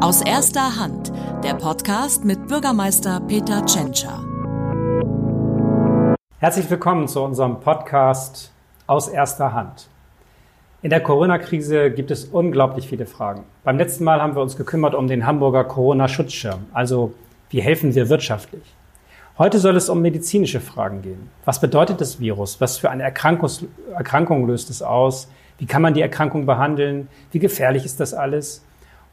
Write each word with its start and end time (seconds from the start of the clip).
Aus 0.00 0.20
erster 0.20 0.76
Hand, 0.76 1.10
der 1.42 1.54
Podcast 1.54 2.22
mit 2.22 2.48
Bürgermeister 2.48 3.18
Peter 3.20 3.64
Tschentscher. 3.64 4.22
Herzlich 6.38 6.68
willkommen 6.68 7.08
zu 7.08 7.22
unserem 7.22 7.60
Podcast 7.60 8.52
Aus 8.86 9.08
erster 9.08 9.54
Hand. 9.54 9.88
In 10.82 10.90
der 10.90 11.00
Corona-Krise 11.00 11.90
gibt 11.90 12.10
es 12.10 12.26
unglaublich 12.26 12.88
viele 12.88 13.06
Fragen. 13.06 13.44
Beim 13.64 13.78
letzten 13.78 14.04
Mal 14.04 14.20
haben 14.20 14.34
wir 14.34 14.42
uns 14.42 14.58
gekümmert 14.58 14.94
um 14.94 15.08
den 15.08 15.26
Hamburger 15.26 15.64
Corona-Schutzschirm, 15.64 16.66
also 16.74 17.14
wie 17.48 17.62
helfen 17.62 17.94
wir 17.94 18.10
wirtschaftlich. 18.10 18.74
Heute 19.38 19.58
soll 19.58 19.76
es 19.76 19.88
um 19.88 20.02
medizinische 20.02 20.60
Fragen 20.60 21.00
gehen. 21.00 21.30
Was 21.46 21.58
bedeutet 21.58 22.02
das 22.02 22.20
Virus? 22.20 22.60
Was 22.60 22.76
für 22.76 22.90
eine 22.90 23.02
Erkrankung 23.02 24.46
löst 24.46 24.68
es 24.68 24.82
aus? 24.82 25.30
Wie 25.56 25.66
kann 25.66 25.80
man 25.80 25.94
die 25.94 26.02
Erkrankung 26.02 26.44
behandeln? 26.44 27.08
Wie 27.32 27.38
gefährlich 27.38 27.86
ist 27.86 27.98
das 27.98 28.12
alles? 28.12 28.65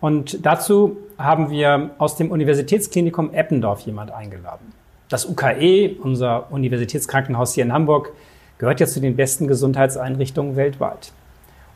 Und 0.04 0.46
dazu 0.46 0.98
haben 1.18 1.50
wir 1.50 1.92
aus 1.98 2.18
dem 2.18 2.30
Universitätsklinikum 2.30 3.34
Eppendorf 3.34 3.80
jemand 3.86 4.12
eingeladen. 4.12 4.74
Das 5.08 5.26
UKE, 5.26 5.96
unser 6.04 6.52
Universitätskrankenhaus 6.52 7.54
hier 7.54 7.64
in 7.64 7.72
Hamburg, 7.72 8.12
gehört 8.58 8.82
ja 8.82 8.86
zu 8.86 9.00
den 9.00 9.16
besten 9.16 9.48
Gesundheitseinrichtungen 9.48 10.58
weltweit. 10.58 11.14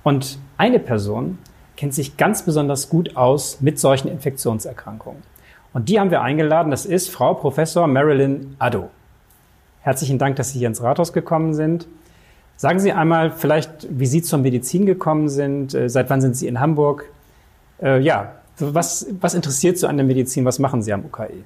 Und 0.04 0.40
eine 0.58 0.80
Person 0.80 1.38
kennt 1.78 1.94
sich 1.94 2.18
ganz 2.18 2.44
besonders 2.44 2.90
gut 2.90 3.16
aus 3.16 3.62
mit 3.62 3.80
solchen 3.80 4.10
Infektionserkrankungen. 4.10 5.24
Und 5.72 5.88
die 5.88 5.98
haben 5.98 6.12
wir 6.12 6.22
eingeladen. 6.22 6.70
Das 6.70 6.86
ist 6.86 7.10
Frau 7.10 7.34
Professor 7.34 7.88
Marilyn 7.88 8.58
Addo. 8.60 8.90
Herzlichen 9.80 10.20
Dank, 10.20 10.36
dass 10.36 10.52
Sie 10.52 10.60
hier 10.60 10.68
ins 10.68 10.84
Rathaus 10.84 11.14
gekommen 11.14 11.54
sind. 11.54 11.88
Sagen 12.58 12.80
Sie 12.80 12.92
einmal 12.92 13.32
vielleicht, 13.32 13.88
wie 13.90 14.06
Sie 14.06 14.22
zur 14.22 14.40
Medizin 14.40 14.86
gekommen 14.86 15.30
sind. 15.30 15.74
Äh, 15.74 15.88
seit 15.88 16.10
wann 16.10 16.20
sind 16.20 16.36
Sie 16.36 16.48
in 16.48 16.60
Hamburg? 16.60 17.06
Äh, 17.82 18.00
ja, 18.02 18.34
was, 18.60 19.08
was 19.22 19.34
interessiert 19.34 19.78
Sie 19.78 19.88
an 19.88 19.98
der 19.98 20.06
Medizin? 20.06 20.46
Was 20.46 20.60
machen 20.60 20.82
Sie 20.82 20.92
am 20.94 21.06
UKE? 21.06 21.44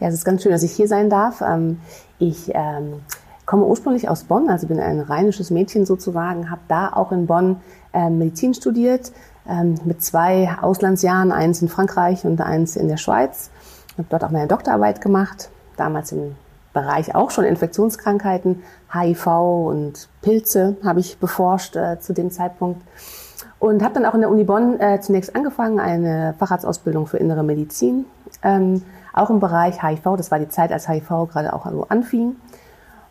Ja, 0.00 0.08
es 0.08 0.14
ist 0.14 0.24
ganz 0.24 0.42
schön, 0.42 0.52
dass 0.52 0.62
ich 0.62 0.72
hier 0.72 0.88
sein 0.88 1.10
darf. 1.10 1.40
Ähm, 1.40 1.80
ich 2.18 2.50
ähm, 2.54 3.00
komme 3.46 3.64
ursprünglich 3.64 4.08
aus 4.08 4.24
Bonn, 4.24 4.48
also 4.48 4.66
bin 4.66 4.80
ein 4.80 5.00
rheinisches 5.00 5.50
Mädchen 5.50 5.86
sozusagen, 5.86 6.50
habe 6.50 6.60
da 6.68 6.92
auch 6.92 7.12
in 7.12 7.26
Bonn 7.26 7.56
ähm, 7.92 8.18
Medizin 8.18 8.54
studiert, 8.54 9.12
ähm, 9.48 9.74
mit 9.84 10.02
zwei 10.02 10.56
Auslandsjahren, 10.60 11.32
eins 11.32 11.62
in 11.62 11.68
Frankreich 11.68 12.24
und 12.24 12.40
eins 12.40 12.76
in 12.76 12.88
der 12.88 12.96
Schweiz. 12.96 13.50
Habe 13.96 14.08
dort 14.10 14.24
auch 14.24 14.30
meine 14.30 14.46
Doktorarbeit 14.46 15.00
gemacht, 15.00 15.50
damals 15.76 16.12
im 16.12 16.36
Bereich 16.72 17.14
auch 17.14 17.30
schon 17.30 17.44
Infektionskrankheiten, 17.44 18.62
HIV 18.92 19.26
und 19.26 20.08
Pilze 20.22 20.76
habe 20.84 21.00
ich 21.00 21.18
beforscht 21.18 21.74
äh, 21.74 21.98
zu 21.98 22.12
dem 22.12 22.30
Zeitpunkt. 22.30 22.82
Und 23.58 23.82
habe 23.82 23.94
dann 23.94 24.06
auch 24.06 24.14
in 24.14 24.20
der 24.20 24.30
Uni 24.30 24.44
Bonn 24.44 24.78
äh, 24.78 25.00
zunächst 25.00 25.34
angefangen, 25.34 25.80
eine 25.80 26.34
Facharztausbildung 26.38 27.06
für 27.06 27.16
innere 27.16 27.42
Medizin, 27.42 28.04
ähm, 28.42 28.82
auch 29.12 29.30
im 29.30 29.40
Bereich 29.40 29.82
HIV. 29.82 30.16
Das 30.16 30.30
war 30.30 30.38
die 30.38 30.48
Zeit, 30.48 30.72
als 30.72 30.88
HIV 30.88 31.08
gerade 31.32 31.52
auch 31.52 31.68
so 31.70 31.86
anfing. 31.88 32.36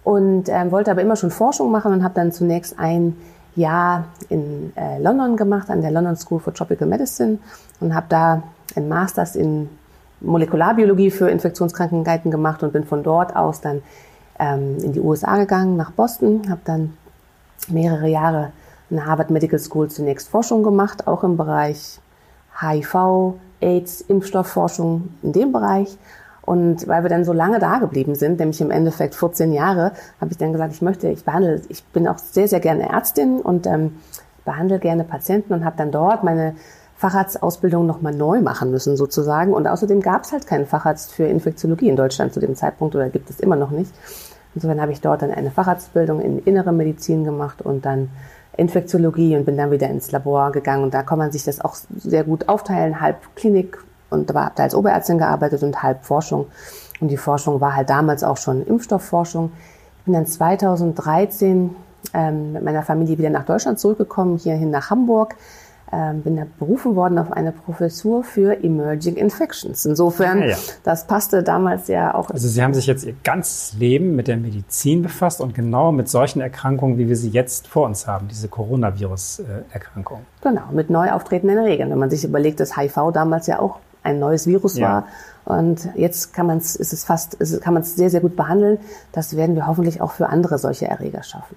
Und 0.06 0.48
ähm, 0.48 0.72
wollte 0.72 0.90
aber 0.92 1.02
immer 1.02 1.18
schon 1.18 1.31
Forschung 1.31 1.70
machen 1.70 1.92
und 1.92 2.03
habe 2.03 2.14
dann 2.14 2.31
zunächst 2.31 2.80
ein 2.80 3.18
Jahr 3.58 4.06
in 4.30 4.72
äh, 4.78 5.00
London 5.00 5.36
gemacht, 5.36 5.70
an 5.70 5.81
der 5.81 5.92
London 5.92 6.16
School 6.16 6.40
for 6.40 6.53
Tropical 6.53 6.88
Medicine 6.88 7.40
und 7.81 7.94
habe 7.94 8.06
da 8.08 8.44
ein 8.75 8.88
Masters 8.88 9.36
in 9.36 9.68
Molekularbiologie 10.22 11.12
für 11.12 11.30
Infektionskrankheiten 11.30 12.31
gemacht 12.31 12.64
und 12.64 12.72
bin 12.72 12.86
von 12.86 13.03
dort 13.03 13.36
aus 13.36 13.59
dann 13.59 13.81
ähm, 14.40 14.78
in 14.81 14.94
die 14.94 15.00
USA 15.00 15.38
gegangen, 15.38 15.75
nach 15.75 15.92
Boston, 15.92 16.44
habe 16.50 16.62
dann 16.64 16.94
mehrere 17.68 18.08
Jahre 18.08 18.52
in 18.89 19.05
Harvard 19.05 19.30
Medical 19.30 19.59
School 19.59 19.89
zunächst 19.89 20.30
Forschung 20.30 20.63
gemacht, 20.63 21.07
auch 21.07 21.23
im 21.23 21.38
Bereich 21.38 21.99
HIV, 22.59 23.35
AIDS, 23.59 24.02
Impfstoffforschung 24.02 25.09
in 25.21 25.33
dem 25.33 25.52
Bereich. 25.52 25.97
Und 26.41 26.88
weil 26.88 27.03
wir 27.03 27.09
dann 27.09 27.25
so 27.25 27.33
lange 27.33 27.59
da 27.59 27.79
geblieben 27.79 28.16
sind, 28.16 28.39
nämlich 28.39 28.61
im 28.61 28.71
Endeffekt 28.71 29.16
14 29.16 29.52
Jahre, 29.52 29.91
habe 30.21 30.31
ich 30.31 30.38
dann 30.38 30.53
gesagt, 30.53 30.73
ich 30.73 30.81
möchte, 30.81 31.09
ich 31.09 31.25
behandle, 31.25 31.62
ich 31.67 31.84
bin 31.85 32.07
auch 32.07 32.17
sehr, 32.17 32.47
sehr 32.47 32.62
gerne 32.62 32.89
Ärztin 32.89 33.41
und 33.41 33.67
ähm, 33.67 33.97
behandle 34.45 34.79
gerne 34.79 35.03
Patienten 35.03 35.53
und 35.53 35.66
habe 35.66 35.75
dann 35.78 35.91
dort 35.91 36.23
meine 36.23 36.56
Facharztausbildung 36.95 37.85
nochmal 37.85 38.16
neu 38.16 38.41
machen 38.41 38.72
müssen 38.72 38.95
sozusagen. 38.95 39.53
Und 39.53 39.67
außerdem 39.67 40.01
gab 40.01 40.23
es 40.23 40.31
halt 40.31 40.47
keinen 40.47 40.66
Facharzt 40.66 41.13
für 41.13 41.25
Infektiologie 41.25 41.89
in 41.89 41.97
Deutschland 41.97 42.33
zu 42.33 42.39
dem 42.39 42.56
Zeitpunkt 42.56 42.95
oder 42.95 43.09
gibt 43.09 43.29
es 43.29 43.41
immer 43.41 43.57
noch 43.57 43.72
nicht. 43.72 43.91
Insofern 44.56 44.81
habe 44.81 44.94
ich 44.94 45.01
dort 45.01 45.22
dann 45.22 45.31
eine 45.31 45.51
Facharztbildung 45.51 46.22
in 46.22 46.39
innere 46.39 46.72
Medizin 46.72 47.23
gemacht 47.23 47.62
und 47.62 47.85
dann 47.85 48.09
Infektiologie 48.57 49.38
und 49.38 49.45
bin 49.45 49.57
dann 49.57 49.72
wieder 49.72 49.90
ins 49.90 50.12
Labor 50.12 50.51
gegangen. 50.51 50.84
Und 50.84 50.94
da 50.94 51.03
kann 51.03 51.18
man 51.18 51.31
sich 51.31 51.44
das 51.44 51.62
auch 51.62 51.75
sehr 51.95 52.23
gut 52.23 52.50
aufteilen, 52.50 53.00
halb 53.00 53.18
Klinik 53.35 53.78
und 54.09 54.29
da 54.29 54.45
habe 54.45 54.53
da 54.56 54.63
als 54.63 54.75
Oberärztin 54.75 55.18
gearbeitet 55.18 55.63
und 55.63 55.84
halb 55.84 56.03
Forschung. 56.06 56.47
Und 57.00 57.09
die 57.09 57.18
Forschung 57.18 57.62
war 57.62 57.75
halt 57.75 57.90
damals 57.90 58.23
auch 58.23 58.38
schon 58.38 58.66
Impfstoffforschung. 58.66 59.51
Ich 60.00 60.06
bin 60.06 60.13
dann 60.13 60.25
2013 60.25 61.75
ähm, 62.13 62.53
mit 62.53 62.63
meiner 62.63 62.84
Familie 62.84 63.18
wieder 63.18 63.29
nach 63.29 63.45
Deutschland 63.45 63.79
zurückgekommen, 63.79 64.38
hierhin 64.38 64.72
nach 64.72 64.89
Hamburg 64.89 65.35
bin 65.90 66.36
da 66.36 66.46
berufen 66.59 66.98
worden 66.98 67.18
auf 67.18 67.31
eine 67.31 67.53
Professur 67.53 68.24
für 68.24 68.62
Emerging 68.62 69.16
Infections. 69.16 69.86
Insofern, 69.86 70.42
ja, 70.42 70.48
ja. 70.50 70.58
das 70.84 71.08
passte 71.08 71.44
damals 71.44 71.88
ja 71.88 72.14
auch. 72.14 72.30
Also 72.30 72.50
Sie 72.50 72.62
haben 72.62 72.74
sich 72.74 72.88
jetzt 72.88 73.06
Ihr 73.06 73.16
ganzes 73.24 73.74
Leben 73.80 74.16
mit 74.16 74.28
der 74.28 74.36
Medizin 74.36 75.02
befasst 75.02 75.40
und 75.40 75.56
genau 75.56 75.94
mit 75.94 76.09
solchen 76.09 76.42
Erkrankungen, 76.42 76.98
wie 76.98 77.08
wir 77.08 77.16
sie 77.16 77.30
jetzt 77.30 77.68
vor 77.68 77.86
uns 77.86 78.06
haben, 78.06 78.28
diese 78.28 78.50
Coronavirus-Erkrankung. 78.50 80.25
Genau, 80.42 80.64
mit 80.74 80.90
neu 80.90 81.09
auftretenden 81.12 81.59
Regeln. 81.59 81.90
Wenn 81.90 82.00
man 82.00 82.09
sich 82.09 82.25
überlegt, 82.25 82.59
dass 82.59 82.75
HIV 82.75 83.12
damals 83.14 83.48
ja 83.48 83.59
auch 83.59 83.80
ein 84.04 84.19
neues 84.19 84.46
Virus 84.46 84.78
ja. 84.78 84.88
war. 84.88 85.08
Und 85.46 85.90
jetzt 85.96 86.34
kann 86.34 86.48
man 86.48 86.58
es, 86.58 86.75
ist 86.75 86.92
es 86.92 87.06
fast, 87.06 87.36
ist, 87.36 87.62
kann 87.62 87.74
man 87.74 87.84
es 87.84 87.96
sehr, 87.96 88.09
sehr 88.09 88.19
gut 88.19 88.36
behandeln. 88.36 88.80
Das 89.14 89.38
werden 89.38 89.56
wir 89.56 89.68
hoffentlich 89.68 90.02
auch 90.02 90.12
für 90.12 90.28
andere 90.28 90.58
solche 90.58 90.88
Erreger 90.88 91.24
schaffen. 91.24 91.56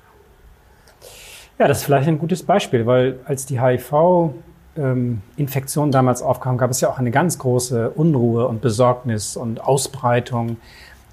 Ja, 1.61 1.69
das 1.69 1.79
ist 1.81 1.85
vielleicht 1.85 2.09
ein 2.09 2.19
gutes 2.19 2.43
Beispiel, 2.43 2.87
weil 2.87 3.21
als 3.27 3.45
die 3.45 3.61
HIV-Infektion 3.61 5.89
ähm, 5.89 5.93
damals 5.93 6.23
aufkam, 6.23 6.57
gab 6.57 6.71
es 6.71 6.81
ja 6.81 6.89
auch 6.89 6.99
eine 6.99 7.11
ganz 7.11 7.39
große 7.39 7.91
Unruhe 7.91 8.49
und 8.49 8.63
Besorgnis 8.63 9.37
und 9.37 9.61
Ausbreitung. 9.61 10.57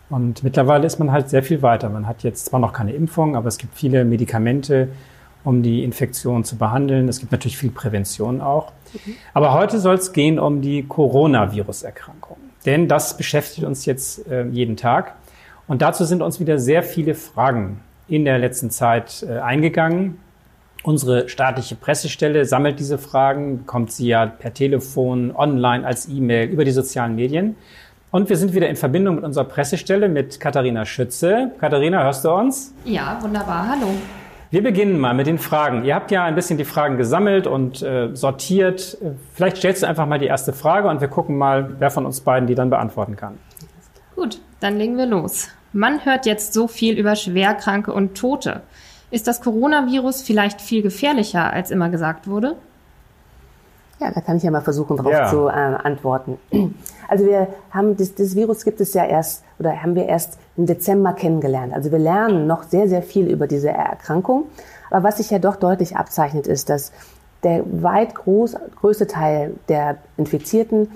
Und 0.09 0.45
mittlerweile 0.45 0.87
ist 0.87 0.99
man 0.99 1.11
halt 1.11 1.27
sehr 1.27 1.43
viel 1.43 1.61
weiter. 1.63 1.89
Man 1.89 2.07
hat 2.07 2.23
jetzt 2.23 2.45
zwar 2.45 2.61
noch 2.61 2.71
keine 2.71 2.93
Impfung, 2.93 3.35
aber 3.35 3.49
es 3.49 3.57
gibt 3.57 3.75
viele 3.75 4.05
Medikamente, 4.05 4.87
um 5.43 5.63
die 5.63 5.83
Infektion 5.83 6.45
zu 6.45 6.55
behandeln. 6.55 7.09
Es 7.09 7.19
gibt 7.19 7.33
natürlich 7.33 7.57
viel 7.57 7.71
Prävention 7.71 8.39
auch. 8.39 8.71
Mhm. 8.93 9.15
Aber 9.33 9.51
heute 9.51 9.79
soll 9.79 9.95
es 9.95 10.13
gehen 10.13 10.39
um 10.39 10.61
die 10.61 10.83
Coronavirus-Erkrankung. 10.83 12.37
Denn 12.65 12.87
das 12.87 13.17
beschäftigt 13.17 13.67
uns 13.67 13.85
jetzt 13.85 14.25
äh, 14.31 14.45
jeden 14.45 14.77
Tag. 14.77 15.15
Und 15.67 15.81
dazu 15.81 16.05
sind 16.05 16.21
uns 16.21 16.39
wieder 16.39 16.57
sehr 16.57 16.83
viele 16.83 17.15
Fragen 17.15 17.81
in 18.07 18.23
der 18.23 18.39
letzten 18.39 18.69
Zeit 18.69 19.25
äh, 19.27 19.39
eingegangen. 19.39 20.19
Unsere 20.87 21.27
staatliche 21.27 21.75
Pressestelle 21.75 22.45
sammelt 22.45 22.79
diese 22.79 22.97
Fragen, 22.97 23.57
bekommt 23.57 23.91
sie 23.91 24.07
ja 24.07 24.25
per 24.25 24.53
Telefon, 24.53 25.35
online, 25.35 25.85
als 25.85 26.07
E-Mail, 26.07 26.47
über 26.47 26.63
die 26.63 26.71
sozialen 26.71 27.17
Medien. 27.17 27.57
Und 28.09 28.29
wir 28.29 28.37
sind 28.37 28.53
wieder 28.53 28.69
in 28.69 28.77
Verbindung 28.77 29.15
mit 29.15 29.25
unserer 29.25 29.43
Pressestelle 29.43 30.07
mit 30.07 30.39
Katharina 30.39 30.85
Schütze. 30.85 31.51
Katharina, 31.59 32.05
hörst 32.05 32.23
du 32.23 32.31
uns? 32.31 32.73
Ja, 32.85 33.19
wunderbar. 33.21 33.67
Hallo. 33.67 33.89
Wir 34.49 34.63
beginnen 34.63 34.97
mal 34.97 35.13
mit 35.13 35.27
den 35.27 35.39
Fragen. 35.39 35.83
Ihr 35.83 35.93
habt 35.93 36.09
ja 36.09 36.23
ein 36.23 36.35
bisschen 36.35 36.57
die 36.57 36.63
Fragen 36.63 36.95
gesammelt 36.95 37.47
und 37.47 37.81
äh, 37.81 38.15
sortiert. 38.15 38.97
Vielleicht 39.33 39.57
stellst 39.57 39.83
du 39.83 39.87
einfach 39.87 40.05
mal 40.05 40.19
die 40.19 40.27
erste 40.27 40.53
Frage 40.53 40.87
und 40.87 41.01
wir 41.01 41.09
gucken 41.09 41.37
mal, 41.37 41.75
wer 41.79 41.91
von 41.91 42.05
uns 42.05 42.21
beiden 42.21 42.47
die 42.47 42.55
dann 42.55 42.69
beantworten 42.69 43.17
kann. 43.17 43.37
Gut, 44.15 44.39
dann 44.61 44.77
legen 44.77 44.95
wir 44.95 45.05
los. 45.05 45.49
Man 45.73 46.05
hört 46.05 46.25
jetzt 46.25 46.53
so 46.53 46.69
viel 46.69 46.97
über 46.97 47.17
Schwerkranke 47.17 47.91
und 47.91 48.17
Tote. 48.17 48.61
Ist 49.09 49.27
das 49.27 49.41
Coronavirus 49.41 50.21
vielleicht 50.21 50.61
viel 50.61 50.81
gefährlicher, 50.81 51.51
als 51.51 51.71
immer 51.71 51.89
gesagt 51.89 52.27
wurde? 52.27 52.55
Ja, 53.99 54.11
da 54.11 54.21
kann 54.21 54.37
ich 54.37 54.43
ja 54.43 54.51
mal 54.51 54.61
versuchen, 54.61 54.97
darauf 54.97 55.11
ja. 55.11 55.27
zu 55.27 55.47
äh, 55.47 55.51
antworten. 55.51 56.37
Also 57.09 57.25
wir 57.25 57.47
haben 57.71 57.95
das, 57.95 58.15
das 58.15 58.35
Virus 58.35 58.65
gibt 58.65 58.81
es 58.81 58.93
ja 58.93 59.05
erst 59.05 59.45
oder 59.59 59.81
haben 59.81 59.95
wir 59.95 60.07
erst 60.07 60.37
im 60.57 60.65
Dezember 60.65 61.13
kennengelernt. 61.13 61.73
Also 61.73 61.89
wir 61.89 61.99
lernen 61.99 62.47
noch 62.47 62.63
sehr 62.63 62.89
sehr 62.89 63.01
viel 63.01 63.29
über 63.29 63.47
diese 63.47 63.69
Erkrankung. 63.69 64.47
Aber 64.89 65.07
was 65.07 65.15
sich 65.15 65.29
ja 65.29 65.39
doch 65.39 65.55
deutlich 65.55 65.95
abzeichnet, 65.95 66.47
ist, 66.47 66.69
dass 66.69 66.91
der 67.43 67.63
weit 67.81 68.13
groß, 68.13 68.57
größte 68.75 69.07
Teil 69.07 69.53
der 69.69 69.99
Infizierten 70.17 70.91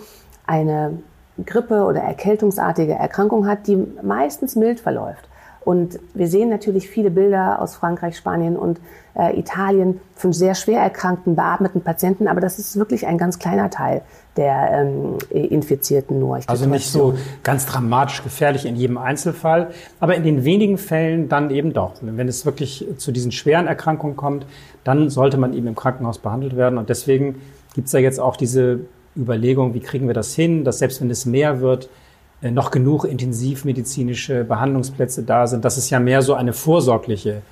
eine 0.45 0.99
Grippe 1.45 1.85
oder 1.85 2.01
erkältungsartige 2.01 2.91
Erkrankung 2.91 3.47
hat, 3.47 3.67
die 3.67 3.77
meistens 4.03 4.57
mild 4.57 4.81
verläuft. 4.81 5.29
Und 5.63 5.99
wir 6.15 6.27
sehen 6.27 6.49
natürlich 6.49 6.89
viele 6.89 7.11
Bilder 7.11 7.61
aus 7.61 7.75
Frankreich, 7.75 8.17
Spanien 8.17 8.57
und 8.57 8.79
äh, 9.13 9.37
Italien 9.37 9.99
von 10.15 10.33
sehr 10.33 10.55
schwer 10.55 10.81
erkrankten, 10.81 11.35
beatmeten 11.35 11.81
Patienten, 11.81 12.27
aber 12.27 12.41
das 12.41 12.57
ist 12.57 12.77
wirklich 12.77 13.05
ein 13.05 13.17
ganz 13.17 13.37
kleiner 13.37 13.69
Teil 13.69 14.01
der 14.37 14.71
ähm, 14.71 15.17
Infizierten 15.29 16.19
nur. 16.19 16.39
also 16.47 16.65
nicht 16.65 16.89
so 16.89 17.15
ganz 17.43 17.65
dramatisch 17.65 18.23
gefährlich 18.23 18.65
in 18.65 18.75
jedem 18.75 18.97
Einzelfall, 18.97 19.71
aber 19.99 20.15
in 20.15 20.23
den 20.23 20.45
wenigen 20.45 20.77
Fällen 20.77 21.29
dann 21.29 21.51
eben 21.51 21.73
doch. 21.73 21.93
Wenn 22.01 22.27
es 22.27 22.45
wirklich 22.45 22.87
zu 22.97 23.11
diesen 23.11 23.31
schweren 23.31 23.67
Erkrankungen 23.67 24.15
kommt, 24.15 24.45
dann 24.83 25.09
sollte 25.09 25.37
man 25.37 25.53
eben 25.53 25.67
im 25.67 25.75
Krankenhaus 25.75 26.17
behandelt 26.19 26.55
werden. 26.55 26.79
Und 26.79 26.89
deswegen 26.89 27.41
gibt 27.75 27.87
es 27.87 27.93
ja 27.93 27.99
jetzt 27.99 28.19
auch 28.19 28.37
diese 28.37 28.79
Überlegung, 29.17 29.73
wie 29.73 29.81
kriegen 29.81 30.07
wir 30.07 30.13
das 30.13 30.33
hin, 30.33 30.63
dass 30.63 30.79
selbst 30.79 31.01
wenn 31.01 31.09
es 31.09 31.25
mehr 31.25 31.59
wird, 31.59 31.89
noch 32.49 32.71
genug 32.71 33.05
intensivmedizinische 33.05 34.43
Behandlungsplätze 34.43 35.21
da 35.21 35.45
sind. 35.45 35.63
Das 35.63 35.77
ist 35.77 35.91
ja 35.91 35.99
mehr 35.99 36.23
so 36.23 36.33
eine 36.33 36.53
vorsorgliche 36.53 37.43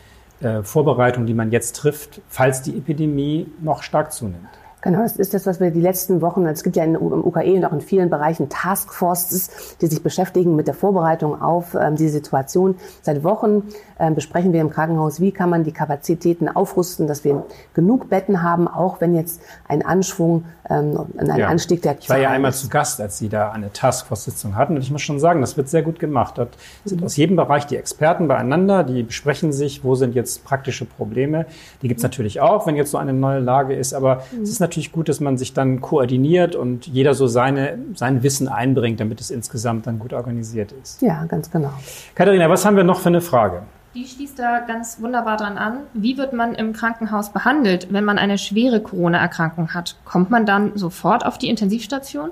äh, 0.41 0.63
Vorbereitung, 0.63 1.27
die 1.27 1.35
man 1.35 1.51
jetzt 1.51 1.75
trifft, 1.75 2.21
falls 2.27 2.63
die 2.63 2.75
Epidemie 2.75 3.47
noch 3.61 3.83
stark 3.83 4.11
zunimmt. 4.11 4.47
Genau, 4.81 5.01
das 5.01 5.17
ist 5.17 5.33
das, 5.33 5.45
was 5.45 5.59
wir 5.59 5.71
die 5.71 5.81
letzten 5.81 6.21
Wochen, 6.21 6.45
es 6.45 6.63
gibt 6.63 6.77
ja 6.77 6.85
im 6.85 6.95
UKE 6.95 7.53
und 7.55 7.65
auch 7.65 7.73
in 7.73 7.81
vielen 7.81 8.09
Bereichen 8.09 8.47
Taskforces, 8.47 9.75
die 9.81 9.87
sich 9.87 10.01
beschäftigen 10.01 10.55
mit 10.55 10.67
der 10.67 10.73
Vorbereitung 10.73 11.41
auf 11.41 11.75
ähm, 11.75 11.97
diese 11.97 12.13
Situation. 12.13 12.75
Seit 13.01 13.25
Wochen 13.25 13.63
ähm, 13.99 14.15
besprechen 14.15 14.53
wir 14.53 14.61
im 14.61 14.69
Krankenhaus, 14.69 15.19
wie 15.19 15.33
kann 15.33 15.49
man 15.49 15.65
die 15.65 15.73
Kapazitäten 15.73 16.47
aufrüsten, 16.47 17.07
dass 17.07 17.25
wir 17.25 17.45
genug 17.73 18.09
Betten 18.09 18.41
haben, 18.41 18.69
auch 18.69 19.01
wenn 19.01 19.15
jetzt 19.15 19.41
ein 19.67 19.85
Anschwung, 19.85 20.45
ähm, 20.69 20.97
ein 21.17 21.37
ja. 21.37 21.47
Anstieg 21.49 21.81
der 21.81 21.97
Ich 21.99 22.09
war 22.09 22.17
ja 22.17 22.29
einmal 22.29 22.53
zu 22.53 22.69
Gast, 22.69 23.01
als 23.01 23.17
Sie 23.17 23.27
da 23.27 23.51
eine 23.51 23.73
Taskforce-Sitzung 23.73 24.55
hatten 24.55 24.75
und 24.75 24.81
ich 24.81 24.91
muss 24.91 25.01
schon 25.01 25.19
sagen, 25.19 25.41
das 25.41 25.57
wird 25.57 25.67
sehr 25.67 25.81
gut 25.81 25.99
gemacht. 25.99 26.37
Dort 26.37 26.57
sind 26.85 27.01
mhm. 27.01 27.05
aus 27.05 27.17
jedem 27.17 27.35
Bereich 27.35 27.67
die 27.67 27.75
Experten 27.75 28.29
beieinander, 28.29 28.85
die 28.85 29.03
besprechen 29.03 29.51
sich, 29.51 29.83
wo 29.83 29.95
sind 29.95 30.15
jetzt 30.15 30.45
praktische 30.45 30.85
Probleme. 30.85 31.47
Die 31.81 31.89
gibt's 31.89 32.03
natürlich 32.03 32.39
auch, 32.39 32.65
wenn 32.65 32.77
jetzt 32.77 32.91
so 32.91 32.97
eine 32.97 33.11
neue 33.11 33.39
Lage 33.39 33.75
ist, 33.75 33.93
aber 33.93 34.23
mhm. 34.31 34.43
es 34.43 34.51
ist 34.51 34.59
natürlich 34.59 34.68
gut, 34.91 35.09
dass 35.09 35.19
man 35.19 35.37
sich 35.37 35.53
dann 35.53 35.81
koordiniert 35.81 36.55
und 36.55 36.87
jeder 36.87 37.13
so 37.13 37.27
seine, 37.27 37.79
sein 37.95 38.23
Wissen 38.23 38.47
einbringt, 38.47 38.99
damit 38.99 39.19
es 39.21 39.31
insgesamt 39.31 39.87
dann 39.87 39.99
gut 39.99 40.13
organisiert 40.13 40.71
ist. 40.71 41.01
Ja, 41.01 41.25
ganz 41.25 41.51
genau. 41.51 41.71
Katharina, 42.15 42.49
was 42.49 42.65
haben 42.65 42.75
wir 42.75 42.83
noch 42.83 42.99
für 42.99 43.09
eine 43.09 43.21
Frage? 43.21 43.63
Die 43.95 44.05
schließt 44.05 44.37
da 44.37 44.59
ganz 44.59 45.01
wunderbar 45.01 45.37
dran 45.37 45.57
an. 45.57 45.79
Wie 45.93 46.17
wird 46.17 46.33
man 46.33 46.53
im 46.53 46.73
Krankenhaus 46.73 47.33
behandelt, 47.33 47.87
wenn 47.91 48.05
man 48.05 48.19
eine 48.19 48.37
schwere 48.37 48.81
Corona-Erkrankung 48.81 49.73
hat? 49.73 49.95
Kommt 50.05 50.29
man 50.29 50.45
dann 50.45 50.77
sofort 50.77 51.25
auf 51.25 51.39
die 51.39 51.49
Intensivstation? 51.49 52.29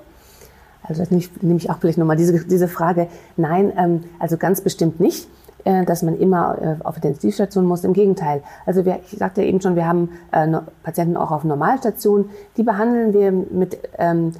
Also 0.82 1.02
das 1.02 1.10
nehme 1.10 1.22
ich, 1.22 1.42
nehme 1.42 1.58
ich 1.58 1.68
auch 1.68 1.78
vielleicht 1.80 1.98
nochmal 1.98 2.16
diese, 2.16 2.44
diese 2.46 2.68
Frage. 2.68 3.08
Nein, 3.36 3.72
ähm, 3.76 4.04
also 4.18 4.36
ganz 4.36 4.60
bestimmt 4.60 5.00
nicht. 5.00 5.26
Äh, 5.64 5.84
dass 5.84 6.02
man 6.02 6.18
immer 6.18 6.56
äh, 6.60 6.84
auf 6.84 6.96
Intensivstation 6.96 7.66
muss. 7.66 7.84
Im 7.84 7.92
Gegenteil. 7.92 8.42
Also 8.64 8.84
wir, 8.84 9.00
ich 9.10 9.18
sagte 9.18 9.42
eben 9.42 9.60
schon, 9.60 9.76
wir 9.76 9.86
haben 9.86 10.10
äh, 10.30 10.46
Patienten 10.82 11.16
auch 11.16 11.30
auf 11.30 11.44
Normalstationen. 11.44 12.30
Die 12.56 12.62
behandeln 12.62 13.12
wir 13.12 13.32
mit 13.32 13.78
ähm, 13.98 14.32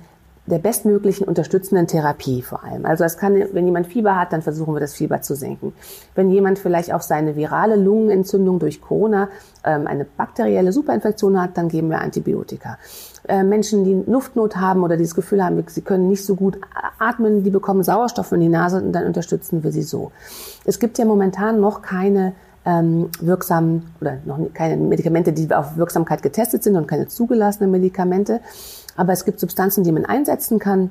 der 0.46 0.58
bestmöglichen 0.58 1.26
unterstützenden 1.26 1.86
Therapie 1.86 2.40
vor 2.40 2.64
allem. 2.64 2.86
Also 2.86 3.04
es 3.04 3.18
kann, 3.18 3.34
wenn 3.52 3.66
jemand 3.66 3.88
Fieber 3.88 4.16
hat, 4.16 4.32
dann 4.32 4.42
versuchen 4.42 4.74
wir 4.74 4.80
das 4.80 4.94
Fieber 4.94 5.20
zu 5.20 5.34
senken. 5.34 5.74
Wenn 6.14 6.30
jemand 6.30 6.58
vielleicht 6.58 6.94
auch 6.94 7.02
seine 7.02 7.36
virale 7.36 7.76
Lungenentzündung 7.76 8.58
durch 8.58 8.80
Corona 8.80 9.28
ähm, 9.64 9.86
eine 9.86 10.04
bakterielle 10.04 10.72
Superinfektion 10.72 11.40
hat, 11.40 11.58
dann 11.58 11.68
geben 11.68 11.90
wir 11.90 12.00
Antibiotika. 12.00 12.78
Äh, 13.26 13.42
Menschen, 13.42 13.84
die 13.84 14.10
Luftnot 14.10 14.56
haben 14.56 14.82
oder 14.82 14.96
die 14.96 15.04
das 15.04 15.14
Gefühl 15.14 15.44
haben, 15.44 15.62
sie 15.66 15.82
können 15.82 16.08
nicht 16.08 16.24
so 16.24 16.34
gut 16.34 16.58
atmen, 16.98 17.42
die 17.42 17.50
bekommen 17.50 17.82
Sauerstoff 17.82 18.32
in 18.32 18.40
die 18.40 18.48
Nase 18.48 18.82
und 18.82 18.92
dann 18.92 19.06
unterstützen 19.06 19.62
wir 19.64 19.72
sie 19.72 19.82
so. 19.82 20.12
Es 20.64 20.78
gibt 20.78 20.98
ja 20.98 21.04
momentan 21.04 21.60
noch 21.60 21.82
keine 21.82 22.34
ähm, 22.64 23.10
wirksamen 23.20 23.90
oder 24.00 24.18
noch 24.24 24.38
keine 24.52 24.76
Medikamente, 24.76 25.32
die 25.32 25.52
auf 25.54 25.76
Wirksamkeit 25.76 26.22
getestet 26.22 26.62
sind 26.62 26.76
und 26.76 26.86
keine 26.86 27.08
zugelassenen 27.08 27.70
Medikamente. 27.70 28.40
Aber 28.96 29.12
es 29.12 29.24
gibt 29.24 29.40
Substanzen, 29.40 29.84
die 29.84 29.92
man 29.92 30.04
einsetzen 30.04 30.58
kann 30.58 30.90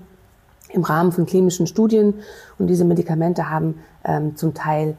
im 0.69 0.83
Rahmen 0.83 1.11
von 1.11 1.25
klinischen 1.25 1.67
Studien. 1.67 2.15
Und 2.57 2.67
diese 2.67 2.85
Medikamente 2.85 3.49
haben 3.49 3.79
ähm, 4.03 4.35
zum 4.35 4.53
Teil 4.53 4.97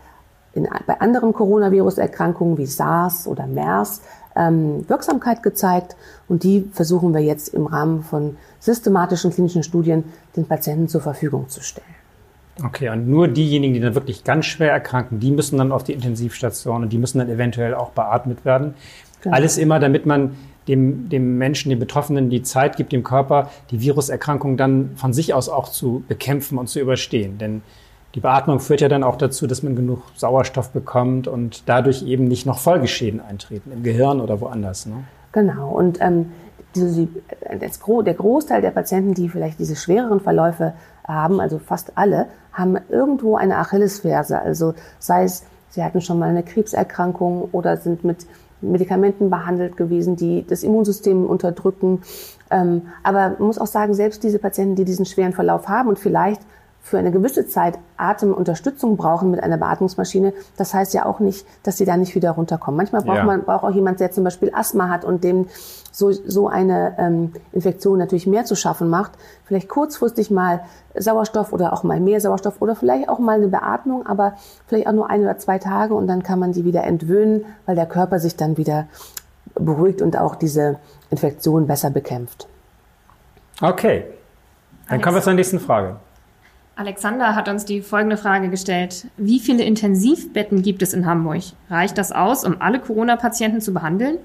in, 0.53 0.69
bei 0.87 1.01
anderen 1.01 1.33
Coronavirus-Erkrankungen 1.33 2.59
wie 2.59 2.67
SARS 2.67 3.27
oder 3.27 3.47
MERS 3.47 4.03
ähm, 4.39 4.89
Wirksamkeit 4.89 5.43
gezeigt. 5.43 5.97
Und 6.29 6.45
die 6.45 6.69
versuchen 6.73 7.13
wir 7.13 7.21
jetzt 7.21 7.49
im 7.49 7.67
Rahmen 7.67 8.03
von 8.03 8.37
systematischen 8.61 9.33
klinischen 9.33 9.63
Studien 9.63 10.05
den 10.37 10.47
Patienten 10.47 10.89
zur 10.89 11.01
Verfügung 11.01 11.49
zu 11.49 11.61
stellen. 11.61 11.87
Okay, 12.65 12.89
und 12.89 13.09
nur 13.09 13.29
diejenigen, 13.29 13.75
die 13.75 13.81
dann 13.81 13.95
wirklich 13.95 14.25
ganz 14.25 14.47
schwer 14.47 14.73
erkranken, 14.73 15.21
die 15.21 15.31
müssen 15.31 15.59
dann 15.59 15.71
auf 15.71 15.85
die 15.85 15.93
Intensivstation 15.93 16.83
und 16.83 16.93
die 16.93 16.99
müssen 16.99 17.19
dann 17.19 17.29
eventuell 17.29 17.75
auch 17.75 17.91
beatmet 17.91 18.45
werden. 18.45 18.75
Genau. 19.23 19.35
Alles 19.37 19.59
immer, 19.59 19.79
damit 19.79 20.07
man 20.07 20.37
dem, 20.67 21.09
dem 21.09 21.39
Menschen, 21.39 21.71
dem 21.71 21.79
Betroffenen 21.79 22.31
die 22.31 22.43
Zeit 22.43 22.77
gibt, 22.77 22.93
dem 22.93 23.03
Körper, 23.03 23.51
die 23.71 23.81
Viruserkrankung 23.81 24.57
dann 24.57 24.91
von 24.97 25.13
sich 25.13 25.35
aus 25.35 25.49
auch 25.49 25.69
zu 25.69 26.05
bekämpfen 26.09 26.59
und 26.59 26.69
zu 26.69 26.81
überstehen. 26.81 27.39
Denn 27.39 27.63
die 28.15 28.21
Beatmung 28.21 28.61
führt 28.61 28.81
ja 28.81 28.89
dann 28.89 29.05
auch 29.05 29.17
dazu, 29.17 29.47
dass 29.47 29.63
man 29.63 29.77
genug 29.77 30.03
Sauerstoff 30.17 30.71
bekommt 30.71 31.29
und 31.29 31.69
dadurch 31.69 32.03
eben 32.03 32.25
nicht 32.25 32.47
noch 32.47 32.59
Folgeschäden 32.59 33.21
eintreten 33.21 33.71
im 33.73 33.83
Gehirn 33.83 34.21
oder 34.21 34.41
woanders. 34.41 34.87
Ne? 34.87 35.05
Genau. 35.33 35.71
Und 35.71 35.99
ähm, 36.01 36.33
diese, 36.75 37.09
das, 37.61 37.81
der 38.05 38.15
Großteil 38.15 38.63
der 38.63 38.71
Patienten, 38.71 39.15
die 39.15 39.29
vielleicht 39.29 39.59
diese 39.59 39.77
schwereren 39.77 40.21
Verläufe 40.21 40.75
haben, 41.07 41.41
also 41.41 41.59
fast 41.59 41.93
alle, 41.97 42.27
haben 42.53 42.79
irgendwo 42.89 43.37
eine 43.37 43.59
Achillesferse. 43.59 44.41
Also 44.41 44.75
sei 44.99 45.25
es, 45.25 45.45
sie 45.71 45.85
hatten 45.85 46.01
schon 46.01 46.19
mal 46.19 46.31
eine 46.31 46.43
Krebserkrankung 46.43 47.49
oder 47.53 47.77
sind 47.77 48.05
mit 48.05 48.27
Medikamenten 48.61 49.31
behandelt 49.31 49.77
gewesen, 49.77 50.17
die 50.17 50.45
das 50.47 50.63
Immunsystem 50.63 51.25
unterdrücken. 51.27 52.03
Ähm, 52.51 52.83
aber 53.03 53.37
man 53.39 53.47
muss 53.47 53.59
auch 53.59 53.67
sagen, 53.67 53.95
selbst 53.95 54.23
diese 54.25 54.39
Patienten, 54.39 54.75
die 54.75 54.85
diesen 54.85 55.05
schweren 55.05 55.33
Verlauf 55.33 55.69
haben 55.69 55.89
und 55.89 55.99
vielleicht 55.99 56.41
für 56.89 56.99
eine 56.99 57.11
gewisse 57.11 57.47
Zeit 57.47 57.79
Atemunterstützung 57.99 58.97
brauchen 58.97 59.31
mit 59.31 59.43
einer 59.43 59.59
Beatmungsmaschine, 59.59 60.33
das 60.57 60.73
heißt 60.73 60.95
ja 60.95 61.05
auch 61.05 61.21
nicht, 61.21 61.47
dass 61.63 61.77
sie 61.77 61.85
da 61.85 61.97
nicht 61.97 62.15
wieder 62.15 62.31
runterkommen. 62.31 62.77
Manchmal 62.77 63.03
braucht 63.03 63.19
ja. 63.19 63.25
man 63.25 63.45
braucht 63.45 63.65
auch 63.65 63.71
jemand, 63.71 64.01
der 64.01 64.11
zum 64.11 64.25
Beispiel 64.25 64.51
Asthma 64.55 64.89
hat 64.89 65.05
und 65.05 65.23
dem 65.23 65.47
so, 65.93 66.13
so 66.13 66.49
eine 66.49 66.95
ähm, 66.99 67.33
Infektion 67.53 67.99
natürlich 67.99 68.27
mehr 68.27 68.45
zu 68.45 68.55
schaffen 68.55 68.89
macht. 68.89 69.13
Vielleicht 69.45 69.69
kurzfristig 69.69 70.31
mal 70.31 70.61
Sauerstoff 70.95 71.53
oder 71.53 71.73
auch 71.73 71.83
mal 71.83 72.01
mehr 72.01 72.21
Sauerstoff 72.21 72.61
oder 72.61 72.75
vielleicht 72.75 73.09
auch 73.09 73.19
mal 73.19 73.37
eine 73.37 73.49
Beatmung, 73.49 74.07
aber 74.07 74.35
vielleicht 74.67 74.87
auch 74.87 74.93
nur 74.93 75.11
ein 75.11 75.21
oder 75.23 75.39
zwei 75.39 75.59
Tage 75.59 75.95
und 75.95 76.07
dann 76.07 76.23
kann 76.23 76.39
man 76.39 76.53
die 76.53 76.65
wieder 76.65 76.85
entwöhnen, 76.85 77.45
weil 77.67 77.77
der 77.77 77.87
Körper 77.87 78.19
sich 78.19 78.37
dann 78.37 78.57
wieder 78.57 78.87
beruhigt 79.55 80.01
und 80.01 80.17
auch 80.17 80.37
diese 80.37 80.79
Infektion 81.11 81.67
besser 81.67 81.91
bekämpft. 81.91 82.49
Okay, 83.61 84.05
dann 84.89 85.03
kommen 85.03 85.17
wir 85.17 85.23
zur 85.23 85.35
nächsten 85.35 85.61
Frage. 85.61 85.97
Alexander 86.79 87.35
hat 87.35 87.49
uns 87.49 87.65
die 87.65 87.83
folgende 87.83 88.17
Frage 88.17 88.51
gestellt. 88.51 89.09
Wie 89.17 89.41
viele 89.41 89.65
Intensivbetten 89.65 90.63
gibt 90.63 90.81
es 90.81 90.93
in 90.93 91.07
Hamburg? 91.07 91.43
Reicht 91.69 91.99
das 91.99 92.13
aus, 92.13 92.45
um 92.45 92.61
alle 92.61 92.79
Corona-Patienten 92.79 93.61
zu 93.61 93.75
behandeln? 93.75 94.19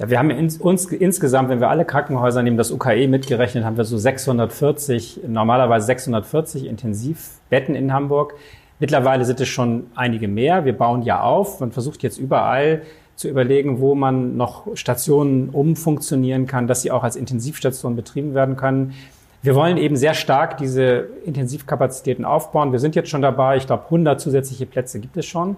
Ja, 0.00 0.10
wir 0.10 0.18
haben 0.18 0.30
ins, 0.30 0.56
uns 0.56 0.86
insgesamt, 0.86 1.48
wenn 1.48 1.60
wir 1.60 1.70
alle 1.70 1.84
Krankenhäuser 1.84 2.42
nehmen, 2.42 2.56
das 2.56 2.72
UKE 2.72 3.06
mitgerechnet, 3.06 3.64
haben 3.64 3.76
wir 3.76 3.84
so 3.84 3.96
640, 3.96 5.20
normalerweise 5.28 5.86
640 5.86 6.66
Intensivbetten 6.66 7.76
in 7.76 7.92
Hamburg. 7.92 8.34
Mittlerweile 8.80 9.24
sind 9.24 9.40
es 9.40 9.46
schon 9.46 9.86
einige 9.94 10.26
mehr. 10.26 10.64
Wir 10.64 10.76
bauen 10.76 11.02
ja 11.02 11.20
auf. 11.20 11.60
Man 11.60 11.70
versucht 11.70 12.02
jetzt 12.02 12.18
überall 12.18 12.82
zu 13.14 13.28
überlegen, 13.28 13.78
wo 13.78 13.94
man 13.94 14.36
noch 14.36 14.76
Stationen 14.76 15.50
umfunktionieren 15.50 16.48
kann, 16.48 16.66
dass 16.66 16.82
sie 16.82 16.90
auch 16.90 17.04
als 17.04 17.14
Intensivstation 17.14 17.94
betrieben 17.94 18.34
werden 18.34 18.56
können. 18.56 18.94
Wir 19.42 19.56
wollen 19.56 19.76
eben 19.76 19.96
sehr 19.96 20.14
stark 20.14 20.56
diese 20.56 21.08
Intensivkapazitäten 21.24 22.24
aufbauen. 22.24 22.70
Wir 22.70 22.78
sind 22.78 22.94
jetzt 22.94 23.10
schon 23.10 23.22
dabei. 23.22 23.56
Ich 23.56 23.66
glaube, 23.66 23.84
100 23.84 24.20
zusätzliche 24.20 24.66
Plätze 24.66 25.00
gibt 25.00 25.16
es 25.16 25.26
schon. 25.26 25.56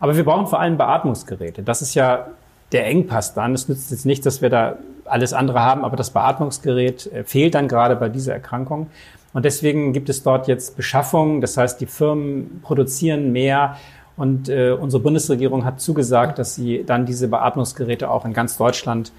Aber 0.00 0.16
wir 0.16 0.24
brauchen 0.24 0.46
vor 0.46 0.60
allem 0.60 0.78
Beatmungsgeräte. 0.78 1.62
Das 1.62 1.82
ist 1.82 1.94
ja 1.94 2.28
der 2.72 2.86
Engpass 2.86 3.34
dann. 3.34 3.52
Es 3.52 3.68
nützt 3.68 3.90
jetzt 3.90 4.06
nicht, 4.06 4.24
dass 4.24 4.40
wir 4.40 4.48
da 4.48 4.76
alles 5.04 5.34
andere 5.34 5.60
haben, 5.60 5.84
aber 5.84 5.96
das 5.96 6.10
Beatmungsgerät 6.10 7.06
äh, 7.12 7.24
fehlt 7.24 7.54
dann 7.54 7.68
gerade 7.68 7.96
bei 7.96 8.08
dieser 8.08 8.32
Erkrankung. 8.32 8.88
Und 9.34 9.44
deswegen 9.44 9.92
gibt 9.92 10.08
es 10.08 10.22
dort 10.22 10.48
jetzt 10.48 10.76
Beschaffungen. 10.76 11.42
Das 11.42 11.56
heißt, 11.58 11.80
die 11.82 11.86
Firmen 11.86 12.60
produzieren 12.62 13.32
mehr. 13.32 13.76
Und 14.16 14.48
äh, 14.48 14.72
unsere 14.72 15.02
Bundesregierung 15.02 15.66
hat 15.66 15.82
zugesagt, 15.82 16.38
dass 16.38 16.54
sie 16.54 16.82
dann 16.84 17.04
diese 17.04 17.28
Beatmungsgeräte 17.28 18.10
auch 18.10 18.24
in 18.24 18.32
ganz 18.32 18.56
Deutschland 18.56 19.12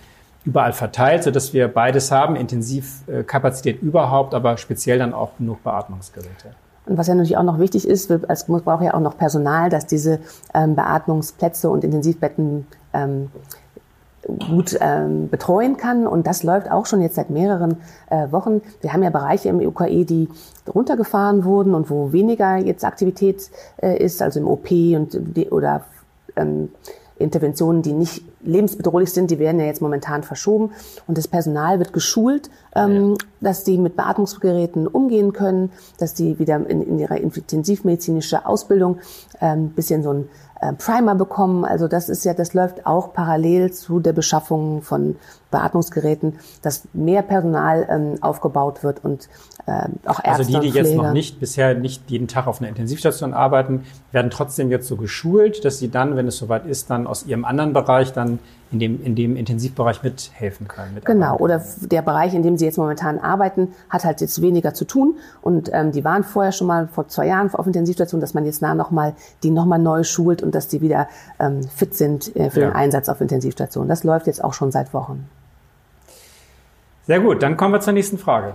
überall 0.46 0.74
verteilt, 0.74 1.24
sodass 1.24 1.54
wir 1.54 1.68
beides 1.68 2.12
haben, 2.12 2.36
Intensivkapazität 2.36 3.82
überhaupt, 3.82 4.34
aber 4.34 4.58
speziell 4.58 5.00
dann 5.00 5.14
auch 5.14 5.38
genug 5.38 5.64
Beatmungsgeräte. 5.64 6.54
Und 6.86 6.98
was 6.98 7.08
ja 7.08 7.14
natürlich 7.14 7.38
auch 7.38 7.44
noch 7.44 7.60
wichtig 7.60 7.88
ist, 7.88 8.10
es 8.10 8.46
braucht 8.46 8.84
ja 8.84 8.94
auch 8.96 9.00
noch 9.00 9.18
Personal, 9.18 9.70
dass 9.70 9.86
diese 9.86 10.20
ähm, 10.54 10.76
Beatmungsplätze 10.76 11.70
und 11.70 11.84
Intensivbetten 11.84 12.66
ähm, 12.94 13.30
gut 14.38 14.78
ähm, 14.80 15.30
betreuen 15.30 15.78
kann. 15.78 16.08
Und 16.08 16.26
das 16.26 16.44
läuft 16.44 16.72
auch 16.72 16.86
schon 16.86 17.02
jetzt 17.02 17.16
seit 17.16 17.30
mehreren 17.30 17.78
äh, 18.10 18.32
Wochen. 18.32 18.62
Wir 18.82 18.94
haben 18.94 19.04
ja 19.04 19.10
Bereiche 19.10 19.50
im 19.50 19.60
UKE, 19.60 20.06
die 20.06 20.30
runtergefahren 20.68 21.44
wurden 21.44 21.74
und 21.74 21.90
wo 21.90 22.12
weniger 22.12 22.58
jetzt 22.58 22.84
Aktivität 22.84 23.50
äh, 23.78 23.98
ist, 24.04 24.22
also 24.22 24.40
im 24.40 24.48
OP 24.48 24.72
und 24.72 25.18
oder 25.52 25.84
ähm, 26.36 26.70
Interventionen, 27.20 27.82
die 27.82 27.94
nicht 27.94 28.24
lebensbedrohlich 28.42 29.12
sind, 29.12 29.30
die 29.30 29.40
werden 29.40 29.60
ja 29.60 29.68
jetzt 29.68 29.82
momentan 29.82 30.24
verschoben. 30.24 30.72
Und 31.08 31.18
das 31.18 31.28
Personal 31.28 31.80
wird 31.80 31.94
geschult, 31.94 32.50
ähm, 32.76 33.12
ja. 33.12 33.16
dass 33.42 33.64
die 33.64 33.78
mit 33.78 33.96
Beatmungsgeräten 33.96 34.88
umgehen 34.88 35.34
können, 35.34 35.72
dass 35.98 36.14
die 36.14 36.40
wieder 36.40 36.56
in, 36.56 36.82
in 36.82 37.00
ihre 37.00 37.18
intensivmedizinische 37.18 38.46
Ausbildung 38.46 39.00
ähm, 39.42 39.70
bisschen 39.70 40.04
so 40.04 40.14
ein 40.14 40.30
äh, 40.62 40.74
Primer 40.74 41.16
bekommen. 41.16 41.66
Also 41.66 41.88
das 41.88 42.10
ist 42.10 42.26
ja, 42.26 42.34
das 42.34 42.54
läuft 42.54 42.86
auch 42.86 43.14
parallel 43.14 43.72
zu 43.72 44.00
der 44.00 44.14
Beschaffung 44.14 44.82
von 44.82 45.16
Beatmungsgeräten, 45.52 46.36
dass 46.62 46.84
mehr 46.94 47.22
Personal 47.22 47.88
ähm, 47.90 48.22
aufgebaut 48.22 48.84
wird 48.84 49.04
und 49.04 49.30
äh, 49.66 49.88
auch 50.06 50.24
Ärzte 50.24 50.30
Also 50.30 50.44
die, 50.44 50.60
die 50.60 50.78
jetzt 50.78 50.96
noch 50.96 51.12
nicht, 51.12 51.40
bisher 51.40 51.74
nicht 51.74 52.10
jeden 52.10 52.28
Tag 52.28 52.48
auf 52.48 52.60
einer 52.60 52.70
Intensivstation 52.70 53.34
arbeiten, 53.34 53.86
werden 54.12 54.32
trotzdem 54.32 54.70
jetzt 54.70 54.88
so 54.88 54.96
geschult, 54.96 55.66
dass 55.66 55.80
sie 55.80 55.90
dann, 55.90 56.16
wenn 56.16 56.28
es 56.28 56.38
soweit 56.38 56.66
ist, 56.66 56.90
dann 56.90 57.08
aus 57.08 57.26
ihrem 57.26 57.46
anderen 57.46 57.74
Bereich 57.74 58.14
dann 58.14 58.40
in 58.72 58.80
dem, 58.80 59.04
in 59.04 59.16
dem 59.16 59.36
Intensivbereich 59.36 60.04
mithelfen 60.04 60.68
können. 60.68 60.94
mitarbeiten 60.94 61.20
Genau, 61.20 61.38
oder 61.38 61.64
der 61.82 62.04
Bereich, 62.04 62.36
in 62.36 62.44
dem 62.44 62.58
sie 62.58 62.66
jetzt 62.66 62.78
momentan 62.78 63.18
arbeiten, 63.18 63.70
hat 63.90 64.06
halt 64.06 64.22
jetzt 64.22 64.42
weniger 64.42 64.74
zu 64.76 64.86
tun. 64.86 65.16
Und 65.42 65.72
ähm, 65.74 65.92
die 65.92 66.04
waren 66.04 66.24
vorher 66.24 66.52
schon 66.52 66.68
mal 66.68 66.88
vor 66.88 67.08
zwei 67.08 67.26
Jahren 67.28 67.52
auf 67.54 67.66
Intensivstation, 67.66 68.22
dass 68.22 68.36
man 68.36 68.46
jetzt 68.46 68.62
nah 68.62 68.76
nochmal 68.76 69.16
die 69.42 69.50
nochmal 69.50 69.80
neu 69.80 70.04
schult 70.04 70.44
und 70.44 70.54
dass 70.54 70.68
die 70.68 70.82
wieder 70.82 71.08
ähm, 71.40 71.64
fit 71.64 71.96
sind 71.96 72.36
äh, 72.36 72.52
für 72.52 72.62
Ja. 72.62 72.68
den 72.68 72.76
Einsatz 72.76 73.10
auf 73.10 73.22
Intensivstation. 73.22 73.88
Das 73.88 74.04
läuft 74.04 74.28
jetzt 74.28 74.44
auch 74.44 74.54
schon 74.54 74.72
seit 74.72 74.94
Wochen. 74.94 75.28
Sehr 77.10 77.22
gut, 77.22 77.42
dann 77.42 77.58
kommen 77.58 77.74
wir 77.74 77.80
zur 77.80 77.94
nächsten 77.94 78.20
Frage. 78.20 78.54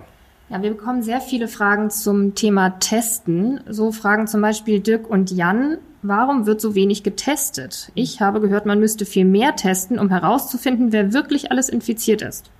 Ja, 0.48 0.62
wir 0.62 0.70
bekommen 0.70 1.02
sehr 1.02 1.20
viele 1.20 1.48
Fragen 1.48 1.90
zum 1.90 2.36
Thema 2.36 2.78
Testen. 2.78 3.58
So 3.68 3.90
fragen 3.90 4.28
zum 4.28 4.42
Beispiel 4.42 4.78
Dirk 4.78 5.10
und 5.10 5.32
Jan, 5.32 5.78
warum 6.02 6.46
wird 6.46 6.60
so 6.60 6.76
wenig 6.76 7.02
getestet? 7.02 7.90
Ich 7.94 8.20
habe 8.20 8.40
gehört, 8.40 8.64
man 8.64 8.78
müsste 8.78 9.06
viel 9.06 9.24
mehr 9.24 9.56
testen, 9.56 9.98
um 9.98 10.08
herauszufinden, 10.08 10.92
wer 10.92 11.12
wirklich 11.12 11.50
alles 11.50 11.68
infiziert 11.68 12.22
ist. 12.22 12.52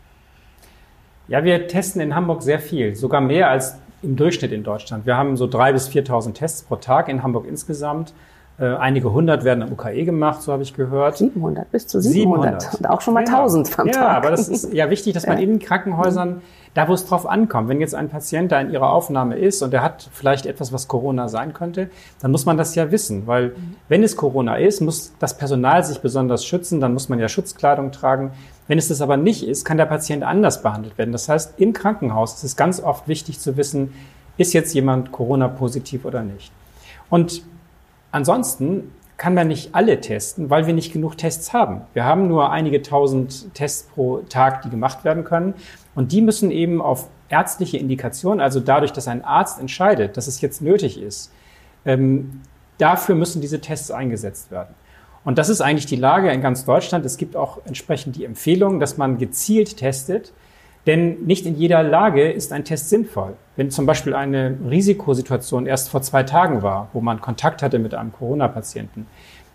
Ja, 1.29 1.45
wir 1.45 1.69
testen 1.69 2.01
in 2.01 2.17
Hamburg 2.17 2.43
sehr 2.43 2.59
viel, 2.59 2.97
sogar 2.97 3.21
mehr 3.21 3.49
als 3.49 3.79
im 4.03 4.17
Durchschnitt 4.17 4.51
in 4.51 4.65
Deutschland. 4.65 5.07
Wir 5.07 5.17
haben 5.17 5.37
so 5.37 5.45
3.000 5.45 5.73
bis 5.75 5.89
4.000 5.91 6.33
Tests 6.33 6.65
pro 6.65 6.75
Tag 6.75 7.09
in 7.09 7.23
Hamburg 7.23 7.47
insgesamt. 7.47 8.15
Äh, 8.56 8.66
einige 8.76 9.12
hundert 9.12 9.42
werden 9.42 9.64
am 9.64 9.73
UKE 9.73 10.04
gemacht, 10.04 10.40
so 10.42 10.52
habe 10.52 10.62
ich 10.62 10.75
gehört. 10.75 11.16
700, 11.16 11.70
bis 11.73 11.88
zu 11.88 12.00
700. 12.00 12.78
Und 12.78 12.88
auch 12.88 13.00
schon 13.00 13.14
mal 13.14 13.25
Genau. 13.25 13.38
1000 13.38 13.78
am 13.80 13.87
ja, 13.88 13.92
Tag. 13.92 14.16
aber 14.16 14.30
das 14.30 14.49
ist 14.49 14.73
ja 14.73 14.90
wichtig, 14.90 15.12
dass 15.12 15.26
man 15.26 15.38
in 15.38 15.58
Krankenhäusern, 15.58 16.40
da 16.73 16.87
wo 16.88 16.92
es 16.92 17.04
drauf 17.04 17.26
ankommt, 17.26 17.68
wenn 17.68 17.80
jetzt 17.80 17.96
ein 17.96 18.08
Patient 18.08 18.52
da 18.52 18.61
in 18.61 18.70
ihrer 18.70 18.92
Aufnahme 18.92 19.37
ist 19.37 19.61
und 19.62 19.73
der 19.73 19.82
hat 19.82 20.08
vielleicht 20.12 20.46
etwas, 20.46 20.73
was 20.73 20.87
Corona 20.87 21.28
sein 21.28 21.52
könnte, 21.52 21.90
dann 22.20 22.30
muss 22.30 22.46
man 22.46 22.56
das 22.56 22.76
ja 22.76 22.92
wissen, 22.92 23.26
weil 23.26 23.56
wenn 23.88 24.04
es 24.04 24.16
Corona 24.16 24.54
ist, 24.56 24.80
muss 24.80 25.12
das 25.18 25.37
Personal 25.37 25.82
sich 25.84 25.99
besonders 26.00 26.44
schützen, 26.44 26.80
dann 26.80 26.92
muss 26.92 27.08
man 27.08 27.18
ja 27.18 27.28
Schutzkleidung 27.28 27.90
tragen. 27.90 28.30
Wenn 28.68 28.78
es 28.78 28.87
das 28.87 29.00
aber 29.00 29.16
nicht 29.16 29.46
ist, 29.46 29.64
kann 29.64 29.78
der 29.78 29.87
Patient 29.87 30.23
anders 30.23 30.62
behandelt 30.62 30.96
werden. 30.96 31.11
Das 31.11 31.28
heißt, 31.28 31.54
im 31.61 31.73
Krankenhaus 31.73 32.34
ist 32.34 32.44
es 32.44 32.56
ganz 32.56 32.80
oft 32.80 33.08
wichtig 33.08 33.40
zu 33.40 33.56
wissen, 33.56 33.92
ist 34.37 34.52
jetzt 34.52 34.75
jemand 34.75 35.11
Corona-positiv 35.11 36.04
oder 36.04 36.23
nicht. 36.23 36.52
Und 37.11 37.42
Ansonsten 38.14 38.92
kann 39.16 39.35
man 39.35 39.49
nicht 39.49 39.75
alle 39.75 40.00
testen, 40.00 40.49
weil 40.49 40.68
wir 40.68 40.73
nicht 40.73 40.92
genug 40.92 41.18
Tests 41.18 41.52
haben. 41.52 41.80
Wir 41.94 42.04
haben 42.04 42.28
nur 42.28 42.52
einige 42.52 42.80
tausend 42.80 43.52
Tests 43.54 43.88
pro 43.92 44.18
Tag, 44.28 44.62
die 44.62 44.71
gemacht 44.71 45.04
werden 45.04 45.25
können. 45.25 45.54
Und 45.97 46.12
die 46.12 46.23
müssen 46.23 46.52
eben 46.52 46.80
auf 46.80 47.09
ärztliche 47.28 47.76
Indikation, 47.76 48.40
also 48.40 48.61
dadurch, 48.61 48.92
dass 48.92 49.09
ein 49.09 49.25
Arzt 49.25 49.59
entscheidet, 49.59 50.16
dass 50.16 50.28
es 50.28 50.40
jetzt 50.40 50.62
nötig 50.62 51.02
ist, 51.02 51.33
ähm, 51.85 52.42
dafür 52.78 53.16
müssen 53.16 53.40
diese 53.40 53.61
Tests 53.61 53.90
eingesetzt 53.90 54.52
werden. 54.52 54.76
Und 55.25 55.37
das 55.37 55.49
ist 55.49 55.61
eigentlich 55.61 55.87
die 55.87 55.97
Lage 55.97 56.30
in 56.30 56.40
ganz 56.40 56.64
Deutschland. 56.64 57.04
Es 57.04 57.16
gibt 57.16 57.35
auch 57.35 57.62
entsprechend 57.64 58.14
die 58.14 58.25
Empfehlung, 58.25 58.78
dass 58.78 58.97
man 58.97 59.18
gezielt 59.18 59.76
testet. 59.76 60.33
Denn 60.87 61.25
nicht 61.25 61.47
in 61.47 61.57
jeder 61.57 61.83
Lage 61.83 62.31
ist 62.31 62.53
ein 62.53 62.64
Test 62.64 62.91
sinnvoll. 62.91 63.35
Wenn 63.57 63.71
zum 63.71 63.87
Beispiel 63.87 64.14
eine 64.14 64.59
Risikosituation 64.69 65.67
erst 65.67 65.88
vor 65.88 66.03
zwei 66.03 66.23
Tagen 66.25 66.62
war, 66.62 66.88
wo 66.93 67.00
man 67.00 67.21
Kontakt 67.21 67.62
hatte 67.62 67.79
mit 67.79 67.95
einem 67.95 68.12
Corona-Patienten, 68.12 69.07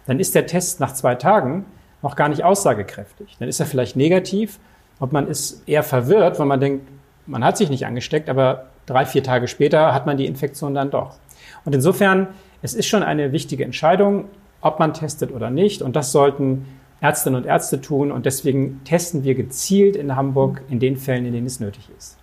dann 0.08 0.20
ist 0.20 0.34
der 0.34 0.48
Test 0.48 0.80
nach 0.80 0.94
zwei 0.94 1.16
Tagen 1.16 1.66
noch 2.02 2.16
gar 2.16 2.30
nicht 2.30 2.44
aussagekräftig. 2.44 3.36
Dann 3.40 3.50
ist 3.50 3.60
er 3.60 3.66
vielleicht 3.66 3.96
negativ 3.96 4.60
und 5.00 5.12
man 5.12 5.28
ist 5.28 5.68
eher 5.68 5.84
verwirrt, 5.84 6.40
weil 6.40 6.48
man 6.48 6.60
denkt, 6.60 6.88
man 7.28 7.44
hat 7.44 7.58
sich 7.58 7.70
nicht 7.70 7.86
angesteckt, 7.86 8.30
aber 8.30 8.68
drei, 8.88 9.06
vier 9.06 9.24
Tage 9.24 9.48
später 9.48 9.94
hat 9.94 10.08
man 10.08 10.18
die 10.18 10.26
Infektion 10.26 10.74
dann 10.74 10.90
doch. 10.90 11.18
Und 11.64 11.76
insofern, 11.76 12.28
es 12.62 12.74
ist 12.74 12.88
schon 12.88 13.04
eine 13.04 13.32
wichtige 13.32 13.64
Entscheidung, 13.64 14.26
ob 14.62 14.80
man 14.80 14.94
testet 14.94 15.32
oder 15.32 15.50
nicht. 15.50 15.82
Und 15.82 15.96
das 15.96 16.12
sollten 16.12 16.66
Ärztinnen 17.02 17.42
und 17.42 17.48
Ärzte 17.48 17.82
tun. 17.82 18.12
Und 18.12 18.26
deswegen 18.26 18.82
testen 18.84 19.24
wir 19.24 19.36
gezielt 19.36 19.96
in 19.96 20.16
Hamburg 20.16 20.62
in 20.70 20.80
den 20.80 20.98
Fällen, 20.98 21.26
in 21.26 21.34
denen 21.34 21.48
es 21.48 21.60
nötig 21.60 21.90
ist. 21.98 22.18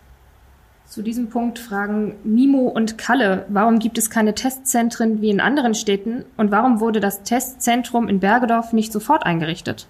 Zu 0.86 1.02
diesem 1.02 1.28
Punkt 1.30 1.58
fragen 1.58 2.14
Mimo 2.22 2.68
und 2.68 2.96
Kalle, 2.96 3.44
warum 3.48 3.80
gibt 3.80 3.98
es 3.98 4.08
keine 4.08 4.34
Testzentren 4.34 5.20
wie 5.20 5.30
in 5.30 5.40
anderen 5.40 5.74
Städten 5.74 6.24
und 6.36 6.52
warum 6.52 6.80
wurde 6.80 7.00
das 7.00 7.24
Testzentrum 7.24 8.08
in 8.08 8.20
Bergedorf 8.20 8.72
nicht 8.72 8.92
sofort 8.92 9.26
eingerichtet? 9.26 9.88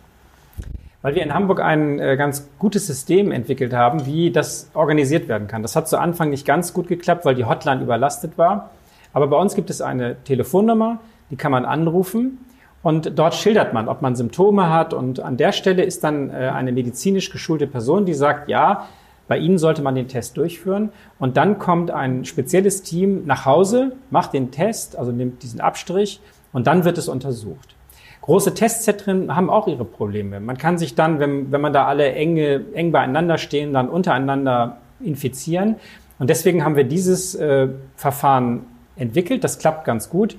Weil 1.03 1.15
wir 1.15 1.23
in 1.23 1.35
Hamburg 1.35 1.61
ein 1.61 2.01
äh, 2.01 2.17
ganz 2.17 2.49
gutes 2.59 2.87
System 2.87 3.31
entwickelt 3.31 3.75
haben, 3.75 4.07
wie 4.07 4.31
das 4.31 4.71
organisiert 4.73 5.29
werden 5.29 5.49
kann. 5.49 5.61
Das 5.61 5.77
hat 5.77 5.87
zu 5.87 5.99
Anfang 5.99 6.31
nicht 6.31 6.47
ganz 6.47 6.73
gut 6.73 6.89
geklappt, 6.89 7.27
weil 7.27 7.35
die 7.35 7.45
Hotline 7.45 7.83
überlastet 7.83 8.39
war. 8.39 8.71
Aber 9.13 9.27
bei 9.29 9.37
uns 9.37 9.55
gibt 9.55 9.69
es 9.69 9.83
eine 9.83 10.17
Telefonnummer, 10.25 10.99
die 11.31 11.37
kann 11.37 11.53
man 11.53 11.67
anrufen 11.67 12.39
und 12.87 13.19
dort 13.19 13.35
schildert 13.35 13.75
man, 13.75 13.89
ob 13.89 14.01
man 14.01 14.15
Symptome 14.15 14.71
hat. 14.71 14.95
Und 14.95 15.19
an 15.19 15.37
der 15.37 15.51
Stelle 15.51 15.83
ist 15.83 16.05
dann 16.05 16.31
äh, 16.31 16.53
eine 16.55 16.71
medizinisch 16.71 17.31
geschulte 17.31 17.67
Person, 17.67 18.07
die 18.07 18.15
sagt, 18.15 18.49
ja, 18.49 18.87
bei 19.27 19.39
Ihnen 19.39 19.59
sollte 19.59 19.83
man 19.83 19.97
den 19.97 20.07
Test 20.07 20.37
durchführen. 20.37 20.91
Und 21.19 21.37
dann 21.37 21.59
kommt 21.59 21.91
ein 21.91 22.25
spezielles 22.25 22.85
Team 22.85 23.25
nach 23.27 23.45
Hause, 23.45 23.97
macht 24.11 24.35
den 24.35 24.53
Test, 24.53 24.97
also 24.97 25.11
nimmt 25.11 25.43
diesen 25.43 25.61
Abstrich 25.61 26.21
und 26.53 26.69
dann 26.69 26.85
wird 26.85 26.97
es 26.97 27.09
untersucht. 27.09 27.75
Große 28.21 28.55
Testzentren 28.55 29.35
haben 29.35 29.51
auch 29.51 29.67
ihre 29.67 29.85
Probleme. 29.85 30.39
Man 30.39 30.57
kann 30.57 30.79
sich 30.79 30.95
dann, 30.95 31.19
wenn, 31.19 31.51
wenn 31.51 31.61
man 31.61 31.73
da 31.73 31.87
alle 31.87 32.13
enge, 32.13 32.67
eng 32.73 32.93
beieinander 32.93 33.39
stehen, 33.39 33.73
dann 33.73 33.89
untereinander 33.89 34.77
infizieren. 35.01 35.75
Und 36.21 36.31
deswegen 36.31 36.65
haben 36.65 36.77
wir 36.77 36.85
dieses 36.85 37.35
äh, 37.35 37.67
Verfahren 37.97 38.65
entwickelt. 38.95 39.43
Das 39.43 39.59
klappt 39.59 39.85
ganz 39.85 40.09
gut. 40.09 40.37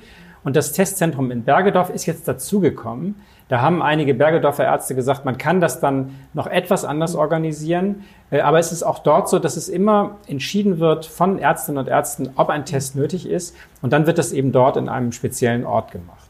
Und 0.47 0.55
das 0.55 0.71
Testzentrum 0.71 1.29
in 1.29 1.43
Bergedorf 1.43 1.89
ist 1.89 2.05
jetzt 2.05 2.25
dazugekommen. 2.25 3.15
Da 3.49 3.59
haben 3.59 3.81
einige 3.81 4.13
Bergedorfer 4.13 4.63
Ärzte 4.63 4.95
gesagt, 4.95 5.25
man 5.25 5.37
kann 5.37 5.59
das 5.59 5.81
dann 5.81 6.15
noch 6.33 6.47
etwas 6.47 6.85
anders 6.85 7.15
organisieren. 7.15 8.05
Äh, 8.31 8.39
Aber 8.39 8.57
es 8.57 8.71
ist 8.71 8.81
auch 8.81 8.99
dort 8.99 9.27
so, 9.27 9.39
dass 9.39 9.57
es 9.57 9.67
immer 9.67 10.15
entschieden 10.25 10.79
wird 10.79 11.05
von 11.05 11.37
Ärztinnen 11.37 11.79
und 11.79 11.89
Ärzten, 11.89 12.29
ob 12.37 12.47
ein 12.47 12.63
Test 12.63 12.95
nötig 12.95 13.27
ist. 13.27 13.57
Und 13.81 13.91
dann 13.91 14.07
wird 14.07 14.19
das 14.19 14.31
eben 14.31 14.53
dort 14.53 14.77
in 14.77 14.87
einem 14.87 15.11
speziellen 15.11 15.65
Ort 15.65 15.91
gemacht. 15.91 16.29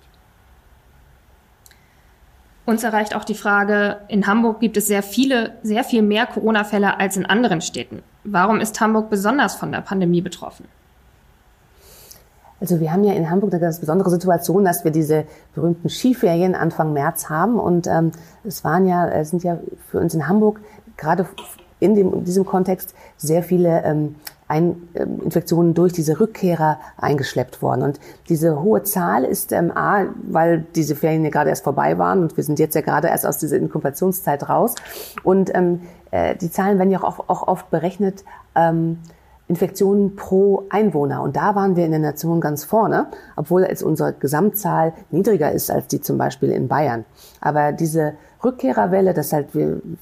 Uns 2.66 2.84
erreicht 2.84 3.16
auch 3.16 3.24
die 3.24 3.36
Frage, 3.36 3.98
in 4.08 4.26
Hamburg 4.26 4.62
gibt 4.62 4.78
es 4.78 4.88
sehr 4.88 5.04
viele, 5.04 5.60
sehr 5.62 5.84
viel 5.84 6.02
mehr 6.02 6.26
Corona-Fälle 6.26 7.00
als 7.00 7.18
in 7.18 7.28
anderen 7.28 7.62
Städten. 7.62 8.02
Warum 8.24 8.62
ist 8.62 8.82
Hamburg 8.82 9.12
besonders 9.12 9.54
von 9.54 9.72
der 9.72 9.82
Pandemie 9.82 10.22
betroffen? 10.22 10.66
Also 12.60 12.80
wir 12.80 12.92
haben 12.92 13.04
ja 13.04 13.14
in 13.14 13.30
Hamburg 13.30 13.52
eine 13.54 13.62
ganz 13.62 13.80
besondere 13.80 14.10
Situation, 14.10 14.66
dass 14.66 14.84
wir 14.84 14.92
diese 14.92 15.26
berühmten 15.54 15.90
Skiferien 15.90 16.56
Anfang 16.56 16.94
März 16.94 17.30
haben 17.30 17.60
und 17.60 17.88
ähm, 17.88 18.12
es 18.44 18.64
waren 18.64 18.88
ja, 18.88 19.08
es 19.10 19.30
sind 19.30 19.44
ja 19.44 19.60
für 19.92 20.00
uns 20.00 20.14
in 20.14 20.28
Hamburg 20.28 20.60
gerade 20.98 21.28
in, 21.80 21.96
dem, 21.96 22.14
in 22.14 22.24
diesem 22.24 22.46
Kontext 22.46 22.96
sehr 23.18 23.44
viele 23.44 23.84
ähm, 23.84 24.16
ein, 24.48 24.90
ähm, 24.96 25.22
Infektionen 25.24 25.74
durch 25.74 25.94
diese 25.94 26.20
Rückkehrer 26.20 26.80
eingeschleppt 26.98 27.62
worden. 27.62 27.84
Und 27.84 28.00
diese 28.30 28.62
hohe 28.62 28.84
Zahl 28.84 29.24
ist 29.26 29.52
ähm, 29.52 29.72
A, 29.76 30.06
weil 30.24 30.66
diese 30.76 30.96
Ferien 30.96 31.24
ja 31.24 31.30
gerade 31.30 31.50
erst 31.50 31.64
vorbei 31.64 31.98
waren 31.98 32.22
und 32.22 32.38
wir 32.38 32.44
sind 32.44 32.60
jetzt 32.60 32.74
ja 32.74 32.82
gerade 32.82 33.10
erst 33.10 33.26
aus 33.26 33.38
dieser 33.38 33.58
Inkubationszeit 33.58 34.50
raus. 34.50 34.76
Und 35.24 35.54
ähm, 35.54 35.82
äh, 36.12 36.36
die 36.36 36.50
Zahlen 36.50 36.80
werden 36.80 36.92
ja 36.92 37.04
auch, 37.04 37.28
auch 37.28 37.48
oft 37.48 37.70
berechnet, 37.70 38.24
ähm, 38.56 39.00
Infektionen 39.48 40.16
pro 40.16 40.64
Einwohner. 40.70 41.22
Und 41.22 41.36
da 41.36 41.56
waren 41.56 41.76
wir 41.76 41.86
in 41.86 41.92
der 41.92 42.00
Nation 42.00 42.42
ganz 42.42 42.64
vorne, 42.66 43.08
obwohl 43.36 43.64
jetzt 43.64 43.84
unsere 43.84 44.14
Gesamtzahl 44.14 44.94
niedriger 45.10 45.52
ist 45.52 45.72
als 45.72 45.88
die 45.88 46.02
zum 46.02 46.18
Beispiel 46.18 46.52
in 46.52 46.68
Bayern. 46.68 47.06
Aber 47.40 47.72
diese 47.72 48.14
Rückkehrerwelle, 48.44 49.14
dass 49.14 49.34
halt 49.34 49.48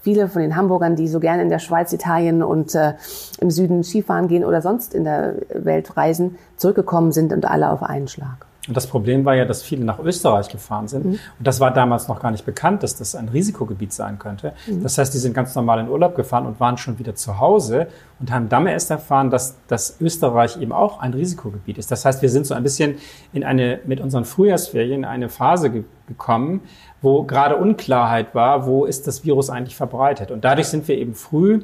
viele 0.01 0.27
von 0.27 0.41
den 0.41 0.55
Hamburgern, 0.55 0.95
die 0.95 1.07
so 1.07 1.19
gerne 1.19 1.43
in 1.43 1.49
der 1.49 1.59
Schweiz, 1.59 1.93
Italien 1.93 2.43
und 2.43 2.75
äh, 2.75 2.93
im 3.39 3.51
Süden 3.51 3.83
Skifahren 3.83 4.27
gehen 4.27 4.43
oder 4.43 4.61
sonst 4.61 4.93
in 4.93 5.03
der 5.03 5.35
Welt 5.53 5.95
reisen, 5.95 6.37
zurückgekommen 6.57 7.11
sind 7.11 7.31
und 7.31 7.45
alle 7.45 7.69
auf 7.69 7.83
einen 7.83 8.07
Schlag. 8.07 8.45
Und 8.67 8.75
das 8.75 8.87
Problem 8.87 9.25
war 9.25 9.35
ja, 9.35 9.45
dass 9.45 9.61
viele 9.61 9.85
nach 9.85 9.99
Österreich 9.99 10.49
gefahren 10.49 10.87
sind. 10.87 11.05
Mhm. 11.05 11.11
Und 11.11 11.47
das 11.47 11.59
war 11.59 11.71
damals 11.71 12.07
noch 12.07 12.19
gar 12.19 12.31
nicht 12.31 12.45
bekannt, 12.45 12.83
dass 12.83 12.95
das 12.97 13.15
ein 13.15 13.29
Risikogebiet 13.29 13.93
sein 13.93 14.17
könnte. 14.17 14.53
Mhm. 14.67 14.81
Das 14.81 14.97
heißt, 14.97 15.13
die 15.13 15.19
sind 15.19 15.33
ganz 15.33 15.53
normal 15.55 15.79
in 15.79 15.89
Urlaub 15.89 16.15
gefahren 16.15 16.45
und 16.45 16.59
waren 16.59 16.77
schon 16.77 16.97
wieder 16.97 17.15
zu 17.15 17.39
Hause 17.39 17.87
und 18.19 18.31
haben 18.31 18.49
dann 18.49 18.65
erst 18.65 18.89
erfahren, 18.89 19.29
dass, 19.29 19.57
dass 19.67 19.99
Österreich 20.01 20.59
eben 20.59 20.71
auch 20.71 20.99
ein 20.99 21.13
Risikogebiet 21.13 21.77
ist. 21.77 21.91
Das 21.91 22.05
heißt, 22.05 22.21
wir 22.21 22.29
sind 22.29 22.47
so 22.47 22.55
ein 22.55 22.63
bisschen 22.63 22.95
in 23.33 23.43
eine, 23.43 23.79
mit 23.85 23.99
unseren 23.99 24.25
Frühjahrsferien 24.25 24.99
in 24.99 25.05
eine 25.05 25.29
Phase 25.29 25.69
ge 25.69 25.83
gekommen, 26.07 26.61
wo 27.01 27.23
gerade 27.23 27.55
Unklarheit 27.55 28.35
war, 28.35 28.67
wo 28.67 28.85
ist 28.85 29.07
das 29.07 29.25
Virus 29.25 29.49
eigentlich 29.49 29.75
verbreitet. 29.75 30.29
Und 30.29 30.45
dadurch 30.45 30.67
sind 30.67 30.87
wir 30.87 30.99
eben 30.99 31.15
früh 31.15 31.63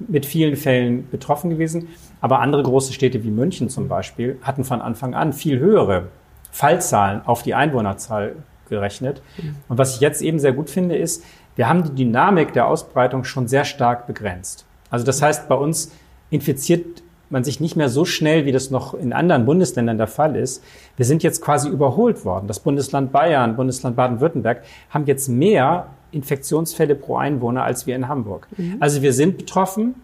mit 0.00 0.26
vielen 0.26 0.56
Fällen 0.56 1.08
betroffen 1.10 1.50
gewesen. 1.50 1.86
Aber 2.20 2.40
andere 2.40 2.64
große 2.64 2.92
Städte 2.92 3.22
wie 3.22 3.30
München 3.30 3.68
zum 3.68 3.86
Beispiel 3.86 4.38
hatten 4.42 4.64
von 4.64 4.80
Anfang 4.80 5.14
an 5.14 5.32
viel 5.32 5.60
höhere 5.60 6.08
Fallzahlen 6.50 7.22
auf 7.24 7.42
die 7.42 7.54
Einwohnerzahl 7.54 8.36
gerechnet. 8.68 9.22
Und 9.68 9.78
was 9.78 9.94
ich 9.94 10.00
jetzt 10.00 10.22
eben 10.22 10.38
sehr 10.38 10.52
gut 10.52 10.70
finde, 10.70 10.96
ist, 10.96 11.24
wir 11.56 11.68
haben 11.68 11.82
die 11.82 12.04
Dynamik 12.04 12.52
der 12.52 12.66
Ausbreitung 12.66 13.24
schon 13.24 13.48
sehr 13.48 13.64
stark 13.64 14.06
begrenzt. 14.06 14.64
Also 14.90 15.04
das 15.04 15.22
heißt, 15.22 15.48
bei 15.48 15.54
uns 15.54 15.90
infiziert 16.30 17.02
man 17.30 17.44
sich 17.44 17.60
nicht 17.60 17.76
mehr 17.76 17.88
so 17.88 18.04
schnell, 18.04 18.46
wie 18.46 18.52
das 18.52 18.70
noch 18.70 18.94
in 18.94 19.12
anderen 19.12 19.44
Bundesländern 19.44 19.98
der 19.98 20.06
Fall 20.06 20.36
ist. 20.36 20.62
Wir 20.96 21.04
sind 21.04 21.22
jetzt 21.22 21.42
quasi 21.42 21.68
überholt 21.68 22.24
worden. 22.24 22.46
Das 22.46 22.60
Bundesland 22.60 23.12
Bayern, 23.12 23.56
Bundesland 23.56 23.96
Baden-Württemberg 23.96 24.62
haben 24.90 25.06
jetzt 25.06 25.28
mehr 25.28 25.88
Infektionsfälle 26.10 26.94
pro 26.94 27.16
Einwohner 27.16 27.64
als 27.64 27.86
wir 27.86 27.96
in 27.96 28.08
Hamburg. 28.08 28.48
Mhm. 28.56 28.76
Also 28.80 29.02
wir 29.02 29.12
sind 29.12 29.36
betroffen, 29.36 29.94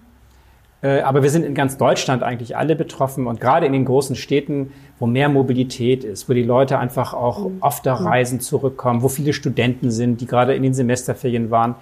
aber 0.88 1.22
wir 1.22 1.30
sind 1.30 1.44
in 1.44 1.54
ganz 1.54 1.76
Deutschland 1.78 2.22
eigentlich 2.22 2.56
alle 2.56 2.76
betroffen 2.76 3.26
und 3.26 3.40
gerade 3.40 3.66
in 3.66 3.72
den 3.72 3.84
großen 3.84 4.16
Städten, 4.16 4.72
wo 4.98 5.06
mehr 5.06 5.28
Mobilität 5.28 6.04
ist, 6.04 6.28
wo 6.28 6.34
die 6.34 6.42
Leute 6.42 6.78
einfach 6.78 7.14
auch 7.14 7.48
mhm. 7.48 7.62
öfter 7.62 8.00
mhm. 8.00 8.06
reisen, 8.06 8.40
zurückkommen, 8.40 9.02
wo 9.02 9.08
viele 9.08 9.32
Studenten 9.32 9.90
sind, 9.90 10.20
die 10.20 10.26
gerade 10.26 10.54
in 10.54 10.62
den 10.62 10.74
Semesterferien 10.74 11.50
waren, 11.50 11.76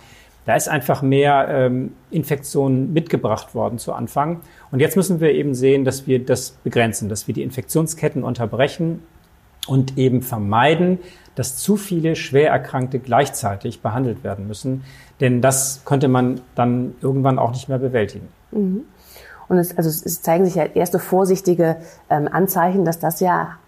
da 0.44 0.56
ist 0.56 0.68
einfach 0.68 1.02
mehr 1.02 1.46
ähm, 1.48 1.92
Infektionen 2.10 2.92
mitgebracht 2.92 3.54
worden 3.54 3.78
zu 3.78 3.92
Anfang. 3.92 4.40
Und 4.72 4.80
jetzt 4.80 4.96
müssen 4.96 5.20
wir 5.20 5.32
eben 5.32 5.54
sehen, 5.54 5.84
dass 5.84 6.06
wir 6.06 6.24
das 6.24 6.50
begrenzen, 6.64 7.08
dass 7.08 7.28
wir 7.28 7.34
die 7.34 7.42
Infektionsketten 7.42 8.24
unterbrechen 8.24 9.02
und 9.68 9.98
eben 9.98 10.22
vermeiden, 10.22 10.98
dass 11.36 11.56
zu 11.56 11.76
viele 11.76 12.16
schwer 12.16 12.50
Erkrankte 12.50 12.98
gleichzeitig 12.98 13.80
behandelt 13.80 14.24
werden 14.24 14.48
müssen. 14.48 14.82
Denn 15.20 15.40
das 15.40 15.82
könnte 15.84 16.08
man 16.08 16.40
dann 16.56 16.94
irgendwann 17.00 17.38
auch 17.38 17.52
nicht 17.52 17.68
mehr 17.68 17.78
bewältigen. 17.78 18.26
Mhm. 18.52 18.84
Und 19.48 19.58
es, 19.58 19.76
also 19.76 19.90
es 19.90 20.22
zeigen 20.22 20.44
sich 20.44 20.54
ja 20.54 20.64
erste 20.64 20.98
vorsichtige 20.98 21.76
ähm, 22.08 22.28
Anzeichen, 22.30 22.84
dass 22.84 22.98
das 22.98 23.20
ja 23.20 23.58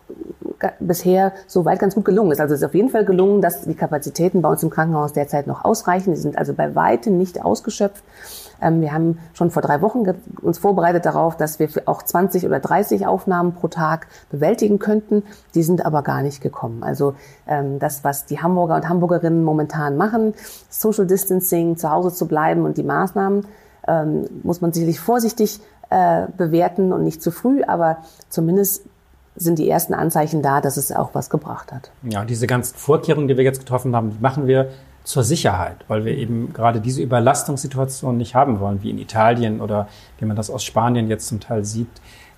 bisher 0.81 1.33
soweit 1.47 1.79
ganz 1.79 1.95
gut 1.95 2.05
gelungen 2.05 2.33
ist. 2.33 2.41
Also 2.41 2.55
es 2.55 2.61
ist 2.61 2.67
auf 2.67 2.75
jeden 2.75 2.91
Fall 2.91 3.05
gelungen, 3.05 3.41
dass 3.41 3.63
die 3.63 3.75
Kapazitäten 3.75 4.43
bei 4.43 4.49
uns 4.49 4.63
im 4.63 4.71
Krankenhaus 4.71 5.13
derzeit 5.13 5.47
noch 5.47 5.65
ausreichen. 5.65 6.13
Die 6.13 6.21
sind 6.21 6.39
also 6.39 6.55
bei 6.55 6.75
weitem 6.75 7.19
nicht 7.19 7.45
ausgeschöpft. 7.45 8.05
Ähm, 8.61 8.81
wir 8.81 8.93
haben 8.93 9.19
schon 9.33 9.51
vor 9.51 9.63
drei 9.63 9.81
Wochen 9.81 10.05
uns 10.41 10.59
vorbereitet 10.59 11.07
darauf, 11.07 11.37
dass 11.37 11.59
wir 11.59 11.69
auch 11.87 12.03
20 12.03 12.47
oder 12.47 12.61
30 12.61 13.07
Aufnahmen 13.07 13.53
pro 13.53 13.69
Tag 13.69 14.07
bewältigen 14.31 14.79
könnten. 14.79 15.23
Die 15.55 15.63
sind 15.63 15.85
aber 15.85 16.03
gar 16.03 16.23
nicht 16.23 16.41
gekommen. 16.41 16.83
Also 16.83 17.15
ähm, 17.47 17.79
das, 17.79 18.05
was 18.05 18.27
die 18.27 18.41
Hamburger 18.41 18.77
und 18.77 18.89
Hamburgerinnen 18.89 19.43
momentan 19.43 19.97
machen, 19.97 20.35
Social 20.69 21.07
Distancing, 21.07 21.77
zu 21.77 21.91
Hause 21.91 22.15
zu 22.15 22.27
bleiben 22.27 22.65
und 22.65 22.77
die 22.77 22.85
Maßnahmen, 22.85 23.47
ähm, 23.87 24.27
muss 24.43 24.61
man 24.61 24.73
sicherlich 24.73 25.01
vorsichtig 25.01 25.61
äh, 25.91 26.27
bewerten 26.37 26.93
und 26.93 27.05
nicht 27.05 27.23
zu 27.23 27.31
früh, 27.31 27.63
aber 27.63 27.99
zumindest 28.29 28.85
sind 29.37 29.59
die 29.59 29.69
ersten 29.69 29.95
Anzeichen 29.95 30.43
da, 30.43 30.61
dass 30.61 30.77
es 30.77 30.93
auch 30.93 31.11
was 31.15 31.29
gebracht 31.29 31.73
hat. 31.73 31.91
Ja, 32.03 32.25
diese 32.25 32.47
ganzen 32.47 32.77
Vorkehrungen, 32.77 33.29
die 33.29 33.37
wir 33.37 33.45
jetzt 33.45 33.59
getroffen 33.59 33.95
haben, 33.95 34.11
die 34.11 34.21
machen 34.21 34.47
wir 34.47 34.71
zur 35.03 35.23
Sicherheit, 35.23 35.77
weil 35.89 36.05
wir 36.05 36.17
eben 36.17 36.53
gerade 36.53 36.81
diese 36.81 37.03
Überlastungssituation 37.03 38.17
nicht 38.17 38.35
haben 38.35 38.61
wollen, 38.61 38.83
wie 38.83 38.91
in 38.91 38.99
Italien 38.99 39.61
oder 39.61 39.89
wie 40.19 40.25
man 40.25 40.37
das 40.37 40.51
aus 40.51 40.65
Spanien 40.65 41.09
jetzt 41.09 41.29
zum 41.29 41.41
Teil 41.41 41.65
sieht. 41.65 41.89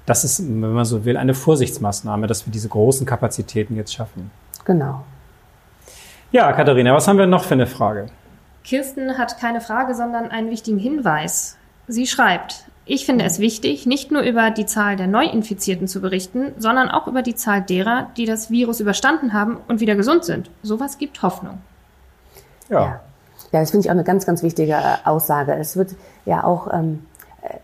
Das 0.04 0.24
ist, 0.24 0.40
wenn 0.40 0.72
man 0.72 0.84
so 0.84 1.04
will, 1.04 1.16
eine 1.16 1.34
Vorsichtsmaßnahme, 1.34 2.26
dass 2.26 2.46
wir 2.46 2.52
diese 2.52 2.68
großen 2.68 3.06
Kapazitäten 3.06 3.76
jetzt 3.76 3.92
schaffen. 3.92 4.30
Genau. 4.64 5.04
Ja, 6.32 6.52
Katharina, 6.52 6.92
was 6.92 7.06
haben 7.06 7.18
wir 7.18 7.26
noch 7.26 7.44
für 7.44 7.54
eine 7.54 7.66
Frage? 7.66 8.06
Kirsten 8.66 9.16
hat 9.16 9.38
keine 9.38 9.61
Frage, 9.61 9.94
sondern 9.94 10.30
einen 10.30 10.50
wichtigen 10.50 10.78
Hinweis. 10.78 11.56
Sie 11.87 12.06
schreibt, 12.06 12.64
ich 12.85 13.06
finde 13.06 13.25
es 13.25 13.38
wichtig, 13.38 13.87
nicht 13.87 14.11
nur 14.11 14.23
über 14.23 14.50
die 14.50 14.66
Zahl 14.66 14.96
der 14.96 15.06
Neuinfizierten 15.06 15.87
zu 15.87 16.00
berichten, 16.00 16.52
sondern 16.58 16.88
auch 16.88 17.06
über 17.06 17.23
die 17.23 17.37
Zahl 17.37 17.62
derer, 17.62 18.08
die 18.16 18.26
das 18.26 18.50
Virus 18.50 18.80
überstanden 18.80 19.32
haben 19.32 19.58
und 19.68 19.80
wieder 19.80 19.94
gesund 19.94 20.25
sind. 20.25 20.50
Sowas 20.62 20.99
gibt 20.99 21.23
Hoffnung. 21.23 21.58
Ja. 22.68 22.80
ja. 22.80 23.00
Ja, 23.52 23.61
das 23.61 23.70
finde 23.70 23.85
ich 23.85 23.90
auch 23.90 23.94
eine 23.94 24.02
ganz, 24.02 24.26
ganz 24.26 24.42
wichtige 24.42 24.73
äh, 24.73 24.96
Aussage. 25.04 25.54
Es 25.54 25.76
wird 25.76 25.94
ja 26.25 26.42
auch 26.42 26.73
ähm, 26.73 27.06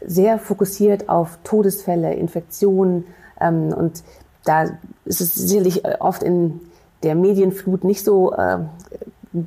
sehr 0.01 0.39
fokussiert 0.39 1.09
auf 1.09 1.39
Todesfälle, 1.43 2.15
Infektionen 2.15 3.05
ähm, 3.41 3.73
und 3.73 4.05
da 4.45 4.67
ist 5.05 5.21
es 5.21 5.35
sicherlich 5.35 5.85
äh, 5.85 5.97
oft 5.99 6.23
in 6.23 6.61
der 7.03 7.17
Medienflut 7.17 7.83
nicht 7.83 8.05
so 8.05 8.33
äh, 8.33 8.59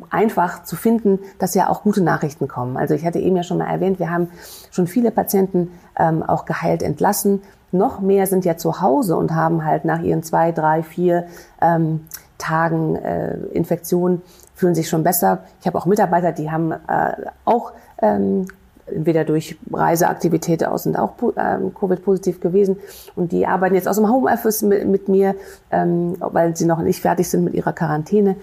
einfach 0.09 0.63
zu 0.63 0.75
finden, 0.75 1.19
dass 1.39 1.53
ja 1.53 1.69
auch 1.69 1.83
gute 1.83 2.01
Nachrichten 2.01 2.47
kommen. 2.47 2.77
Also 2.77 2.93
ich 2.93 3.05
hatte 3.05 3.19
eben 3.19 3.35
ja 3.35 3.43
schon 3.43 3.59
mal 3.59 3.67
erwähnt, 3.67 3.99
wir 3.99 4.09
haben 4.09 4.29
schon 4.71 4.87
viele 4.87 5.11
Patienten 5.11 5.71
ähm, 5.97 6.23
auch 6.23 6.45
geheilt 6.45 6.81
entlassen. 6.81 7.41
Noch 7.71 7.99
mehr 7.99 8.27
sind 8.27 8.45
ja 8.45 8.57
zu 8.57 8.81
Hause 8.81 9.15
und 9.15 9.33
haben 9.33 9.65
halt 9.65 9.85
nach 9.85 10.01
ihren 10.01 10.23
zwei, 10.23 10.51
drei, 10.51 10.81
vier 10.81 11.27
ähm, 11.61 12.01
Tagen 12.37 12.95
äh, 12.95 13.37
Infektion 13.53 14.21
fühlen 14.55 14.75
sich 14.75 14.89
schon 14.89 15.03
besser. 15.03 15.43
Ich 15.61 15.67
habe 15.67 15.77
auch 15.77 15.85
Mitarbeiter, 15.85 16.31
die 16.31 16.49
haben 16.49 16.71
äh, 16.71 17.13
auch 17.43 17.73
ähm, 18.01 18.45
entweder 18.87 19.23
durch 19.23 19.57
Reiseaktivität 19.71 20.63
aus 20.65 20.83
sind 20.83 20.97
auch 20.97 21.13
ähm, 21.37 21.73
Covid-positiv 21.73 22.39
gewesen 22.39 22.77
und 23.15 23.31
die 23.31 23.47
arbeiten 23.47 23.75
jetzt 23.75 23.87
aus 23.87 23.95
dem 23.95 24.09
Homeoffice 24.09 24.61
mit, 24.61 24.87
mit 24.87 25.09
mir, 25.09 25.35
ähm, 25.71 26.15
weil 26.19 26.55
sie 26.55 26.65
noch 26.65 26.79
nicht 26.79 27.01
fertig 27.01 27.29
sind 27.29 27.43
mit 27.43 27.53
ihrer 27.53 27.73
Quarantäne. 27.73 28.35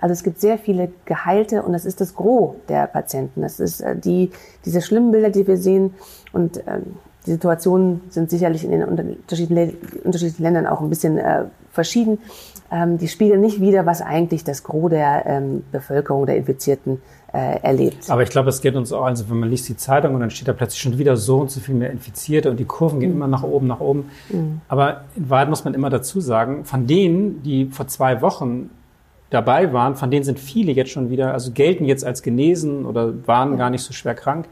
Also 0.00 0.12
es 0.12 0.22
gibt 0.22 0.40
sehr 0.40 0.58
viele 0.58 0.90
Geheilte 1.04 1.62
und 1.62 1.72
das 1.72 1.84
ist 1.84 2.00
das 2.00 2.14
Gros 2.14 2.54
der 2.68 2.86
Patienten. 2.86 3.42
Das 3.42 3.60
ist 3.60 3.80
äh, 3.80 3.96
die 3.96 4.30
diese 4.64 4.82
schlimmen 4.82 5.10
Bilder, 5.10 5.30
die 5.30 5.46
wir 5.46 5.56
sehen 5.56 5.94
und 6.32 6.58
ähm, 6.66 6.96
die 7.26 7.32
Situationen 7.32 8.00
sind 8.08 8.30
sicherlich 8.30 8.64
in 8.64 8.70
den 8.70 8.82
unterschiedlichen, 8.82 9.76
unterschiedlichen 10.04 10.42
Ländern 10.42 10.66
auch 10.66 10.80
ein 10.80 10.88
bisschen 10.88 11.18
äh, 11.18 11.44
verschieden. 11.70 12.18
Ähm, 12.72 12.98
die 12.98 13.08
spiegeln 13.08 13.40
nicht 13.40 13.60
wider, 13.60 13.84
was 13.84 14.00
eigentlich 14.00 14.44
das 14.44 14.62
Gros 14.62 14.90
der 14.90 15.26
ähm, 15.26 15.64
Bevölkerung, 15.70 16.24
der 16.24 16.36
Infizierten 16.36 17.02
äh, 17.32 17.60
erlebt. 17.60 18.08
Aber 18.08 18.22
ich 18.22 18.30
glaube, 18.30 18.48
es 18.48 18.60
geht 18.60 18.74
uns 18.74 18.92
auch, 18.92 19.04
also 19.04 19.28
wenn 19.28 19.40
man 19.40 19.50
liest 19.50 19.68
die 19.68 19.76
Zeitung 19.76 20.14
und 20.14 20.20
dann 20.20 20.30
steht 20.30 20.48
da 20.48 20.52
plötzlich 20.52 20.80
schon 20.80 20.96
wieder 20.96 21.16
so 21.16 21.40
und 21.40 21.50
so 21.50 21.60
viel 21.60 21.74
mehr 21.74 21.90
Infizierte 21.90 22.50
und 22.50 22.58
die 22.58 22.64
Kurven 22.64 23.00
gehen 23.00 23.10
mhm. 23.10 23.16
immer 23.16 23.28
nach 23.28 23.42
oben, 23.42 23.66
nach 23.66 23.80
oben. 23.80 24.10
Mhm. 24.30 24.60
Aber 24.68 25.02
in 25.16 25.28
Wahrheit 25.28 25.48
muss 25.50 25.64
man 25.64 25.74
immer 25.74 25.90
dazu 25.90 26.20
sagen, 26.20 26.64
von 26.64 26.86
denen, 26.86 27.42
die 27.42 27.66
vor 27.66 27.86
zwei 27.86 28.22
Wochen 28.22 28.70
dabei 29.30 29.72
waren, 29.72 29.96
von 29.96 30.10
denen 30.10 30.24
sind 30.24 30.38
viele 30.38 30.72
jetzt 30.72 30.90
schon 30.90 31.08
wieder, 31.08 31.32
also 31.32 31.52
gelten 31.52 31.84
jetzt 31.84 32.04
als 32.04 32.22
genesen 32.22 32.84
oder 32.84 33.26
waren 33.26 33.56
gar 33.56 33.70
nicht 33.70 33.82
so 33.82 33.92
schwer 33.92 34.14
krank. 34.14 34.46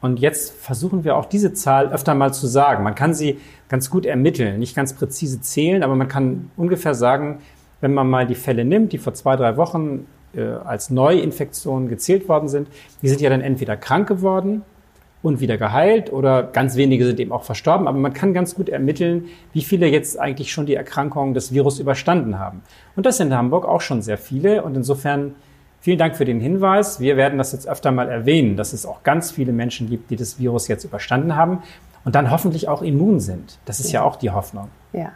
Und 0.00 0.20
jetzt 0.20 0.52
versuchen 0.52 1.04
wir 1.04 1.16
auch 1.16 1.26
diese 1.26 1.52
Zahl 1.52 1.88
öfter 1.92 2.14
mal 2.14 2.34
zu 2.34 2.46
sagen. 2.46 2.82
Man 2.82 2.94
kann 2.94 3.14
sie 3.14 3.38
ganz 3.68 3.88
gut 3.88 4.04
ermitteln, 4.04 4.58
nicht 4.58 4.74
ganz 4.74 4.94
präzise 4.94 5.40
zählen, 5.40 5.82
aber 5.82 5.94
man 5.94 6.08
kann 6.08 6.50
ungefähr 6.56 6.94
sagen, 6.94 7.38
wenn 7.80 7.94
man 7.94 8.10
mal 8.10 8.26
die 8.26 8.34
Fälle 8.34 8.64
nimmt, 8.64 8.92
die 8.92 8.98
vor 8.98 9.14
zwei, 9.14 9.36
drei 9.36 9.56
Wochen 9.56 10.06
äh, 10.34 10.42
als 10.42 10.90
Neuinfektionen 10.90 11.88
gezählt 11.88 12.28
worden 12.28 12.48
sind, 12.48 12.68
die 13.00 13.08
sind 13.08 13.20
ja 13.20 13.30
dann 13.30 13.40
entweder 13.40 13.76
krank 13.76 14.08
geworden 14.08 14.62
und 15.22 15.40
wieder 15.40 15.56
geheilt 15.56 16.12
oder 16.12 16.42
ganz 16.42 16.76
wenige 16.76 17.06
sind 17.06 17.20
eben 17.20 17.32
auch 17.32 17.44
verstorben. 17.44 17.86
Aber 17.86 17.98
man 17.98 18.12
kann 18.12 18.34
ganz 18.34 18.54
gut 18.54 18.68
ermitteln, 18.68 19.26
wie 19.52 19.62
viele 19.62 19.86
jetzt 19.86 20.18
eigentlich 20.18 20.52
schon 20.52 20.66
die 20.66 20.74
Erkrankung 20.74 21.34
des 21.34 21.52
Virus 21.52 21.78
überstanden 21.78 22.38
haben. 22.38 22.62
Und 22.96 23.06
das 23.06 23.18
sind 23.18 23.28
in 23.28 23.36
Hamburg 23.36 23.64
auch 23.64 23.80
schon 23.80 24.02
sehr 24.02 24.18
viele. 24.18 24.62
Und 24.62 24.76
insofern 24.76 25.34
Vielen 25.82 25.98
Dank 25.98 26.14
für 26.14 26.24
den 26.24 26.38
Hinweis. 26.38 27.00
Wir 27.00 27.16
werden 27.16 27.38
das 27.38 27.50
jetzt 27.50 27.68
öfter 27.68 27.90
mal 27.90 28.08
erwähnen, 28.08 28.56
dass 28.56 28.72
es 28.72 28.86
auch 28.86 29.02
ganz 29.02 29.32
viele 29.32 29.50
Menschen 29.50 29.90
gibt, 29.90 30.12
die 30.12 30.16
das 30.16 30.38
Virus 30.38 30.68
jetzt 30.68 30.84
überstanden 30.84 31.34
haben 31.34 31.64
und 32.04 32.14
dann 32.14 32.30
hoffentlich 32.30 32.68
auch 32.68 32.82
immun 32.82 33.18
sind. 33.18 33.58
Das 33.64 33.80
ist 33.80 33.90
ja, 33.90 33.98
ja 33.98 34.06
auch 34.06 34.14
die 34.14 34.30
Hoffnung. 34.30 34.68
Ja, 34.92 35.10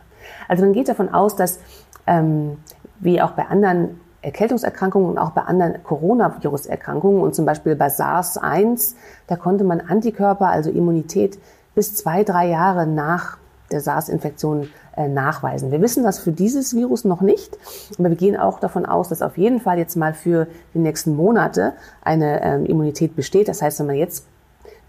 also 0.49 0.65
man 0.65 0.73
geht 0.73 0.89
davon 0.89 1.09
aus, 1.09 1.37
dass 1.37 1.61
ähm, 2.09 2.57
wie 2.99 3.23
auch 3.23 3.31
bei 3.31 3.47
anderen 3.47 4.01
Erkältungserkrankungen 4.27 5.09
und 5.09 5.19
auch 5.19 5.31
bei 5.31 5.43
anderen 5.43 5.83
Coronavirus-Erkrankungen 5.85 7.21
und 7.23 7.35
zum 7.35 7.47
Beispiel 7.47 7.77
bei 7.77 7.87
SARS-1, 7.87 8.97
da 9.29 9.37
konnte 9.37 9.63
man 9.63 9.81
Antikörper, 9.81 10.49
also 10.49 10.69
Immunität, 10.69 11.39
bis 11.77 11.95
zwei, 11.95 12.25
drei 12.25 12.49
Jahre 12.49 12.89
nach 12.89 13.39
der 13.71 13.81
SARS-Infektion 13.81 14.69
äh, 14.97 15.09
nachweisen. 15.09 15.71
Wir 15.71 15.81
wissen 15.81 16.03
das 16.03 16.19
für 16.19 16.33
dieses 16.33 16.75
Virus 16.75 17.05
noch 17.05 17.21
nicht, 17.21 17.57
aber 17.99 18.09
wir 18.09 18.17
gehen 18.17 18.37
auch 18.37 18.59
davon 18.59 18.85
aus, 18.85 19.09
dass 19.09 19.23
auf 19.23 19.39
jeden 19.39 19.61
Fall 19.61 19.79
jetzt 19.79 19.97
mal 19.97 20.13
für 20.13 20.49
die 20.75 20.81
nächsten 20.81 21.15
Monate 21.15 21.75
eine 22.03 22.43
ähm, 22.43 22.67
Immunität 22.67 23.15
besteht. 23.15 23.47
Das 23.47 23.63
heißt, 23.63 23.79
wenn 23.79 23.87
man 23.87 23.97
jetzt 23.97 24.27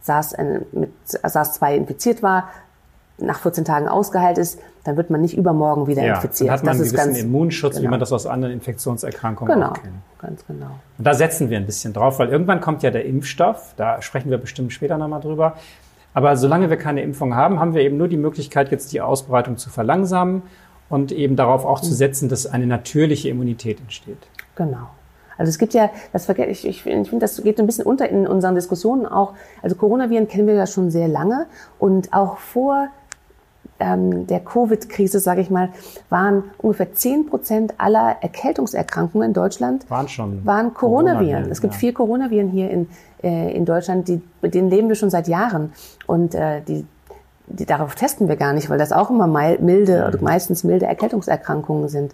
SARS, 0.02 0.34
äh, 0.34 0.62
mit 0.72 0.92
SARS-2 1.06 1.76
infiziert 1.76 2.24
war, 2.24 2.50
nach 3.20 3.40
14 3.40 3.66
Tagen 3.66 3.88
ausgeheilt 3.88 4.38
ist, 4.38 4.60
dann 4.88 4.96
wird 4.96 5.10
man 5.10 5.20
nicht 5.20 5.36
übermorgen 5.36 5.86
wieder 5.88 6.02
ja, 6.02 6.16
infiziert. 6.16 6.48
Dann 6.48 6.54
hat 6.54 6.64
man 6.64 6.78
das 6.78 6.94
einen 6.94 7.10
gewissen 7.10 7.26
Immunschutz, 7.28 7.76
genau. 7.76 7.84
wie 7.84 7.92
man 7.92 8.00
das 8.00 8.14
aus 8.14 8.26
anderen 8.26 8.54
Infektionserkrankungen 8.54 9.54
genau, 9.54 9.74
kennt. 9.74 9.96
Ganz 10.18 10.46
genau. 10.48 10.80
Und 10.98 11.06
da 11.06 11.14
setzen 11.14 11.50
wir 11.50 11.58
ein 11.58 11.66
bisschen 11.66 11.92
drauf, 11.92 12.20
weil 12.20 12.30
irgendwann 12.30 12.62
kommt 12.62 12.84
ja 12.84 12.90
der 12.90 13.04
Impfstoff, 13.04 13.74
da 13.76 14.02
sprechen 14.02 14.32
wir 14.32 14.38
bestimmt 14.38 14.72
später 14.72 14.98
nochmal 14.98 15.20
drüber. 15.20 15.56
Aber 16.14 16.38
solange 16.38 16.70
wir 16.70 16.78
keine 16.78 17.02
Impfung 17.02 17.36
haben, 17.36 17.60
haben 17.60 17.74
wir 17.74 17.82
eben 17.82 17.98
nur 17.98 18.08
die 18.08 18.16
Möglichkeit, 18.16 18.72
jetzt 18.72 18.94
die 18.94 19.02
Ausbreitung 19.02 19.58
zu 19.58 19.70
verlangsamen 19.70 20.42
und 20.88 21.12
eben 21.12 21.36
darauf 21.36 21.66
auch 21.66 21.82
zu 21.82 21.94
setzen, 21.94 22.30
dass 22.30 22.48
eine 22.48 22.66
natürliche 22.66 23.28
Immunität 23.28 23.82
entsteht. 23.82 24.26
Genau. 24.56 24.88
Also 25.38 25.50
es 25.50 25.60
gibt 25.60 25.74
ja, 25.74 25.90
das 26.14 26.30
ich, 26.30 26.40
ich, 26.40 26.66
ich 26.66 26.82
finde, 26.84 27.20
das 27.20 27.44
geht 27.44 27.60
ein 27.60 27.66
bisschen 27.66 27.86
unter 27.86 28.08
in 28.08 28.26
unseren 28.26 28.56
Diskussionen 28.56 29.06
auch. 29.06 29.34
Also 29.62 29.76
Coronaviren 29.76 30.30
kennen 30.30 30.48
wir 30.48 30.56
ja 30.56 30.66
schon 30.66 30.92
sehr 30.92 31.10
lange 31.10 31.46
und 31.78 32.14
auch 32.14 32.38
vor 32.38 32.88
ähm, 33.80 34.28
der 34.28 34.40
Covid-Krise, 34.40 35.20
sage 35.20 35.42
ich 35.42 35.50
mal, 35.50 35.70
waren 36.10 36.44
ungefähr 36.58 36.94
10 36.94 37.28
Prozent 37.28 37.74
aller 37.78 38.18
Erkältungserkrankungen 38.22 39.30
in 39.30 39.34
Deutschland 39.34 39.90
waren 39.90 40.08
schon 40.08 40.46
waren 40.46 40.74
Coronaviren. 40.74 41.20
Coronaviren, 41.20 41.52
es 41.52 41.62
gibt 41.62 41.74
ja. 41.74 41.80
vier 41.80 41.94
Coronaviren 41.94 42.50
hier 42.50 42.70
in, 42.70 42.88
äh, 43.24 43.56
in 43.56 43.66
Deutschland, 43.66 44.08
die, 44.08 44.22
mit 44.42 44.54
denen 44.54 44.70
leben 44.70 44.88
wir 44.90 44.96
schon 44.96 45.10
seit 45.10 45.28
Jahren. 45.28 45.74
Und 46.06 46.36
äh, 46.36 46.62
die, 46.62 46.86
die, 47.48 47.66
darauf 47.66 47.96
testen 47.96 48.28
wir 48.28 48.36
gar 48.36 48.54
nicht, 48.54 48.70
weil 48.70 48.78
das 48.78 48.92
auch 48.92 49.10
immer 49.10 49.28
milde 49.28 50.06
oder 50.08 50.22
meistens 50.22 50.64
milde 50.64 50.86
Erkältungserkrankungen 50.86 51.90
sind. 51.90 52.14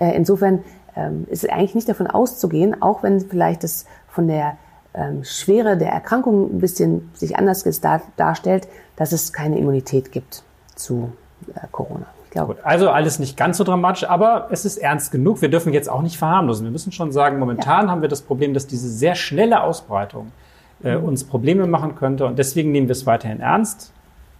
Äh, 0.00 0.16
insofern 0.16 0.60
ähm, 0.96 1.26
ist 1.30 1.44
es 1.44 1.50
eigentlich 1.50 1.74
nicht 1.74 1.88
davon 1.88 2.06
auszugehen, 2.06 2.80
auch 2.80 3.02
wenn 3.02 3.20
vielleicht 3.20 3.64
das 3.64 3.86
von 4.08 4.28
der 4.28 4.56
ähm, 4.94 5.24
Schwere 5.24 5.76
der 5.76 5.90
Erkrankung 5.90 6.56
ein 6.56 6.58
bisschen 6.58 7.10
sich 7.14 7.36
anders 7.36 7.64
dar 7.80 8.02
darstellt, 8.16 8.68
dass 8.96 9.12
es 9.12 9.32
keine 9.32 9.58
Immunität 9.58 10.12
gibt 10.12 10.44
zu 10.82 11.12
äh, 11.54 11.66
Corona. 11.70 12.06
Gut, 12.34 12.56
also 12.62 12.88
alles 12.88 13.18
nicht 13.18 13.36
ganz 13.36 13.58
so 13.58 13.64
dramatisch, 13.64 14.04
aber 14.08 14.48
es 14.50 14.64
ist 14.64 14.78
ernst 14.78 15.12
genug. 15.12 15.42
Wir 15.42 15.50
dürfen 15.50 15.74
jetzt 15.74 15.90
auch 15.90 16.00
nicht 16.00 16.16
verharmlosen. 16.16 16.64
Wir 16.64 16.70
müssen 16.70 16.90
schon 16.90 17.12
sagen, 17.12 17.38
momentan 17.38 17.90
haben 17.90 18.00
wir 18.00 18.08
das 18.08 18.22
Problem, 18.22 18.54
dass 18.54 18.66
diese 18.66 18.88
sehr 18.88 19.14
schnelle 19.14 19.62
Ausbreitung 19.62 20.32
äh, 20.82 20.96
uns 20.96 21.24
Probleme 21.24 21.66
machen 21.66 21.94
könnte. 21.94 22.24
Und 22.24 22.38
deswegen 22.38 22.72
nehmen 22.72 22.88
wir 22.88 22.92
es 22.92 23.04
weiterhin 23.04 23.40
ernst. 23.40 23.92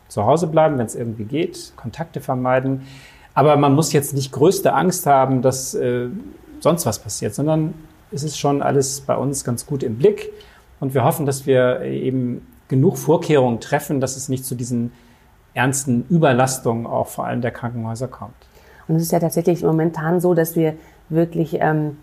Zu 0.09 0.25
Hause 0.25 0.47
bleiben, 0.47 0.79
wenn 0.79 0.87
es 0.87 0.95
irgendwie 0.95 1.25
geht, 1.25 1.75
Kontakte 1.77 2.21
vermeiden. 2.21 2.87
Aber 3.35 3.57
man 3.57 3.75
muss 3.75 3.93
jetzt 3.93 4.15
nicht 4.15 4.33
größte 4.33 4.73
Angst 4.73 5.07
haben, 5.07 5.43
dass 5.43 5.75
äh, 5.75 6.09
sonst 6.61 6.87
was 6.87 6.99
passiert, 6.99 7.35
sondern 7.35 7.75
es 8.11 8.23
ist 8.23 8.39
schon 8.39 8.63
alles 8.63 9.03
bei 9.03 9.17
uns 9.17 9.45
ganz 9.45 9.67
gut 9.67 9.83
im 9.83 9.97
Blick. 9.97 10.33
Und 10.81 10.95
wir 10.95 11.05
hoffen, 11.05 11.27
dass 11.27 11.47
wir 11.47 11.83
eben 11.83 12.47
genug 12.69 12.97
Vorkehrungen 12.97 13.61
treffen, 13.61 14.01
dass 14.01 14.17
es 14.17 14.31
nicht 14.31 14.47
zu 14.47 14.55
diesen 14.55 14.93
ernsten 15.55 16.05
Überlastungen 16.11 16.87
auch 16.87 17.09
vor 17.09 17.27
allem 17.27 17.41
der 17.41 17.51
Krankenhäuser 17.51 18.09
kommt. 18.09 18.35
Und 18.89 18.97
es 18.97 19.03
ist 19.03 19.13
ja 19.13 19.21
tatsächlich 19.21 19.63
momentan 19.63 20.21
so, 20.21 20.35
dass 20.35 20.57
wir 20.57 20.75
wirklich 21.09 21.59
ähm, 21.61 21.99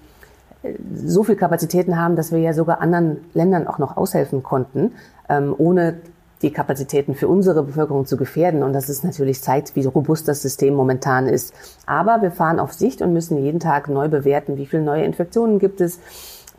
so 0.93 1.23
viel 1.23 1.35
Kapazitäten 1.35 1.97
haben, 1.97 2.15
dass 2.15 2.31
wir 2.31 2.39
ja 2.39 2.53
sogar 2.53 2.81
anderen 2.81 3.17
Ländern 3.33 3.67
auch 3.67 3.79
noch 3.79 3.97
aushelfen 3.97 4.43
konnten, 4.43 4.93
ähm, 5.29 5.53
ohne 5.57 5.99
die 6.41 6.51
Kapazitäten 6.51 7.15
für 7.15 7.27
unsere 7.27 7.63
Bevölkerung 7.63 8.05
zu 8.05 8.15
gefährden. 8.15 8.63
Und 8.63 8.71
das 8.71 8.88
ist 8.88 9.03
natürlich 9.03 9.41
zeigt, 9.41 9.75
wie 9.75 9.85
robust 9.85 10.27
das 10.27 10.41
System 10.41 10.73
momentan 10.73 11.27
ist. 11.27 11.53
Aber 11.85 12.21
wir 12.21 12.31
fahren 12.31 12.59
auf 12.59 12.71
Sicht 12.73 13.01
und 13.01 13.12
müssen 13.12 13.38
jeden 13.38 13.59
Tag 13.59 13.89
neu 13.89 14.07
bewerten, 14.07 14.55
wie 14.55 14.65
viele 14.65 14.83
neue 14.83 15.03
Infektionen 15.03 15.59
gibt 15.59 15.81
es 15.81 15.99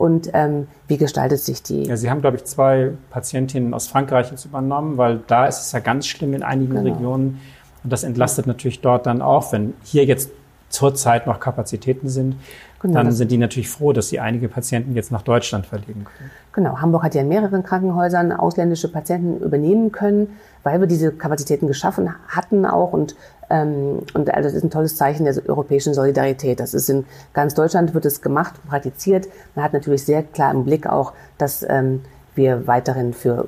und 0.00 0.30
ähm, 0.32 0.66
wie 0.88 0.96
gestaltet 0.96 1.40
sich 1.40 1.62
die. 1.62 1.82
Ja, 1.82 1.94
Sie 1.94 2.08
haben, 2.08 2.22
glaube 2.22 2.38
ich, 2.38 2.44
zwei 2.44 2.92
Patientinnen 3.10 3.74
aus 3.74 3.86
Frankreich 3.86 4.30
jetzt 4.30 4.46
übernommen, 4.46 4.96
weil 4.96 5.20
da 5.26 5.44
ist 5.44 5.60
es 5.60 5.72
ja 5.72 5.80
ganz 5.80 6.06
schlimm 6.06 6.32
in 6.32 6.42
einigen 6.42 6.74
Genau. 6.74 6.90
Regionen. 6.90 7.38
Und 7.84 7.92
das 7.92 8.02
entlastet 8.02 8.46
natürlich 8.46 8.80
dort 8.80 9.04
dann 9.04 9.20
auch, 9.20 9.52
wenn 9.52 9.74
hier 9.84 10.06
jetzt 10.06 10.30
zurzeit 10.70 11.26
noch 11.26 11.38
Kapazitäten 11.38 12.08
sind, 12.08 12.36
Genau, 12.80 12.94
dann 12.94 13.12
sind 13.12 13.30
die 13.30 13.36
natürlich 13.36 13.68
froh, 13.68 13.92
dass 13.92 14.08
sie 14.08 14.20
einige 14.20 14.48
Patienten 14.48 14.94
jetzt 14.94 15.12
nach 15.12 15.20
Deutschland 15.20 15.66
verlegen 15.66 16.04
können. 16.04 16.30
Genau, 16.52 16.78
Hamburg 16.80 17.02
hat 17.02 17.14
ja 17.14 17.20
in 17.20 17.28
mehreren 17.28 17.62
Krankenhäusern 17.62 18.32
ausländische 18.32 18.90
Patienten 18.90 19.44
übernehmen 19.44 19.92
können, 19.92 20.38
weil 20.62 20.80
wir 20.80 20.86
diese 20.86 21.12
Kapazitäten 21.12 21.66
geschaffen 21.66 22.08
hatten 22.28 22.64
auch 22.64 22.92
und 22.92 23.16
ähm, 23.50 23.98
und 24.14 24.32
also 24.32 24.48
das 24.48 24.54
ist 24.54 24.64
ein 24.64 24.70
tolles 24.70 24.96
Zeichen 24.96 25.24
der 25.24 25.36
europäischen 25.46 25.92
Solidarität. 25.92 26.58
Das 26.58 26.72
ist 26.72 26.88
in 26.88 27.04
ganz 27.34 27.54
Deutschland 27.54 27.92
wird 27.92 28.06
es 28.06 28.22
gemacht, 28.22 28.54
praktiziert. 28.66 29.28
Man 29.54 29.64
hat 29.64 29.74
natürlich 29.74 30.04
sehr 30.04 30.22
klar 30.22 30.52
im 30.52 30.64
Blick 30.64 30.86
auch, 30.86 31.12
dass 31.36 31.66
ähm, 31.68 32.02
wir 32.34 32.66
weiterhin 32.66 33.12
für 33.12 33.46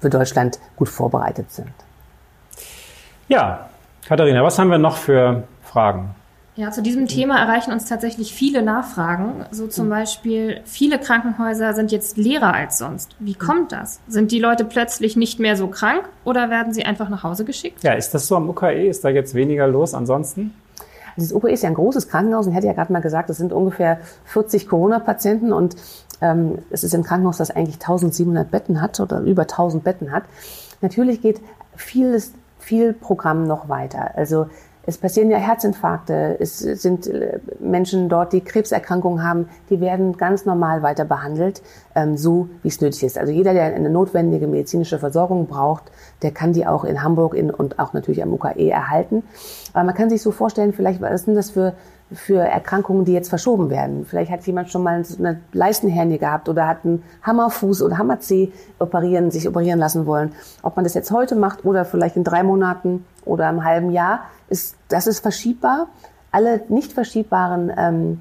für 0.00 0.08
Deutschland 0.08 0.58
gut 0.76 0.88
vorbereitet 0.88 1.50
sind. 1.50 1.72
Ja, 3.28 3.68
Katharina, 4.06 4.42
was 4.42 4.58
haben 4.58 4.70
wir 4.70 4.78
noch 4.78 4.96
für 4.96 5.42
Fragen? 5.62 6.14
Ja, 6.56 6.70
zu 6.70 6.82
diesem 6.82 7.08
Thema 7.08 7.40
erreichen 7.40 7.72
uns 7.72 7.86
tatsächlich 7.86 8.32
viele 8.32 8.62
Nachfragen. 8.62 9.44
So 9.50 9.66
zum 9.66 9.88
Beispiel, 9.88 10.60
viele 10.64 11.00
Krankenhäuser 11.00 11.74
sind 11.74 11.90
jetzt 11.90 12.16
leerer 12.16 12.54
als 12.54 12.78
sonst. 12.78 13.16
Wie 13.18 13.34
kommt 13.34 13.72
das? 13.72 13.98
Sind 14.06 14.30
die 14.30 14.38
Leute 14.38 14.64
plötzlich 14.64 15.16
nicht 15.16 15.40
mehr 15.40 15.56
so 15.56 15.66
krank 15.66 16.08
oder 16.22 16.50
werden 16.50 16.72
sie 16.72 16.84
einfach 16.84 17.08
nach 17.08 17.24
Hause 17.24 17.44
geschickt? 17.44 17.82
Ja, 17.82 17.94
ist 17.94 18.14
das 18.14 18.28
so 18.28 18.36
am 18.36 18.48
UKE? 18.48 18.86
Ist 18.86 19.04
da 19.04 19.08
jetzt 19.08 19.34
weniger 19.34 19.66
los 19.66 19.94
ansonsten? 19.94 20.54
Das 21.16 21.32
UKE 21.32 21.50
ist 21.50 21.64
ja 21.64 21.68
ein 21.68 21.74
großes 21.74 22.08
Krankenhaus 22.08 22.46
und 22.46 22.52
ich 22.52 22.56
hatte 22.56 22.68
ja 22.68 22.72
gerade 22.72 22.92
mal 22.92 23.02
gesagt, 23.02 23.30
es 23.30 23.38
sind 23.38 23.52
ungefähr 23.52 23.98
40 24.26 24.68
Corona-Patienten 24.68 25.52
und 25.52 25.74
ähm, 26.20 26.58
es 26.70 26.84
ist 26.84 26.94
ein 26.94 27.02
Krankenhaus, 27.02 27.38
das 27.38 27.50
eigentlich 27.50 27.76
1700 27.76 28.48
Betten 28.48 28.80
hat 28.80 29.00
oder 29.00 29.20
über 29.20 29.42
1000 29.42 29.82
Betten 29.82 30.12
hat. 30.12 30.22
Natürlich 30.82 31.20
geht 31.20 31.40
vieles, 31.74 32.32
viel 32.60 32.92
Programm 32.92 33.44
noch 33.44 33.68
weiter. 33.68 34.12
Also 34.14 34.46
es 34.86 34.98
passieren 34.98 35.30
ja 35.30 35.38
Herzinfarkte, 35.38 36.36
es 36.40 36.58
sind 36.58 37.06
äh, 37.06 37.38
Menschen 37.58 38.08
dort, 38.08 38.32
die 38.32 38.40
Krebserkrankungen 38.40 39.26
haben, 39.26 39.48
die 39.70 39.80
werden 39.80 40.16
ganz 40.16 40.44
normal 40.44 40.82
weiter 40.82 41.04
behandelt, 41.04 41.62
ähm, 41.94 42.16
so 42.16 42.48
wie 42.62 42.68
es 42.68 42.80
nötig 42.80 43.02
ist. 43.02 43.18
Also 43.18 43.32
jeder, 43.32 43.54
der 43.54 43.74
eine 43.74 43.90
notwendige 43.90 44.46
medizinische 44.46 44.98
Versorgung 44.98 45.46
braucht, 45.46 45.84
der 46.22 46.32
kann 46.32 46.52
die 46.52 46.66
auch 46.66 46.84
in 46.84 47.02
Hamburg 47.02 47.34
und 47.34 47.78
auch 47.78 47.92
natürlich 47.92 48.22
am 48.22 48.32
UKE 48.32 48.70
erhalten. 48.70 49.22
Aber 49.72 49.84
man 49.84 49.94
kann 49.94 50.10
sich 50.10 50.22
so 50.22 50.30
vorstellen, 50.30 50.72
vielleicht, 50.72 51.00
was 51.00 51.24
sind 51.24 51.34
das 51.34 51.50
für, 51.50 51.74
für 52.12 52.38
Erkrankungen, 52.38 53.04
die 53.04 53.12
jetzt 53.12 53.28
verschoben 53.28 53.70
werden? 53.70 54.06
Vielleicht 54.06 54.30
hat 54.30 54.46
jemand 54.46 54.70
schon 54.70 54.82
mal 54.82 55.04
eine 55.18 55.40
Leistenhernie 55.52 56.18
gehabt 56.18 56.48
oder 56.48 56.66
hat 56.66 56.84
einen 56.84 57.02
Hammerfuß 57.22 57.82
oder 57.82 57.98
Hammerzeh 57.98 58.52
operieren, 58.78 59.30
sich 59.30 59.48
operieren 59.48 59.78
lassen 59.78 60.06
wollen. 60.06 60.32
Ob 60.62 60.76
man 60.76 60.84
das 60.84 60.94
jetzt 60.94 61.10
heute 61.10 61.34
macht 61.36 61.64
oder 61.64 61.84
vielleicht 61.84 62.16
in 62.16 62.24
drei 62.24 62.42
Monaten 62.42 63.04
oder 63.24 63.48
im 63.48 63.64
halben 63.64 63.90
Jahr, 63.90 64.20
ist, 64.48 64.76
das 64.88 65.06
ist 65.06 65.20
verschiebbar. 65.20 65.88
Alle 66.30 66.62
nicht 66.68 66.92
verschiebbaren 66.92 67.72
ähm, 67.76 68.20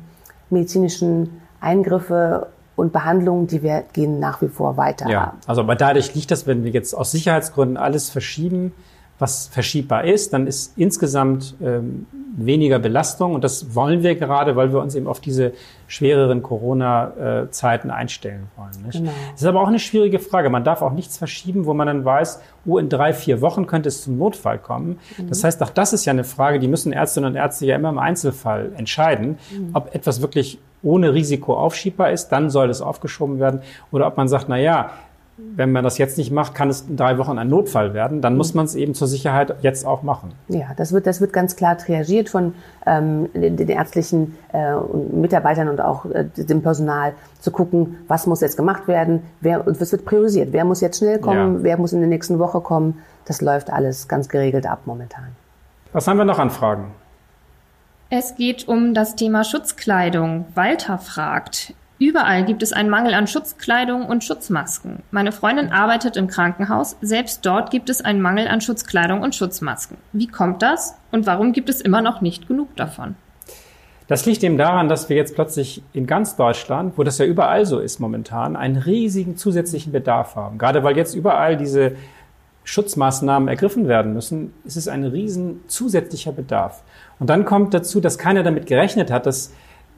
medizinischen 0.50 1.42
Eingriffe 1.60 2.48
und 2.76 2.92
Behandlungen, 2.92 3.48
die 3.48 3.62
wir 3.62 3.84
gehen 3.94 4.20
nach 4.20 4.42
wie 4.42 4.48
vor 4.48 4.78
weiter. 4.78 5.10
Ja, 5.10 5.36
also 5.46 5.62
aber 5.62 5.76
dadurch 5.76 6.14
liegt 6.16 6.32
das, 6.32 6.48
wenn 6.48 6.64
wir 6.64 6.72
jetzt 6.72 6.94
aus 6.94 7.12
Sicherheitsgründen 7.12 7.78
alles 7.78 8.10
verschieben, 8.10 8.74
was 9.24 9.48
verschiebbar 9.48 10.04
ist, 10.04 10.34
dann 10.34 10.48
ist 10.48 10.78
insgesamt 10.78 11.56
ähm, 11.64 12.08
weniger 12.36 12.78
Belastung 12.78 13.34
und 13.36 13.44
das 13.46 13.74
wollen 13.74 14.04
wir 14.04 14.16
gerade, 14.16 14.58
weil 14.58 14.74
wir 14.74 14.82
uns 14.82 14.96
eben 14.96 15.08
auf 15.08 15.22
diese 15.22 15.54
schwereren 15.88 16.44
Corona-Zeiten 16.44 17.90
einstellen 17.90 18.48
wollen. 18.58 18.86
Nicht? 18.86 19.00
Genau. 19.00 19.12
Das 19.32 19.42
ist 19.42 19.48
aber 19.48 19.62
auch 19.62 19.70
eine 19.70 19.80
schwierige 19.80 20.20
Frage. 20.20 20.50
Man 20.50 20.66
darf 20.66 20.82
auch 20.82 20.92
nichts 20.92 21.18
verschieben, 21.18 21.66
wo 21.66 21.74
man 21.74 21.88
dann 21.88 22.04
weiß, 22.04 22.42
oh, 22.66 22.78
in 22.78 22.90
drei, 22.90 23.14
vier 23.14 23.40
Wochen 23.40 23.66
könnte 23.66 23.88
es 23.88 24.04
zum 24.04 24.18
Notfall 24.18 24.60
kommen. 24.60 25.00
Das 25.30 25.46
heißt, 25.46 25.64
auch 25.64 25.70
das 25.70 25.94
ist 25.94 26.04
ja 26.04 26.12
eine 26.12 26.26
Frage, 26.26 26.60
die 26.60 26.68
müssen 26.68 26.92
Ärztinnen 26.92 27.30
und 27.30 27.38
Ärzte 27.38 27.66
ja 27.66 27.78
immer 27.78 27.90
im 27.90 28.00
Einzelfall 28.00 28.74
entscheiden, 28.76 29.38
ob 29.72 29.96
etwas 29.96 30.22
wirklich 30.22 30.60
ohne 30.82 31.14
Risiko 31.14 31.56
aufschiebbar 31.56 32.12
ist, 32.12 32.28
dann 32.28 32.50
soll 32.50 32.70
es 32.70 32.82
aufgeschoben 32.82 33.40
werden. 33.40 33.62
Oder 33.92 34.06
ob 34.06 34.18
man 34.18 34.28
sagt, 34.28 34.50
na 34.50 34.58
ja, 34.58 34.90
wenn 35.38 35.72
man 35.72 35.84
das 35.84 35.98
jetzt 35.98 36.18
nicht 36.20 36.32
macht, 36.32 36.54
kann 36.54 36.70
es 36.70 36.82
in 36.82 36.96
drei 36.96 37.18
Wochen 37.18 37.40
ein 37.40 37.50
Notfall 37.50 37.94
werden. 37.96 38.22
Dann 38.22 38.38
muss 38.38 38.54
man 38.54 38.66
es 38.66 38.76
eben 38.76 38.94
zur 38.94 39.08
Sicherheit 39.08 39.56
jetzt 39.62 39.84
auch 39.86 40.04
machen. 40.04 40.32
Ja, 40.48 40.68
das 40.78 40.94
wird, 40.94 41.08
das 41.08 41.22
wird 41.22 41.34
ganz 41.34 41.56
klar 41.56 41.76
triagiert 41.78 42.30
von 42.30 42.54
ähm, 42.86 43.30
den, 43.34 43.68
ärztlichen 43.70 44.38
äh, 44.54 44.76
Mitarbeitern 45.12 45.70
und 45.70 45.82
auch 45.82 46.06
äh, 46.06 46.26
dem 46.38 46.62
Personal 46.62 47.14
zu 47.40 47.50
gucken, 47.50 47.98
was 48.08 48.28
muss 48.28 48.42
jetzt 48.42 48.58
gemacht 48.58 48.88
werden, 48.88 49.24
wer, 49.42 49.66
und 49.66 49.82
es 49.82 49.92
wird 49.92 50.06
priorisiert. 50.06 50.50
Wer 50.52 50.66
muss 50.66 50.82
jetzt 50.82 51.00
schnell 51.00 51.18
kommen, 51.18 51.58
Ja. 51.58 51.64
wer 51.64 51.78
muss 51.78 51.94
in 51.94 52.00
der 52.00 52.10
nächsten 52.10 52.38
Woche 52.38 52.62
kommen. 52.62 53.00
Das 53.26 53.42
läuft 53.42 53.72
alles 53.72 54.08
ganz 54.08 54.30
geregelt 54.30 54.68
ab 54.68 54.82
momentan. 54.86 55.30
Was 55.94 56.08
haben 56.08 56.18
wir 56.18 56.26
noch 56.26 56.40
an 56.40 56.52
Fragen? 56.52 56.92
Es 58.10 58.36
geht 58.36 58.68
um 58.68 58.94
das 58.94 59.16
Thema 59.16 59.44
Schutzkleidung. 59.44 60.46
Walter 60.54 61.00
fragt, 61.00 61.74
überall 62.04 62.44
gibt 62.44 62.64
es 62.64 62.74
einen 62.74 62.90
Mangel 62.90 63.14
an 63.14 63.28
Schutzkleidung 63.28 64.06
und 64.06 64.24
Schutzmasken. 64.24 65.04
Meine 65.12 65.32
Freundin 65.32 65.72
arbeitet 65.72 66.18
im 66.18 66.28
Krankenhaus, 66.28 66.98
selbst 67.02 67.46
dort 67.46 67.72
gibt 67.72 67.90
es 67.90 68.02
einen 68.02 68.22
Mangel 68.22 68.48
an 68.48 68.62
Schutzkleidung 68.62 69.22
und 69.22 69.36
Schutzmasken. 69.36 69.98
Wie 70.12 70.28
kommt 70.28 70.62
das 70.62 70.96
und 71.12 71.26
warum 71.26 71.54
gibt 71.54 71.70
es 71.70 71.80
immer 71.80 72.02
noch 72.02 72.22
nicht 72.22 72.48
genug 72.48 72.76
davon? 72.76 73.16
Das 74.08 74.26
liegt 74.26 74.44
eben 74.44 74.58
daran, 74.58 74.90
dass 74.90 75.08
wir 75.08 75.16
jetzt 75.16 75.34
plötzlich 75.34 75.82
in 75.94 76.06
ganz 76.06 76.36
Deutschland, 76.36 76.98
wo 76.98 77.04
das 77.04 77.20
ja 77.20 77.26
überall 77.26 77.66
so 77.66 77.80
ist 77.80 78.00
momentan, 78.00 78.58
einen 78.58 78.76
riesigen 78.76 79.38
zusätzlichen 79.38 79.94
Bedarf 79.94 80.36
haben. 80.36 80.58
Gerade 80.58 80.84
weil 80.84 80.98
jetzt 80.98 81.16
überall 81.16 81.56
diese 81.56 81.96
Schutzmaßnahmen 82.66 83.48
ergriffen 83.48 83.88
werden 83.88 84.14
müssen, 84.14 84.54
ist 84.66 84.76
es 84.76 84.90
ein 84.90 85.06
riesen 85.06 85.62
zusätzlicher 85.68 86.34
Bedarf. 86.34 86.84
Und 87.20 87.30
dann 87.30 87.46
kommt 87.46 87.74
dazu, 87.74 88.02
dass 88.02 88.18
keiner 88.18 88.44
damit 88.44 88.66
gerechnet 88.66 89.10
hat, 89.10 89.26
dass 89.26 89.54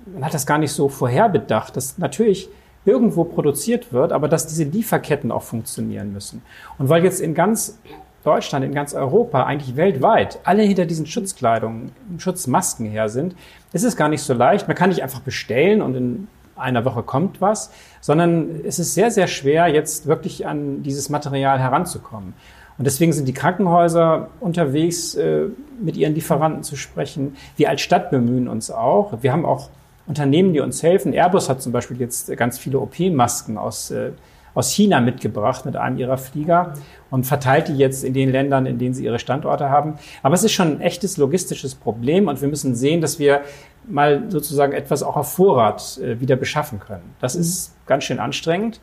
man 0.05 0.23
hat 0.25 0.33
das 0.33 0.45
gar 0.45 0.57
nicht 0.57 0.71
so 0.71 0.89
vorherbedacht, 0.89 1.75
dass 1.75 1.97
natürlich 1.97 2.49
irgendwo 2.85 3.23
produziert 3.23 3.91
wird, 3.91 4.11
aber 4.11 4.27
dass 4.27 4.47
diese 4.47 4.63
Lieferketten 4.63 5.31
auch 5.31 5.43
funktionieren 5.43 6.13
müssen. 6.13 6.41
Und 6.77 6.89
weil 6.89 7.03
jetzt 7.03 7.19
in 7.19 7.33
ganz 7.33 7.79
Deutschland, 8.23 8.65
in 8.65 8.73
ganz 8.73 8.93
Europa, 8.93 9.43
eigentlich 9.43 9.75
weltweit, 9.75 10.39
alle 10.43 10.63
hinter 10.63 10.85
diesen 10.85 11.05
Schutzkleidungen, 11.05 11.91
Schutzmasken 12.17 12.87
her 12.87 13.09
sind, 13.09 13.35
ist 13.73 13.83
es 13.83 13.95
gar 13.95 14.09
nicht 14.09 14.21
so 14.21 14.33
leicht. 14.33 14.67
Man 14.67 14.75
kann 14.75 14.89
nicht 14.89 15.03
einfach 15.03 15.21
bestellen 15.21 15.81
und 15.81 15.95
in 15.95 16.27
einer 16.55 16.85
Woche 16.85 17.03
kommt 17.03 17.41
was, 17.41 17.71
sondern 18.01 18.61
es 18.65 18.79
ist 18.79 18.93
sehr, 18.93 19.11
sehr 19.11 19.27
schwer, 19.27 19.67
jetzt 19.67 20.07
wirklich 20.07 20.47
an 20.47 20.83
dieses 20.83 21.09
Material 21.09 21.59
heranzukommen. 21.59 22.33
Und 22.77 22.85
deswegen 22.85 23.13
sind 23.13 23.27
die 23.27 23.33
Krankenhäuser 23.33 24.29
unterwegs, 24.39 25.15
äh, 25.15 25.45
mit 25.79 25.95
ihren 25.95 26.13
Lieferanten 26.13 26.63
zu 26.63 26.75
sprechen. 26.75 27.35
Wir 27.55 27.69
als 27.69 27.81
Stadt 27.81 28.09
bemühen 28.09 28.47
uns 28.47 28.69
auch. 28.69 29.21
Wir 29.21 29.31
haben 29.31 29.45
auch 29.45 29.69
Unternehmen, 30.07 30.53
die 30.53 30.59
uns 30.59 30.83
helfen. 30.83 31.13
Airbus 31.13 31.49
hat 31.49 31.61
zum 31.61 31.71
Beispiel 31.71 31.99
jetzt 31.99 32.35
ganz 32.37 32.57
viele 32.57 32.79
OP-Masken 32.79 33.57
aus, 33.57 33.91
äh, 33.91 34.11
aus 34.53 34.71
China 34.71 34.99
mitgebracht 34.99 35.65
mit 35.65 35.75
einem 35.75 35.97
ihrer 35.97 36.17
Flieger 36.17 36.73
und 37.09 37.25
verteilt 37.25 37.67
die 37.67 37.77
jetzt 37.77 38.03
in 38.03 38.13
den 38.13 38.31
Ländern, 38.31 38.65
in 38.65 38.77
denen 38.77 38.93
sie 38.93 39.03
ihre 39.03 39.19
Standorte 39.19 39.69
haben. 39.69 39.95
Aber 40.23 40.35
es 40.35 40.43
ist 40.43 40.53
schon 40.53 40.77
ein 40.77 40.81
echtes 40.81 41.17
logistisches 41.17 41.75
Problem 41.75 42.27
und 42.27 42.41
wir 42.41 42.47
müssen 42.47 42.75
sehen, 42.75 43.01
dass 43.01 43.19
wir 43.19 43.41
mal 43.87 44.23
sozusagen 44.29 44.73
etwas 44.73 45.03
auch 45.03 45.17
auf 45.17 45.33
Vorrat 45.33 45.99
äh, 45.99 46.19
wieder 46.19 46.35
beschaffen 46.35 46.79
können. 46.79 47.15
Das 47.19 47.35
ist 47.35 47.75
ganz 47.85 48.03
schön 48.03 48.19
anstrengend. 48.19 48.79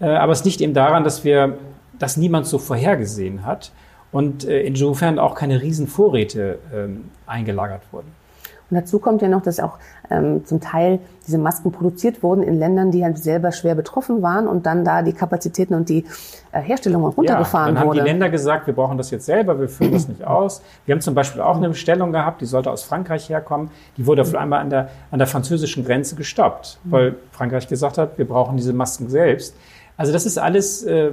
Äh, 0.00 0.06
aber 0.06 0.32
es 0.32 0.44
liegt 0.44 0.60
eben 0.60 0.74
daran, 0.74 1.04
dass 1.04 1.24
wir 1.24 1.58
das 1.98 2.16
niemand 2.16 2.46
so 2.46 2.58
vorhergesehen 2.58 3.46
hat 3.46 3.72
und 4.12 4.44
äh, 4.44 4.62
insofern 4.62 5.18
auch 5.18 5.34
keine 5.34 5.62
Riesenvorräte 5.62 6.58
ähm, 6.74 7.10
eingelagert 7.26 7.82
wurden. 7.92 8.23
Und 8.70 8.76
dazu 8.76 8.98
kommt 8.98 9.22
ja 9.22 9.28
noch, 9.28 9.42
dass 9.42 9.60
auch 9.60 9.78
ähm, 10.10 10.44
zum 10.44 10.60
Teil 10.60 10.98
diese 11.26 11.38
Masken 11.38 11.72
produziert 11.72 12.22
wurden 12.22 12.42
in 12.42 12.58
Ländern, 12.58 12.90
die 12.90 13.04
halt 13.04 13.18
selber 13.18 13.52
schwer 13.52 13.74
betroffen 13.74 14.22
waren 14.22 14.46
und 14.46 14.66
dann 14.66 14.84
da 14.84 15.02
die 15.02 15.12
Kapazitäten 15.12 15.74
und 15.74 15.88
die 15.88 16.04
äh, 16.52 16.60
Herstellung 16.60 17.04
runtergefahren 17.04 17.74
ja, 17.74 17.80
dann 17.80 17.88
wurde. 17.88 18.00
haben 18.00 18.04
die 18.04 18.10
Länder 18.10 18.30
gesagt, 18.30 18.66
wir 18.66 18.74
brauchen 18.74 18.98
das 18.98 19.10
jetzt 19.10 19.26
selber, 19.26 19.58
wir 19.60 19.68
führen 19.68 19.92
das 19.92 20.08
nicht 20.08 20.24
aus. 20.26 20.62
Wir 20.86 20.94
haben 20.94 21.00
zum 21.00 21.14
Beispiel 21.14 21.42
auch 21.42 21.56
eine 21.56 21.68
Bestellung 21.68 22.12
gehabt, 22.12 22.40
die 22.40 22.46
sollte 22.46 22.70
aus 22.70 22.82
Frankreich 22.82 23.28
herkommen. 23.28 23.70
Die 23.96 24.06
wurde 24.06 24.22
auf 24.22 24.34
einmal 24.34 24.60
an 24.60 24.70
der, 24.70 24.88
an 25.10 25.18
der 25.18 25.28
französischen 25.28 25.84
Grenze 25.84 26.16
gestoppt, 26.16 26.78
weil 26.84 27.16
Frankreich 27.32 27.68
gesagt 27.68 27.98
hat, 27.98 28.18
wir 28.18 28.26
brauchen 28.26 28.56
diese 28.56 28.72
Masken 28.72 29.08
selbst. 29.08 29.56
Also 29.96 30.12
das 30.12 30.26
ist 30.26 30.38
alles 30.38 30.82
äh, 30.84 31.12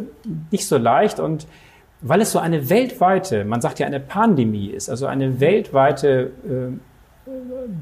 nicht 0.49 0.67
so 0.67 0.77
leicht 0.77 1.19
und 1.19 1.47
weil 2.01 2.19
es 2.21 2.31
so 2.31 2.39
eine 2.39 2.69
weltweite, 2.69 3.45
man 3.45 3.61
sagt 3.61 3.79
ja 3.79 3.85
eine 3.85 3.99
Pandemie 3.99 4.67
ist, 4.67 4.89
also 4.89 5.05
eine 5.05 5.39
weltweite 5.39 6.31
äh, 6.47 6.79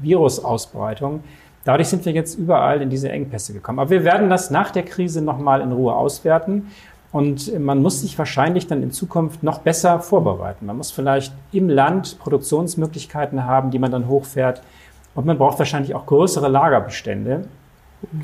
Virusausbreitung, 0.02 1.22
dadurch 1.64 1.88
sind 1.88 2.04
wir 2.04 2.12
jetzt 2.12 2.38
überall 2.38 2.82
in 2.82 2.90
diese 2.90 3.10
Engpässe 3.10 3.52
gekommen. 3.52 3.78
Aber 3.78 3.90
wir 3.90 4.04
werden 4.04 4.30
das 4.30 4.50
nach 4.50 4.70
der 4.70 4.84
Krise 4.84 5.22
nochmal 5.22 5.60
in 5.60 5.72
Ruhe 5.72 5.94
auswerten 5.94 6.68
und 7.12 7.58
man 7.58 7.82
muss 7.82 8.00
sich 8.00 8.18
wahrscheinlich 8.18 8.66
dann 8.66 8.82
in 8.82 8.92
Zukunft 8.92 9.42
noch 9.42 9.58
besser 9.60 10.00
vorbereiten. 10.00 10.66
Man 10.66 10.76
muss 10.76 10.90
vielleicht 10.90 11.32
im 11.52 11.68
Land 11.68 12.18
Produktionsmöglichkeiten 12.18 13.44
haben, 13.44 13.70
die 13.70 13.78
man 13.78 13.90
dann 13.90 14.08
hochfährt 14.08 14.62
und 15.14 15.26
man 15.26 15.38
braucht 15.38 15.58
wahrscheinlich 15.58 15.94
auch 15.94 16.06
größere 16.06 16.48
Lagerbestände, 16.48 17.46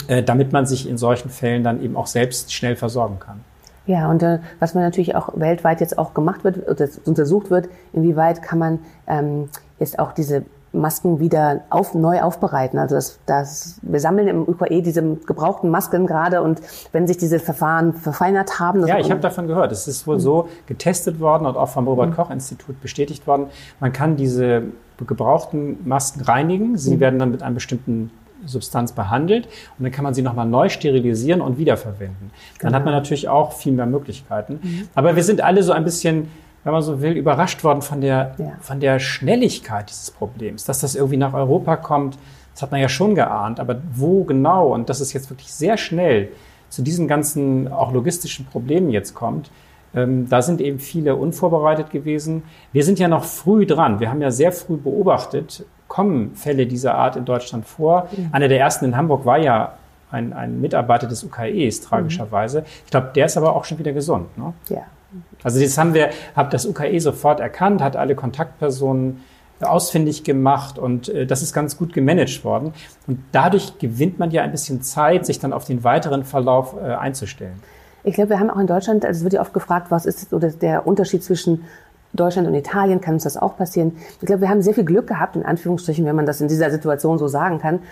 äh, 0.09 0.23
damit 0.23 0.53
man 0.53 0.67
sich 0.67 0.89
in 0.89 0.99
solchen 0.99 1.31
Fällen 1.31 1.65
dann 1.65 1.83
eben 1.83 1.97
auch 1.97 2.07
selbst 2.07 2.53
schnell 2.53 2.77
versorgen 2.77 3.19
kann. 3.19 3.41
Ja, 3.87 4.11
und 4.11 4.23
äh, 4.23 4.41
was 4.59 4.75
man 4.75 4.83
natürlich 4.83 5.15
auch 5.15 5.31
weltweit 5.35 5.81
jetzt 5.81 5.99
auch 5.99 6.13
gemacht 6.13 6.43
wird, 6.45 6.69
oder 6.69 6.89
untersucht 7.05 7.51
wird, 7.51 7.69
inwieweit 7.93 8.43
kann 8.43 8.59
man 8.59 8.79
ähm, 9.07 9.49
jetzt 9.79 9.99
auch 9.99 10.13
diese 10.13 10.45
Masken 10.81 11.21
wieder 11.21 11.63
auf, 11.71 11.95
neu 11.95 12.23
aufbereiten. 12.23 12.79
Also 12.79 12.95
das, 12.95 13.19
das, 13.27 13.79
wir 13.83 14.01
sammeln 14.01 14.29
im 14.29 14.43
UKE 14.49 14.83
diese 14.83 15.03
gebrauchten 15.03 15.71
Masken 15.71 16.07
gerade 16.07 16.43
und 16.43 16.61
wenn 16.93 17.07
sich 17.07 17.17
diese 17.17 17.39
Verfahren 17.39 17.93
verfeinert 17.93 18.59
haben. 18.61 18.87
Ja, 18.87 18.99
ich 18.99 19.11
habe 19.11 19.21
davon 19.21 19.47
gehört. 19.47 19.73
Es 19.73 19.89
ist 19.89 20.07
wohl 20.07 20.21
so 20.21 20.49
getestet 20.67 21.21
worden 21.21 21.47
und 21.47 21.57
auch 21.57 21.69
vom 21.69 21.87
Robert-Koch-Institut 21.89 22.81
bestätigt 22.81 23.27
worden. 23.27 23.47
Man 23.81 23.93
kann 23.93 24.17
diese 24.17 24.65
gebrauchten 25.07 25.87
Masken 25.87 26.23
reinigen. 26.23 26.79
Sie 26.79 26.97
mhm. 26.97 27.01
werden 27.01 27.19
dann 27.19 27.31
mit 27.31 27.43
einem 27.43 27.55
bestimmten 27.55 28.11
Substanz 28.45 28.93
behandelt 28.93 29.47
und 29.79 29.85
dann 29.85 29.93
kann 29.93 30.05
man 30.05 30.15
sie 30.15 30.23
nochmal 30.23 30.47
neu 30.47 30.69
sterilisieren 30.69 31.41
und 31.41 31.59
wiederverwenden. 31.59 32.31
Dann 32.61 32.69
genau. 32.69 32.77
hat 32.77 32.85
man 32.85 32.95
natürlich 32.95 33.29
auch 33.29 33.53
viel 33.53 33.73
mehr 33.73 33.87
Möglichkeiten. 33.87 34.61
Mhm. 34.63 34.89
Aber 34.95 35.17
wir 35.17 35.25
sind 35.25 35.43
alle 35.43 35.63
so 35.63 35.73
ein 35.73 35.85
bisschen, 35.85 36.29
wenn 36.67 36.73
man 36.73 36.83
so 36.83 37.01
will, 37.01 37.13
überrascht 37.13 37.63
worden 37.63 37.81
von 37.81 38.01
der, 38.01 38.35
ja. 38.39 38.55
von 38.61 38.81
der 38.81 38.99
Schnelligkeit 38.99 39.89
dieses 39.89 40.11
Problems, 40.11 40.65
dass 40.65 40.81
das 40.81 40.97
irgendwie 40.97 41.17
nach 41.17 41.33
Europa 41.33 41.77
kommt. 41.77 42.19
Das 42.55 42.63
hat 42.63 42.73
man 42.73 42.81
ja 42.81 42.89
schon 42.89 43.15
geahnt, 43.15 43.61
aber 43.61 43.77
wo 43.95 44.25
genau 44.25 44.75
und 44.75 44.89
dass 44.89 44.99
es 44.99 45.13
jetzt 45.13 45.31
wirklich 45.31 45.53
sehr 45.53 45.77
schnell 45.77 46.31
zu 46.69 46.83
diesen 46.83 47.07
ganzen 47.07 47.71
auch 47.71 47.93
logistischen 47.93 48.47
Problemen 48.47 48.91
jetzt 48.91 49.15
kommt, 49.15 49.49
ähm, 49.95 50.29
da 50.29 50.43
sind 50.43 50.61
eben 50.61 50.81
viele 50.81 51.15
unvorbereitet 51.15 51.91
gewesen. 51.91 52.43
Wir 52.73 52.83
sind 52.83 52.99
ja 52.99 53.07
noch 53.07 53.23
früh 53.23 53.65
dran. 53.65 54.01
Wir 54.01 54.11
haben 54.11 54.21
ja 54.21 54.33
sehr 54.33 54.51
früh 54.51 54.77
beobachtet, 54.77 55.65
kommen 55.87 56.35
Fälle 56.35 56.67
dieser 56.67 56.97
Art 56.97 57.15
in 57.15 57.25
Deutschland 57.25 57.65
vor. 57.65 58.09
Mhm. 58.11 58.31
Einer 58.33 58.49
der 58.49 58.59
ersten 58.59 58.87
in 58.87 58.97
Hamburg 58.97 59.25
war 59.25 59.39
ja 59.39 59.75
ein, 60.11 60.33
ein 60.33 60.61
Mitarbeiter 60.61 61.07
des 61.07 61.23
UKEs, 61.23 61.81
tragischerweise. 61.83 62.63
Mhm. 62.63 62.67
Ich 62.87 62.91
glaube, 62.91 63.13
der 63.15 63.27
ist 63.27 63.37
aber 63.37 63.55
auch 63.55 63.65
schon 63.65 63.79
wieder 63.79 63.93
gesund. 63.93 64.37
Ne? 64.37 64.53
Ja. 64.69 64.83
Also 65.47 65.61
das 65.61 65.79
haben 65.79 65.95
wir, 65.95 66.11
hat 66.35 66.53
das 66.53 66.67
UKE 66.67 66.99
sofort 66.99 67.39
erkannt, 67.39 67.81
hat 67.81 67.95
alle 67.95 68.17
Kontaktpersonen 68.17 69.23
ausfindig 69.61 70.25
gemacht 70.25 70.77
und 70.77 71.09
äh, 71.09 71.25
das 71.25 71.41
ist 71.41 71.55
ganz 71.55 71.79
gut 71.79 71.93
gemanagt 71.93 72.45
worden. 72.45 72.75
Und 73.07 73.21
dadurch 73.31 73.79
gewinnt 73.79 74.19
man 74.19 74.33
ja 74.33 74.43
ein 74.43 74.51
bisschen 74.51 74.83
Zeit, 74.83 75.25
sich 75.25 75.39
dann 75.39 75.53
auf 75.53 75.65
den 75.65 75.85
weiteren 75.85 76.25
Verlauf 76.25 76.75
äh, 76.75 76.95
einzustellen. 76.95 77.63
Ich 78.03 78.15
glaube, 78.15 78.31
wir 78.31 78.41
haben 78.41 78.51
auch 78.51 78.59
in 78.59 78.67
Deutschland, 78.67 79.05
also 79.05 79.19
es 79.19 79.23
wird 79.23 79.35
ja 79.35 79.41
oft 79.41 79.55
gefragt, 79.55 79.93
was 79.93 80.05
ist 80.05 80.31
so 80.31 80.41
der 80.41 80.85
Unterschied 80.85 81.23
zwischen 81.23 81.63
Deutschland 82.13 82.49
und 82.49 82.55
Italien 82.55 83.01
kann 83.01 83.15
uns 83.15 83.23
das 83.23 83.37
auch 83.37 83.57
passieren. 83.57 83.93
Ich 84.21 84.27
glaube, 84.27 84.41
wir 84.41 84.49
haben 84.49 84.63
sehr 84.63 84.75
viel 84.75 84.85
Glück 84.85 85.07
gehabt, 85.07 85.37
in 85.37 85.45
Anführungsstrichen, 85.45 86.05
wenn 86.07 86.17
man 86.17 86.27
das 86.27 86.41
in 86.41 86.49
dieser 86.49 86.73
Situation 86.73 87.19
so 87.19 87.29
sagen 87.29 87.61
kann. 87.61 87.83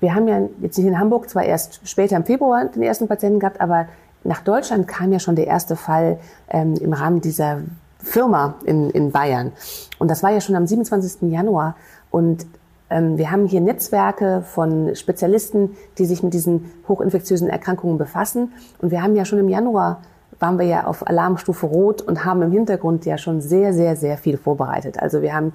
Wir 0.00 0.14
haben 0.14 0.28
ja 0.28 0.42
jetzt 0.60 0.76
nicht 0.76 0.86
in 0.86 0.98
Hamburg 0.98 1.30
zwar 1.30 1.44
erst 1.44 1.80
später 1.88 2.16
im 2.16 2.26
Februar 2.26 2.66
den 2.66 2.82
ersten 2.82 3.08
Patienten 3.08 3.40
gehabt, 3.40 3.62
aber 3.62 3.86
nach 4.24 4.42
Deutschland 4.42 4.88
kam 4.88 5.12
ja 5.12 5.18
schon 5.18 5.36
der 5.36 5.46
erste 5.46 5.76
Fall 5.76 6.18
ähm, 6.48 6.74
im 6.74 6.92
Rahmen 6.92 7.20
dieser 7.20 7.60
Firma 7.98 8.54
in, 8.64 8.90
in 8.90 9.10
Bayern. 9.10 9.52
Und 9.98 10.10
das 10.10 10.22
war 10.22 10.30
ja 10.30 10.40
schon 10.40 10.56
am 10.56 10.66
27. 10.66 11.30
Januar. 11.30 11.76
Und 12.10 12.46
ähm, 12.90 13.18
wir 13.18 13.30
haben 13.30 13.46
hier 13.46 13.60
Netzwerke 13.60 14.42
von 14.42 14.94
Spezialisten, 14.94 15.76
die 15.98 16.06
sich 16.06 16.22
mit 16.22 16.34
diesen 16.34 16.70
hochinfektiösen 16.88 17.48
Erkrankungen 17.48 17.98
befassen. 17.98 18.52
Und 18.80 18.90
wir 18.90 19.02
haben 19.02 19.16
ja 19.16 19.24
schon 19.24 19.38
im 19.38 19.48
Januar 19.48 20.00
waren 20.40 20.58
wir 20.58 20.66
ja 20.66 20.84
auf 20.86 21.06
Alarmstufe 21.06 21.66
Rot 21.66 22.00
und 22.02 22.24
haben 22.24 22.42
im 22.42 22.52
Hintergrund 22.52 23.04
ja 23.04 23.18
schon 23.18 23.40
sehr, 23.40 23.72
sehr, 23.72 23.96
sehr 23.96 24.16
viel 24.16 24.36
vorbereitet. 24.36 25.00
Also 25.00 25.20
wir 25.22 25.34
haben 25.34 25.52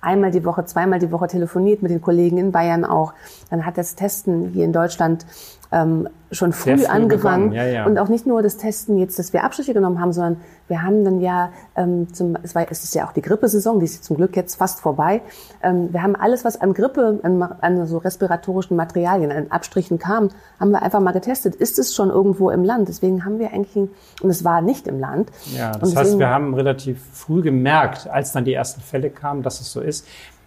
einmal 0.00 0.30
die 0.30 0.44
Woche, 0.44 0.64
zweimal 0.64 0.98
die 0.98 1.12
Woche 1.12 1.28
telefoniert 1.28 1.82
mit 1.82 1.90
den 1.90 2.00
Kollegen 2.00 2.38
in 2.38 2.52
Bayern 2.52 2.84
auch. 2.84 3.12
Dann 3.50 3.64
hat 3.64 3.78
das 3.78 3.94
Testen 3.94 4.48
hier 4.48 4.64
in 4.64 4.72
Deutschland 4.72 5.26
ähm, 5.72 6.08
schon 6.32 6.52
früh, 6.52 6.76
früh 6.76 6.86
angefangen. 6.86 7.52
Ja, 7.52 7.64
ja. 7.64 7.86
Und 7.86 7.98
auch 7.98 8.08
nicht 8.08 8.26
nur 8.26 8.42
das 8.42 8.56
Testen 8.56 8.98
jetzt, 8.98 9.18
dass 9.18 9.32
wir 9.32 9.44
Abstriche 9.44 9.74
genommen 9.74 10.00
haben, 10.00 10.12
sondern 10.12 10.40
wir 10.68 10.82
haben 10.82 11.04
dann 11.04 11.20
ja, 11.20 11.50
ähm, 11.76 12.12
zum, 12.12 12.36
es, 12.42 12.54
war, 12.54 12.66
es 12.68 12.82
ist 12.82 12.94
ja 12.94 13.06
auch 13.06 13.12
die 13.12 13.22
Grippesaison, 13.22 13.78
die 13.78 13.84
ist 13.84 14.04
zum 14.04 14.16
Glück 14.16 14.36
jetzt 14.36 14.56
fast 14.56 14.80
vorbei. 14.80 15.22
Ähm, 15.62 15.92
wir 15.92 16.02
haben 16.02 16.16
alles, 16.16 16.44
was 16.44 16.60
an 16.60 16.74
Grippe, 16.74 17.20
an, 17.22 17.42
an 17.42 17.86
so 17.86 17.98
respiratorischen 17.98 18.76
Materialien, 18.76 19.30
an 19.30 19.46
Abstrichen 19.50 19.98
kam, 19.98 20.30
haben 20.58 20.70
wir 20.70 20.82
einfach 20.82 21.00
mal 21.00 21.12
getestet. 21.12 21.54
Ist 21.54 21.78
es 21.78 21.94
schon 21.94 22.10
irgendwo 22.10 22.50
im 22.50 22.64
Land? 22.64 22.88
Deswegen 22.88 23.24
haben 23.24 23.38
wir 23.38 23.52
eigentlich, 23.52 23.76
und 23.76 24.30
es 24.30 24.44
war 24.44 24.62
nicht 24.62 24.88
im 24.88 24.98
Land. 24.98 25.30
Ja, 25.56 25.72
das 25.72 25.80
deswegen, 25.80 25.98
heißt, 25.98 26.18
wir 26.18 26.28
haben 26.28 26.54
relativ 26.54 27.00
früh 27.12 27.42
gemerkt, 27.42 28.08
als 28.08 28.32
dann 28.32 28.44
die 28.44 28.54
ersten 28.54 28.80
Fälle 28.80 29.10
kamen, 29.10 29.42
dass 29.42 29.60
es 29.60 29.70
so 29.70 29.80
ist. 29.80 30.06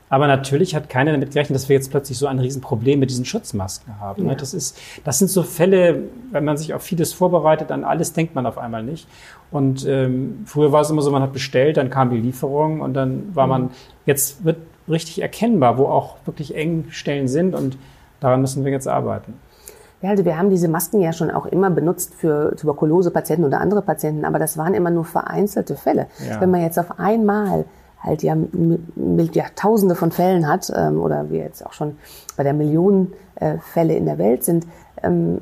Aber 0.09 0.27
natürlich 0.27 0.75
hat 0.75 0.89
keiner 0.89 1.11
damit 1.11 1.31
gerechnet, 1.31 1.55
dass 1.55 1.69
wir 1.69 1.75
jetzt 1.75 1.91
plötzlich 1.91 2.17
so 2.17 2.25
ein 2.25 2.39
Riesenproblem 2.39 2.99
mit 2.99 3.11
diesen 3.11 3.25
Schutzmasken 3.25 3.99
haben. 3.99 4.23
Ne? 4.23 4.29
Ja. 4.29 4.35
Das, 4.35 4.53
ist, 4.55 4.77
das 5.03 5.19
sind 5.19 5.29
so 5.29 5.43
Fälle, 5.43 6.03
wenn 6.31 6.43
man 6.43 6.57
sich 6.57 6.73
auf 6.73 6.81
vieles 6.81 7.13
vorbereitet, 7.13 7.71
an 7.71 7.83
alles 7.83 8.13
denkt 8.13 8.33
man 8.33 8.47
auf 8.47 8.57
einmal 8.57 8.83
nicht. 8.83 9.07
Und 9.51 9.85
ähm, 9.87 10.43
früher 10.45 10.71
war 10.71 10.81
es 10.81 10.89
immer 10.89 11.03
so, 11.03 11.11
man 11.11 11.21
hat 11.21 11.33
bestellt, 11.33 11.77
dann 11.77 11.89
kam 11.89 12.09
die 12.09 12.17
Lieferung 12.17 12.81
und 12.81 12.95
dann 12.95 13.35
war 13.35 13.47
man, 13.47 13.69
jetzt 14.05 14.43
wird 14.43 14.57
richtig 14.89 15.21
erkennbar, 15.21 15.77
wo 15.77 15.85
auch 15.85 16.17
wirklich 16.25 16.55
Engstellen 16.55 17.27
sind 17.27 17.53
und 17.53 17.77
daran 18.19 18.41
müssen 18.41 18.65
wir 18.65 18.71
jetzt 18.71 18.87
arbeiten. 18.87 19.35
Ja, 20.01 20.11
also 20.11 20.23
wir 20.23 20.37
haben 20.37 20.49
diese 20.49 20.69
Masken 20.69 21.01
ja 21.01 21.11
schon 21.11 21.29
auch 21.29 21.45
immer 21.45 21.69
benutzt 21.69 22.15
für 22.15 22.55
Tuberkulose-Patienten 22.55 23.43
oder 23.43 23.59
andere 23.59 23.81
Patienten, 23.81 24.23
aber 24.23 24.39
das 24.39 24.57
waren 24.57 24.73
immer 24.73 24.89
nur 24.89 25.03
vereinzelte 25.03 25.75
Fälle. 25.75 26.07
Ja. 26.27 26.39
Wenn 26.39 26.51
man 26.51 26.61
jetzt 26.61 26.79
auf 26.79 26.99
einmal 26.99 27.65
halt 28.01 28.23
ja, 28.23 28.35
ja 29.33 29.45
Tausende 29.55 29.95
von 29.95 30.11
Fällen 30.11 30.47
hat 30.47 30.71
ähm, 30.75 31.01
oder 31.01 31.29
wir 31.29 31.39
jetzt 31.39 31.65
auch 31.65 31.73
schon 31.73 31.97
bei 32.37 32.43
der 32.43 32.53
Millionen 32.53 33.13
äh, 33.35 33.57
Fälle 33.57 33.95
in 33.95 34.05
der 34.05 34.17
Welt 34.17 34.43
sind, 34.43 34.65
ähm, 35.03 35.41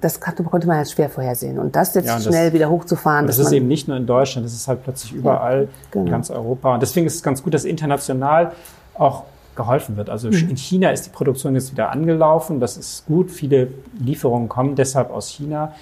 das 0.00 0.20
konnte 0.20 0.66
man 0.66 0.78
jetzt 0.78 0.92
schwer 0.92 1.08
vorhersehen. 1.08 1.58
Und 1.58 1.76
das 1.76 1.94
jetzt 1.94 2.06
ja, 2.06 2.16
und 2.16 2.22
schnell 2.22 2.46
das, 2.46 2.54
wieder 2.54 2.70
hochzufahren. 2.70 3.26
Das 3.26 3.38
ist 3.38 3.52
eben 3.52 3.68
nicht 3.68 3.86
nur 3.86 3.96
in 3.96 4.06
Deutschland, 4.06 4.44
das 4.44 4.54
ist 4.54 4.66
halt 4.66 4.82
plötzlich 4.82 5.12
überall 5.12 5.62
ja, 5.62 5.68
genau. 5.90 6.06
in 6.06 6.10
ganz 6.10 6.30
Europa. 6.30 6.74
Und 6.74 6.82
deswegen 6.82 7.06
ist 7.06 7.16
es 7.16 7.22
ganz 7.22 7.42
gut, 7.42 7.54
dass 7.54 7.64
international 7.64 8.52
auch 8.94 9.24
geholfen 9.54 9.96
wird. 9.96 10.10
Also 10.10 10.28
mhm. 10.28 10.50
in 10.50 10.56
China 10.56 10.90
ist 10.90 11.06
die 11.06 11.10
Produktion 11.10 11.54
jetzt 11.54 11.72
wieder 11.72 11.90
angelaufen. 11.90 12.60
Das 12.60 12.76
ist 12.76 13.06
gut. 13.06 13.30
Viele 13.30 13.68
Lieferungen 13.98 14.48
kommen 14.48 14.74
deshalb 14.74 15.10
aus 15.10 15.28
China. 15.28 15.74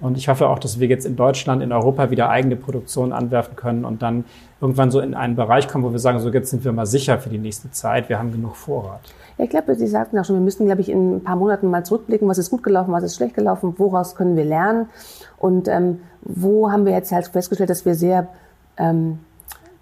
Und 0.00 0.18
ich 0.18 0.28
hoffe 0.28 0.48
auch, 0.48 0.58
dass 0.58 0.78
wir 0.78 0.88
jetzt 0.88 1.06
in 1.06 1.16
Deutschland, 1.16 1.62
in 1.62 1.72
Europa 1.72 2.10
wieder 2.10 2.28
eigene 2.28 2.56
Produktion 2.56 3.12
anwerfen 3.12 3.56
können 3.56 3.84
und 3.84 4.02
dann 4.02 4.24
irgendwann 4.60 4.90
so 4.90 5.00
in 5.00 5.14
einen 5.14 5.36
Bereich 5.36 5.68
kommen, 5.68 5.84
wo 5.84 5.92
wir 5.92 5.98
sagen, 5.98 6.18
so 6.20 6.30
jetzt 6.30 6.50
sind 6.50 6.64
wir 6.64 6.72
mal 6.72 6.86
sicher 6.86 7.18
für 7.18 7.30
die 7.30 7.38
nächste 7.38 7.70
Zeit, 7.70 8.08
wir 8.08 8.18
haben 8.18 8.32
genug 8.32 8.56
Vorrat. 8.56 9.00
Ja, 9.38 9.44
ich 9.44 9.50
glaube, 9.50 9.74
Sie 9.74 9.86
sagten 9.86 10.18
auch 10.18 10.24
schon, 10.24 10.36
wir 10.36 10.42
müssen, 10.42 10.66
glaube 10.66 10.80
ich, 10.80 10.88
in 10.90 11.16
ein 11.16 11.24
paar 11.24 11.36
Monaten 11.36 11.70
mal 11.70 11.84
zurückblicken, 11.84 12.28
was 12.28 12.38
ist 12.38 12.50
gut 12.50 12.62
gelaufen, 12.62 12.92
was 12.92 13.04
ist 13.04 13.16
schlecht 13.16 13.34
gelaufen, 13.34 13.74
woraus 13.78 14.14
können 14.16 14.36
wir 14.36 14.44
lernen 14.44 14.88
und 15.38 15.68
ähm, 15.68 16.00
wo 16.22 16.70
haben 16.70 16.84
wir 16.84 16.92
jetzt 16.92 17.12
halt 17.12 17.28
festgestellt, 17.28 17.70
dass 17.70 17.84
wir 17.84 17.94
sehr 17.94 18.28
ähm, 18.78 19.18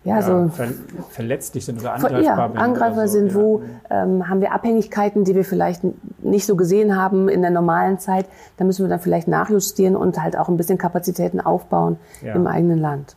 ja, 0.04 0.16
ja, 0.16 0.22
so 0.22 0.48
ver 0.48 0.68
verletzlich 1.10 1.64
sind 1.64 1.80
oder 1.80 1.94
angreifbar 1.94 2.22
ja, 2.54 2.60
angreifbar 2.60 3.08
so, 3.08 3.18
sind, 3.18 3.28
ja. 3.28 3.34
wo 3.34 3.62
ähm, 3.90 4.28
haben 4.28 4.40
wir 4.40 4.52
Abhängigkeiten, 4.52 5.24
die 5.24 5.34
wir 5.34 5.44
vielleicht 5.44 5.82
nicht 6.22 6.46
so 6.46 6.56
gesehen 6.56 6.96
haben 6.96 7.28
in 7.28 7.40
der 7.40 7.50
normalen 7.50 7.98
Zeit. 7.98 8.26
Da 8.58 8.64
müssen 8.64 8.84
wir 8.84 8.90
dann 8.90 9.00
vielleicht 9.00 9.28
nachjustieren 9.28 9.96
und 9.96 10.22
halt 10.22 10.36
auch 10.36 10.48
ein 10.48 10.56
bisschen 10.56 10.76
Kapazitäten 10.76 11.40
aufbauen 11.40 11.96
ja. 12.22 12.34
im 12.34 12.46
eigenen 12.46 12.78
Land. 12.78 13.16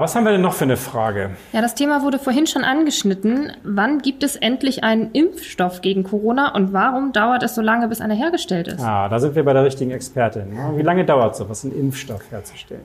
Was 0.00 0.14
haben 0.14 0.24
wir 0.24 0.32
denn 0.32 0.40
noch 0.40 0.54
für 0.54 0.64
eine 0.64 0.78
Frage? 0.78 1.30
Ja, 1.52 1.60
das 1.60 1.74
Thema 1.74 2.02
wurde 2.02 2.18
vorhin 2.18 2.46
schon 2.46 2.64
angeschnitten. 2.64 3.52
Wann 3.64 3.98
gibt 3.98 4.22
es 4.22 4.34
endlich 4.34 4.82
einen 4.82 5.10
Impfstoff 5.12 5.82
gegen 5.82 6.04
Corona 6.04 6.54
und 6.54 6.72
warum 6.72 7.12
dauert 7.12 7.42
es 7.42 7.54
so 7.54 7.60
lange, 7.60 7.86
bis 7.88 8.00
einer 8.00 8.14
hergestellt 8.14 8.68
ist? 8.68 8.80
Ah, 8.82 9.10
da 9.10 9.18
sind 9.18 9.34
wir 9.34 9.44
bei 9.44 9.52
der 9.52 9.62
richtigen 9.62 9.90
Expertin. 9.90 10.58
Wie 10.76 10.82
lange 10.82 11.04
dauert 11.04 11.36
so 11.36 11.50
was, 11.50 11.64
einen 11.64 11.78
Impfstoff 11.78 12.30
herzustellen? 12.30 12.84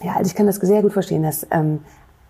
Ja, 0.00 0.12
also 0.12 0.30
ich 0.30 0.36
kann 0.36 0.46
das 0.46 0.56
sehr 0.56 0.82
gut 0.82 0.92
verstehen, 0.92 1.24
dass 1.24 1.44
ähm, 1.50 1.80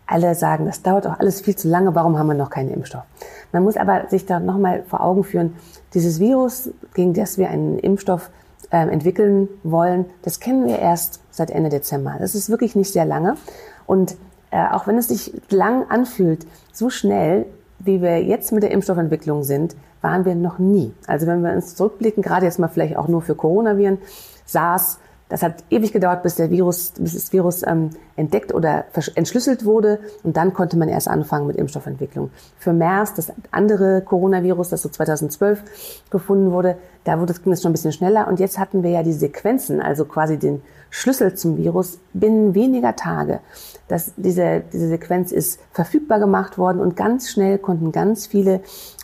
alle 0.07 0.35
sagen, 0.35 0.67
das 0.67 0.83
dauert 0.83 1.07
auch 1.07 1.19
alles 1.19 1.41
viel 1.41 1.57
zu 1.57 1.69
lange, 1.69 1.95
warum 1.95 2.19
haben 2.19 2.27
wir 2.27 2.35
noch 2.35 2.51
keinen 2.51 2.71
Impfstoff? 2.71 3.05
Man 3.53 3.63
muss 3.63 3.77
aber 3.77 4.09
sich 4.09 4.27
da 4.27 4.41
nochmal 4.41 4.83
vor 4.87 5.03
Augen 5.03 5.25
führen, 5.25 5.55
dieses 5.95 6.21
Virus, 6.21 6.71
gegen 6.95 7.15
das 7.15 7.39
wir 7.39 7.49
einen 7.49 7.79
Impfstoff 7.79 8.31
äh, 8.71 8.89
entwickeln 8.89 9.49
wollen, 9.63 10.07
das 10.23 10.41
kennen 10.41 10.67
wir 10.67 10.79
erst 10.79 11.21
seit 11.31 11.51
Ende 11.51 11.71
Dezember. 11.71 12.17
Das 12.19 12.35
ist 12.35 12.51
wirklich 12.51 12.77
nicht 12.77 12.93
sehr 12.93 13.05
lange. 13.05 13.37
Und 13.87 14.17
äh, 14.51 14.67
auch 14.71 14.87
wenn 14.87 14.99
es 14.99 15.09
sich 15.09 15.33
lang 15.51 15.89
anfühlt, 15.89 16.47
so 16.73 16.91
schnell, 16.91 17.47
wie 17.79 18.03
wir 18.03 18.23
jetzt 18.23 18.53
mit 18.53 18.63
der 18.63 18.71
Impfstoffentwicklung 18.71 19.43
sind, 19.43 19.77
waren 20.01 20.25
wir 20.25 20.35
noch 20.35 20.59
nie. 20.59 20.93
Also 21.07 21.27
wenn 21.27 21.43
wir 21.43 21.53
uns 21.53 21.77
zurückblicken, 21.77 22.23
gerade 22.23 22.47
jetzt 22.47 22.59
mal 22.59 22.69
vielleicht 22.69 22.97
auch 22.97 23.09
nur 23.09 23.23
für 23.23 23.35
Coronaviren, 23.35 23.99
SARS, 24.45 24.99
das 25.35 25.43
hat 25.43 25.65
ewig 25.69 25.93
gedauert, 25.93 26.23
bis 26.23 26.37
der 26.37 26.49
Virus, 26.53 26.93
bis 26.97 27.15
das 27.15 27.33
Virus 27.33 27.67
ähm, 27.67 27.91
entdeckt 28.15 28.55
oder 28.55 28.85
entschlüsselt 29.17 29.65
wurde. 29.65 29.99
Und 30.23 30.37
dann 30.37 30.55
konnte 30.55 30.77
man 30.77 30.89
erst 30.89 31.09
anfangen 31.09 31.49
mit 31.49 31.57
Impfstoffentwicklung. 31.57 32.31
Für 32.57 32.73
MERS, 32.73 33.15
das 33.15 33.33
andere 33.51 34.03
Coronavirus, 34.03 34.69
das 34.69 34.83
so 34.83 34.89
2012 34.89 35.61
gefunden 36.09 36.53
wurde, 36.53 36.77
da 37.03 37.19
wurde, 37.19 37.35
ging 37.35 37.53
es 37.53 37.63
schon 37.63 37.71
ein 37.71 37.73
bisschen 37.73 37.91
schneller. 37.91 38.29
Und 38.29 38.39
jetzt 38.39 38.61
hatten 38.61 38.85
wir 38.85 38.91
ja 38.91 39.03
die 39.03 39.13
Sequenzen, 39.13 39.81
also 39.81 40.05
quasi 40.05 40.39
den 40.39 40.63
Schlüssel 40.89 41.35
zum 41.35 41.57
Virus 41.57 41.99
binnen 42.13 42.55
weniger 42.55 42.95
Tage. 42.95 43.41
Das, 43.89 44.13
diese, 44.17 44.63
diese 44.73 44.87
Sequenz 44.87 45.33
ist 45.33 45.59
verfügbar 45.73 46.21
gemacht 46.21 46.59
worden 46.59 46.79
und 46.79 46.95
ganz 46.95 47.29
schnell 47.29 47.59
konnten 47.59 47.91
ganz 47.91 48.29
viele 48.29 48.61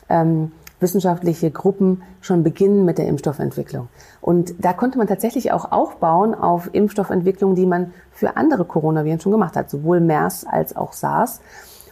ähm, 0.08 0.52
wissenschaftliche 0.78 1.50
Gruppen 1.50 2.02
schon 2.20 2.44
beginnen 2.44 2.84
mit 2.84 2.98
der 2.98 3.08
Impfstoffentwicklung. 3.08 3.88
Und 4.20 4.54
da 4.59 4.72
konnte 4.72 4.98
man 4.98 5.06
tatsächlich 5.06 5.52
auch 5.52 5.72
aufbauen 5.72 6.35
auf 6.35 6.68
Impfstoffentwicklung, 6.72 7.54
die 7.54 7.66
man 7.66 7.92
für 8.12 8.37
andere 8.37 8.64
Coronaviren 8.64 9.20
schon 9.20 9.33
gemacht 9.33 9.56
hat, 9.56 9.70
sowohl 9.70 10.00
MERS 10.00 10.44
als 10.44 10.76
auch 10.76 10.92
SARS. 10.92 11.40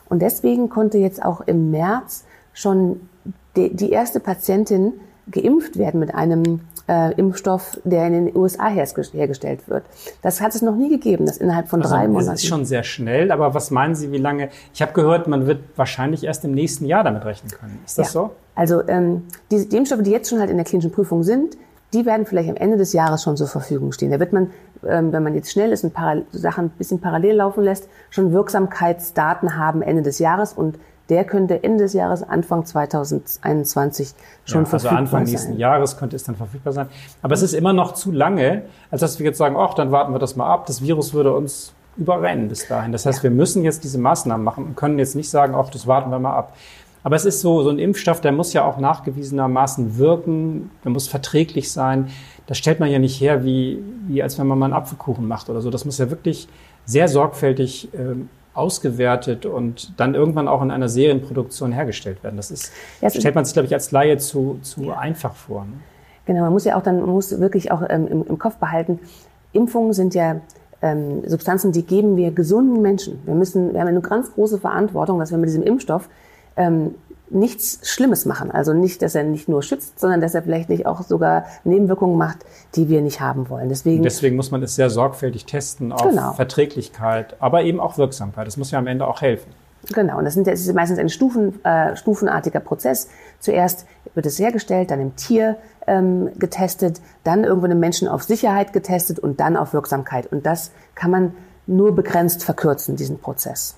Und 0.09 0.21
deswegen 0.21 0.69
konnte 0.69 0.99
jetzt 0.99 1.25
auch 1.25 1.41
im 1.43 1.71
März 1.71 2.25
schon 2.53 3.09
die, 3.57 3.75
die 3.75 3.91
erste 3.91 4.21
Patientin 4.21 4.95
geimpft 5.31 5.79
werden 5.79 6.01
mit 6.01 6.15
einem 6.15 6.61
äh, 6.89 7.13
Impfstoff, 7.15 7.79
der 7.85 8.07
in 8.07 8.27
den 8.27 8.37
USA 8.37 8.69
hergestellt 8.69 9.69
wird. 9.69 9.85
Das 10.23 10.41
hat 10.41 10.55
es 10.55 10.63
noch 10.63 10.75
nie 10.75 10.89
gegeben, 10.89 11.27
das 11.27 11.37
innerhalb 11.37 11.69
von 11.69 11.83
also 11.83 11.95
drei 11.95 12.09
Monaten. 12.09 12.31
Das 12.31 12.43
ist 12.43 12.49
schon 12.49 12.65
sehr 12.65 12.83
schnell, 12.83 13.31
aber 13.31 13.53
was 13.55 13.71
meinen 13.71 13.95
Sie, 13.95 14.11
wie 14.11 14.19
lange? 14.19 14.49
Ich 14.73 14.81
habe 14.81 14.93
gehört, 14.93 15.29
man 15.29 15.47
wird 15.47 15.61
wahrscheinlich 15.77 16.25
erst 16.25 16.45
im 16.45 16.53
nächsten 16.53 16.87
Jahr 16.87 17.05
damit 17.05 17.25
rechnen 17.25 17.51
können. 17.51 17.79
Ist 17.85 17.99
das 17.99 18.09
ja. 18.09 18.13
so? 18.13 18.31
Also 18.55 18.87
ähm, 18.89 19.25
die, 19.51 19.69
die 19.69 19.77
Impfstoffe, 19.77 20.03
die 20.03 20.11
jetzt 20.11 20.31
schon 20.31 20.41
halt 20.41 20.51
in 20.51 20.57
der 20.57 20.65
klinischen 20.65 20.91
Prüfung 20.91 21.23
sind, 21.23 21.57
die 21.93 22.05
werden 22.05 22.27
vielleicht 22.27 22.51
am 22.51 22.57
Ende 22.57 22.77
des 22.77 22.93
Jahres 22.93 23.23
schon 23.23 23.37
zur 23.37 23.47
Verfügung 23.47 23.93
stehen. 23.93 24.11
Da 24.11 24.21
wird 24.21 24.33
man, 24.33 24.51
ähm, 24.87 25.13
wenn 25.13 25.23
man 25.23 25.35
jetzt 25.35 25.51
schnell 25.51 25.73
ist 25.73 25.85
und 25.85 25.95
Sachen 26.33 26.67
ein 26.67 26.71
bisschen 26.71 27.01
parallel 27.01 27.37
laufen 27.37 27.65
lässt, 27.65 27.89
schon 28.11 28.33
Wirksamkeitsdaten 28.33 29.57
haben 29.57 29.83
Ende 29.83 30.03
des 30.03 30.19
Jahres 30.19 30.53
und 30.53 30.79
der 31.09 31.25
könnte 31.25 31.63
Ende 31.65 31.85
des 31.85 31.95
Jahres, 31.95 32.23
Anfang 32.23 32.67
2021 32.67 34.13
schon 34.45 34.65
ja, 34.65 34.69
verfügbar 34.69 34.79
sein. 34.79 34.91
Also 34.91 34.99
Anfang 34.99 35.27
sein. 35.27 35.33
nächsten 35.33 35.57
Jahres 35.57 35.97
könnte 35.97 36.17
es 36.17 36.25
dann 36.25 36.37
verfügbar 36.37 36.75
sein. 36.75 36.89
Aber 37.23 37.33
es 37.33 37.41
ist 37.41 37.55
immer 37.55 37.73
noch 37.73 37.95
zu 37.95 38.13
lange, 38.13 38.63
als 38.91 39.01
dass 39.01 39.19
wir 39.19 39.25
jetzt 39.25 39.39
sagen, 39.39 39.57
ach, 39.59 39.73
dann 39.73 39.91
warten 39.91 40.13
wir 40.13 40.19
das 40.19 40.37
mal 40.37 40.53
ab. 40.53 40.67
Das 40.67 40.83
Virus 40.83 41.15
würde 41.15 41.35
uns 41.35 41.73
überrennen 41.97 42.49
bis 42.49 42.69
dahin. 42.69 42.93
Das 42.93 43.07
heißt, 43.07 43.19
ja. 43.19 43.23
wir 43.25 43.31
müssen 43.31 43.65
jetzt 43.65 43.85
diese 43.85 43.99
Maßnahmen 43.99 44.45
machen 44.45 44.65
und 44.65 44.77
können 44.77 44.99
jetzt 44.99 45.17
nicht 45.17 45.31
sagen, 45.31 45.55
ach, 45.57 45.71
das 45.71 45.87
warten 45.87 46.11
wir 46.11 46.19
mal 46.19 46.37
ab. 46.37 46.55
Aber 47.03 47.17
es 47.17 47.25
ist 47.25 47.41
so, 47.41 47.63
so 47.63 47.71
ein 47.71 47.79
Impfstoff, 47.79 48.21
der 48.21 48.33
muss 48.33 48.53
ja 48.53 48.65
auch 48.65 48.79
nachgewiesenermaßen 48.79 49.99
wirken, 49.99 50.71
der 50.85 50.91
muss 50.91 51.09
verträglich 51.09 51.71
sein. 51.71 52.09
Das 52.47 52.59
stellt 52.59 52.81
man 52.81 52.91
ja 52.91 52.99
nicht 52.99 53.21
her, 53.21 53.45
wie, 53.45 53.83
wie 54.07 54.23
als 54.23 54.39
wenn 54.39 54.47
man 54.47 54.59
mal 54.59 54.67
einen 54.67 54.75
Apfelkuchen 54.75 55.27
macht 55.27 55.49
oder 55.49 55.61
so. 55.61 55.71
Das 55.71 55.85
muss 55.85 55.99
ja 55.99 56.11
wirklich 56.11 56.49
sehr 56.85 57.09
sorgfältig 57.09 57.89
ähm, 57.95 58.29
ausgewertet 58.55 59.47
und 59.47 59.93
dann 59.99 60.15
irgendwann 60.15 60.49
auch 60.49 60.63
in 60.63 60.71
einer 60.71 60.89
Serienproduktion 60.89 61.71
hergestellt 61.71 62.25
werden. 62.25 62.37
Das 62.37 62.51
ist, 62.51 62.73
ja, 63.01 63.09
stellt 63.09 63.35
man 63.35 63.45
sich, 63.45 63.53
glaube 63.53 63.67
ich, 63.67 63.75
als 63.75 63.93
Laie 63.93 64.19
zu, 64.19 64.59
zu 64.63 64.83
ja. 64.83 64.99
einfach 64.99 65.35
vor. 65.35 65.65
Ne? 65.65 65.75
Genau, 66.27 66.41
man 66.41 66.53
muss 66.53 66.65
ja 66.65 66.77
auch 66.77 66.83
dann, 66.83 67.01
man 67.01 67.11
muss 67.11 67.39
wirklich 67.39 67.71
auch 67.71 67.83
ähm, 67.89 68.09
im, 68.09 68.27
im 68.27 68.39
Kopf 68.39 68.57
behalten, 68.57 68.99
Impfungen 69.53 69.93
sind 69.93 70.15
ja 70.15 70.41
ähm, 70.83 71.23
Substanzen, 71.27 71.73
die 71.73 71.85
geben 71.85 72.17
wir 72.17 72.33
gesunden 72.33 72.83
Menschen. 72.83 73.21
Wir 73.25 73.35
müssen, 73.35 73.73
wir 73.73 73.81
haben 73.81 73.89
eine 73.89 74.01
ganz 74.01 74.33
große 74.35 74.59
Verantwortung, 74.59 75.19
dass 75.19 75.31
wir 75.31 75.39
mit 75.39 75.49
diesem 75.49 75.63
Impfstoff 75.63 76.09
ähm, 76.59 76.95
nichts 77.31 77.81
Schlimmes 77.89 78.25
machen. 78.25 78.51
Also 78.51 78.73
nicht, 78.73 79.03
dass 79.03 79.15
er 79.15 79.23
nicht 79.23 79.49
nur 79.49 79.63
schützt, 79.63 80.01
sondern 80.01 80.21
dass 80.21 80.35
er 80.35 80.43
vielleicht 80.43 80.69
nicht 80.69 80.87
auch 80.87 81.03
sogar 81.03 81.45
Nebenwirkungen 81.65 82.17
macht, 82.17 82.39
die 82.75 82.89
wir 82.89 83.01
nicht 83.01 83.21
haben 83.21 83.49
wollen. 83.49 83.69
Deswegen, 83.69 84.03
deswegen 84.03 84.37
muss 84.37 84.51
man 84.51 84.63
es 84.63 84.75
sehr 84.75 84.91
sorgfältig 84.91 85.45
testen 85.45 85.93
auf 85.93 86.03
genau. 86.03 86.33
Verträglichkeit, 86.33 87.37
aber 87.41 87.63
eben 87.63 87.81
auch 87.81 87.99
Wirksamkeit. 87.99 88.47
Das 88.47 88.57
muss 88.57 88.71
ja 88.71 88.79
am 88.79 88.87
Ende 88.87 89.07
auch 89.07 89.21
helfen. 89.21 89.51
Genau, 89.93 90.19
und 90.19 90.25
das, 90.25 90.35
sind, 90.35 90.47
das 90.47 90.61
ist 90.61 90.75
meistens 90.75 90.99
ein 90.99 91.09
Stufen, 91.09 91.65
äh, 91.65 91.97
stufenartiger 91.97 92.61
Prozess. 92.61 93.09
Zuerst 93.39 93.87
wird 94.15 94.27
es 94.27 94.39
hergestellt, 94.39 94.91
dann 94.91 95.01
im 95.01 95.17
Tier 95.17 95.57
ähm, 95.87 96.31
getestet, 96.39 97.01
dann 97.25 97.45
irgendwann 97.45 97.71
im 97.71 97.79
Menschen 97.79 98.09
auf 98.09 98.23
Sicherheit 98.25 98.73
getestet 98.73 99.19
und 99.19 99.41
dann 99.41 99.57
auf 99.57 99.73
Wirksamkeit. 99.73 100.27
Und 100.27 100.47
das 100.47 100.73
kann 100.95 101.11
man 101.11 101.35
nur 101.67 101.95
begrenzt 101.95 102.45
verkürzen, 102.45 102.97
diesen 102.97 103.19
Prozess. 103.19 103.77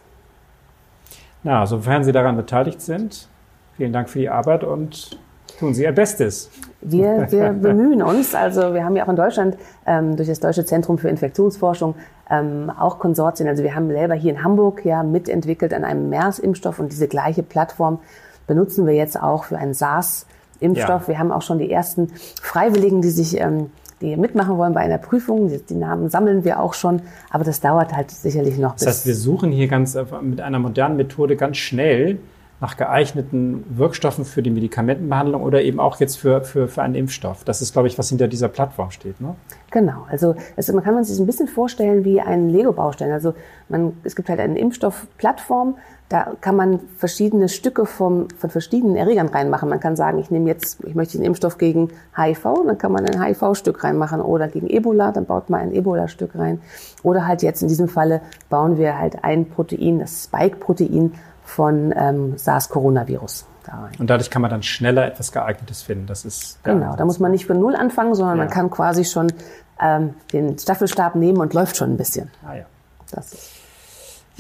Na, 1.43 1.67
sofern 1.67 2.05
Sie 2.05 2.13
daran 2.13 2.37
beteiligt 2.37 2.81
sind, 2.81 3.29
vielen 3.77 3.93
Dank 3.93 4.11
für 4.11 4.19
die 4.19 4.29
Arbeit 4.29 4.63
und 4.65 5.19
tun 5.59 5.75
Sie 5.75 5.85
Ihr 5.85 5.93
Bestes. 5.93 6.51
Wir, 6.81 7.27
wir 7.31 7.51
bemühen 7.63 8.03
uns. 8.03 8.35
Also 8.35 8.75
wir 8.75 8.85
haben 8.85 8.97
ja 8.97 9.05
auch 9.05 9.09
in 9.09 9.17
Deutschland 9.17 9.57
ähm, 9.87 10.17
durch 10.17 10.29
das 10.29 10.41
Deutsche 10.41 10.65
Zentrum 10.65 10.99
für 10.99 11.09
Infektionsforschung 11.09 11.95
ähm, 12.31 12.71
auch 12.79 12.99
Konsortien. 12.99 13.49
Also 13.49 13.63
wir 13.63 13.75
haben 13.75 13.89
selber 13.89 14.15
hier 14.15 14.33
in 14.33 14.45
Hamburg 14.45 14.85
ja 14.85 15.03
mitentwickelt 15.03 15.75
an 15.75 15.85
einem 15.85 16.09
MERS-Impfstoff 16.11 16.79
und 16.79 16.93
diese 16.93 17.09
gleiche 17.09 17.43
Plattform 17.43 17.99
benutzen 18.47 18.87
wir 18.87 18.95
jetzt 18.95 19.21
auch 19.21 19.45
für 19.45 19.59
einen 19.59 19.75
SARS-Impfstoff. 19.75 21.03
Ja. 21.03 21.09
Wir 21.09 21.19
haben 21.19 21.33
auch 21.33 21.43
schon 21.43 21.59
die 21.59 21.71
ersten 21.71 22.09
Freiwilligen, 22.43 23.03
die 23.03 23.11
sich 23.11 23.41
ähm, 23.41 23.71
die 24.01 24.17
mitmachen 24.17 24.57
wollen 24.57 24.73
bei 24.73 24.81
einer 24.81 24.99
Prüfung. 24.99 25.49
Die, 25.49 25.59
die, 25.59 25.75
Namen 25.75 26.09
sammeln 26.11 26.45
wir 26.45 26.61
auch 26.61 26.75
schon, 26.75 27.03
aber 27.31 27.45
das 27.45 27.61
dauert 27.61 27.95
halt 27.95 28.11
sicherlich 28.11 28.59
noch. 28.59 28.75
Das 28.75 28.87
heißt, 28.87 29.07
wir 29.07 29.15
suchen 29.15 29.53
hier 29.53 29.69
ganz 29.69 29.97
mit 30.23 30.41
einer 30.41 30.59
modernen 30.59 30.97
Methode 30.97 31.37
ganz 31.37 31.57
schnell 31.57 32.19
nach 32.61 32.77
geeigneten 32.77 33.65
Wirkstoffen 33.71 34.25
für 34.25 34.43
die 34.43 34.51
Medikamentenbehandlung 34.51 35.43
oder 35.43 35.63
eben 35.63 35.81
auch 35.81 35.99
jetzt 35.99 36.17
für, 36.17 36.43
für, 36.43 36.69
für 36.69 36.83
einen 36.83 36.95
Impfstoff. 36.95 37.43
Das 37.45 37.63
ist, 37.63 37.73
glaube 37.73 37.89
ich, 37.89 37.99
was 37.99 38.11
hinter 38.11 38.29
dieser 38.29 38.49
Plattform 38.49 38.91
steht. 38.91 39.21
Ne? 39.21 39.35
Genau, 39.71 40.07
also 40.11 40.35
es, 40.57 40.71
man 40.71 40.85
kann 40.85 41.03
sich 41.03 41.19
ein 41.19 41.27
bisschen 41.27 41.49
vorstellen 41.49 42.05
wie 42.05 42.21
ein 42.21 42.51
Lego-Baustein. 42.51 43.11
Also 43.13 43.35
man, 43.69 43.95
es 44.05 44.15
gibt 44.15 44.29
halt 44.29 44.41
eine 44.41 44.59
Impfstoffplattform, 44.59 45.77
da 46.11 46.33
kann 46.41 46.57
man 46.57 46.81
verschiedene 46.97 47.49
Stücke 47.49 47.87
vom, 47.87 48.27
von 48.37 48.51
verschiedenen 48.51 48.97
Erregern 48.97 49.29
reinmachen. 49.29 49.69
Man 49.69 49.79
kann 49.79 49.95
sagen, 49.95 50.19
ich 50.19 50.29
nehme 50.29 50.49
jetzt, 50.49 50.85
ich 50.85 50.97
möchte 50.97 51.17
einen 51.17 51.25
Impfstoff 51.25 51.57
gegen 51.57 51.91
HIV, 52.17 52.65
dann 52.67 52.79
kann 52.79 52.91
man 52.91 53.07
ein 53.07 53.23
HIV-Stück 53.23 53.85
reinmachen 53.85 54.21
oder 54.21 54.49
gegen 54.49 54.67
Ebola, 54.69 55.13
dann 55.13 55.25
baut 55.25 55.51
man 55.51 55.61
ein 55.61 55.73
Ebola-Stück 55.73 56.35
rein. 56.35 56.61
Oder 57.05 57.29
halt 57.29 57.43
jetzt 57.43 57.63
in 57.63 57.69
diesem 57.69 57.87
Falle 57.87 58.23
bauen 58.49 58.77
wir 58.77 58.99
halt 58.99 59.23
ein 59.23 59.49
Protein, 59.49 60.01
das 60.01 60.25
Spike-Protein 60.25 61.13
von 61.51 61.93
ähm, 61.97 62.37
SARS-Coronavirus 62.37 63.47
da 63.67 63.73
rein. 63.83 63.93
Und 63.99 64.09
dadurch 64.09 64.31
kann 64.31 64.43
man 64.43 64.51
dann 64.51 64.63
schneller 64.63 65.07
etwas 65.07 65.33
geeignetes 65.33 65.83
finden. 65.83 66.07
Das 66.07 66.25
ist 66.25 66.63
genau. 66.65 66.97
Da 66.97 67.05
muss 67.05 67.19
man 67.19 67.31
nicht 67.31 67.47
von 67.47 67.59
null 67.59 67.77
anfangen, 67.77 68.15
sondern 68.15 68.39
ja. 68.39 68.45
man 68.45 68.53
kann 68.53 68.71
quasi 68.71 69.05
schon 69.05 69.33
ähm, 69.81 70.15
den 70.33 70.59
Staffelstab 70.59 71.15
nehmen 71.15 71.39
und 71.39 71.55
läuft 71.55 71.77
schon 71.77 71.91
ein 71.91 71.97
bisschen. 71.97 72.31
Ah 72.47 72.55
ja. 72.55 72.65
Das 73.11 73.33
ist 73.33 73.61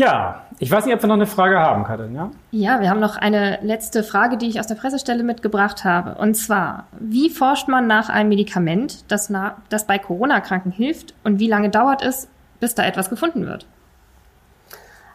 ja, 0.00 0.46
ich 0.58 0.70
weiß 0.70 0.86
nicht, 0.86 0.94
ob 0.94 1.02
wir 1.02 1.08
noch 1.08 1.16
eine 1.16 1.26
Frage 1.26 1.58
haben, 1.58 1.84
Katrin, 1.84 2.14
ja? 2.14 2.30
Ja, 2.52 2.80
wir 2.80 2.88
haben 2.88 3.00
noch 3.00 3.18
eine 3.18 3.58
letzte 3.60 4.02
Frage, 4.02 4.38
die 4.38 4.48
ich 4.48 4.58
aus 4.58 4.66
der 4.66 4.76
Pressestelle 4.76 5.22
mitgebracht 5.22 5.84
habe. 5.84 6.14
Und 6.14 6.36
zwar, 6.36 6.86
wie 6.98 7.28
forscht 7.28 7.68
man 7.68 7.86
nach 7.86 8.08
einem 8.08 8.30
Medikament, 8.30 9.10
das, 9.10 9.28
na, 9.28 9.56
das 9.68 9.86
bei 9.86 9.98
Corona-Kranken 9.98 10.70
hilft 10.70 11.12
und 11.22 11.38
wie 11.38 11.48
lange 11.48 11.68
dauert 11.68 12.00
es, 12.00 12.28
bis 12.60 12.74
da 12.74 12.84
etwas 12.84 13.10
gefunden 13.10 13.46
wird? 13.46 13.66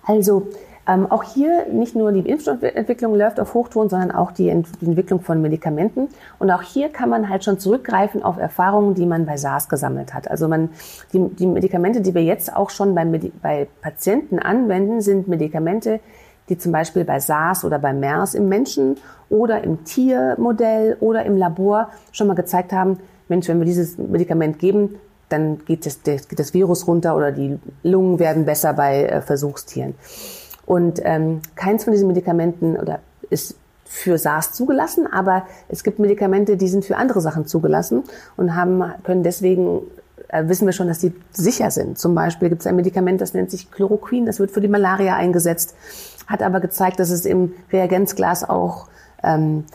Also, 0.05 0.49
Ähm, 0.87 1.11
auch 1.11 1.23
hier 1.23 1.65
nicht 1.71 1.95
nur 1.95 2.11
die 2.11 2.19
Impfstoffentwicklung 2.19 3.15
läuft 3.15 3.39
auf 3.39 3.55
Hochtouren, 3.55 3.89
sondern 3.89 4.11
auch 4.11 4.31
die, 4.31 4.49
Ent 4.49 4.67
die 4.81 4.85
Entwicklung 4.85 5.19
von 5.19 5.41
Medikamenten. 5.41 6.09
Und 6.37 6.51
auch 6.51 6.61
hier 6.61 6.89
kann 6.89 7.09
man 7.09 7.27
halt 7.27 7.43
schon 7.43 7.57
zurückgreifen 7.57 8.21
auf 8.21 8.37
Erfahrungen, 8.37 8.93
die 8.93 9.07
man 9.07 9.25
bei 9.25 9.37
SARS 9.37 9.67
gesammelt 9.67 10.13
hat. 10.13 10.29
Also 10.29 10.47
man, 10.47 10.69
die, 11.11 11.27
die 11.29 11.47
Medikamente, 11.47 12.01
die 12.01 12.13
wir 12.13 12.23
jetzt 12.23 12.55
auch 12.55 12.69
schon 12.69 12.93
bei, 12.93 13.05
bei 13.41 13.67
Patienten 13.81 14.37
anwenden, 14.37 15.01
sind 15.01 15.27
Medikamente, 15.27 15.99
die 16.49 16.57
zum 16.59 16.71
Beispiel 16.71 17.03
bei 17.03 17.19
SARS 17.19 17.65
oder 17.65 17.79
bei 17.79 17.91
MERS 17.91 18.35
im 18.35 18.47
Menschen 18.47 18.97
oder 19.29 19.63
im 19.63 19.85
Tiermodell 19.85 20.97
oder 20.99 21.25
im 21.25 21.35
Labor 21.35 21.89
schon 22.11 22.27
mal 22.27 22.35
gezeigt 22.35 22.71
haben, 22.71 22.99
Mensch, 23.27 23.47
wenn 23.47 23.57
wir 23.57 23.65
dieses 23.65 23.97
Medikament 23.97 24.59
geben, 24.59 24.99
dann 25.29 25.65
geht 25.65 25.87
das, 25.87 26.03
geht 26.03 26.37
das 26.37 26.53
Virus 26.53 26.87
runter 26.87 27.15
oder 27.15 27.31
die 27.31 27.57
Lungen 27.81 28.19
werden 28.19 28.45
besser 28.45 28.73
bei 28.73 29.05
äh, 29.05 29.21
Versuchstieren. 29.21 29.95
Und 30.65 30.99
ähm, 31.03 31.41
keins 31.55 31.83
von 31.83 31.93
diesen 31.93 32.07
Medikamenten 32.07 32.77
oder 32.77 32.99
ist 33.29 33.55
für 33.85 34.17
SARS 34.17 34.51
zugelassen, 34.53 35.07
aber 35.11 35.45
es 35.69 35.83
gibt 35.83 35.99
Medikamente, 35.99 36.57
die 36.57 36.67
sind 36.67 36.85
für 36.85 36.97
andere 36.97 37.21
Sachen 37.21 37.45
zugelassen 37.45 38.03
und 38.35 38.55
haben, 38.55 38.83
können 39.03 39.21
deswegen 39.21 39.81
äh, 40.27 40.47
wissen 40.47 40.65
wir 40.65 40.73
schon, 40.73 40.87
dass 40.87 40.99
die 40.99 41.13
sicher 41.31 41.69
sind. 41.69 41.99
Zum 41.99 42.15
Beispiel 42.15 42.49
gibt 42.49 42.61
es 42.61 42.67
ein 42.67 42.75
Medikament, 42.75 43.21
das 43.21 43.33
nennt 43.33 43.51
sich 43.51 43.71
Chloroquin, 43.71 44.25
das 44.25 44.39
wird 44.39 44.51
für 44.51 44.61
die 44.61 44.67
Malaria 44.67 45.15
eingesetzt, 45.15 45.75
hat 46.27 46.41
aber 46.41 46.59
gezeigt, 46.59 46.99
dass 46.99 47.11
es 47.11 47.25
im 47.25 47.53
Reagenzglas 47.71 48.43
auch 48.47 48.87
ähm, 49.23 49.65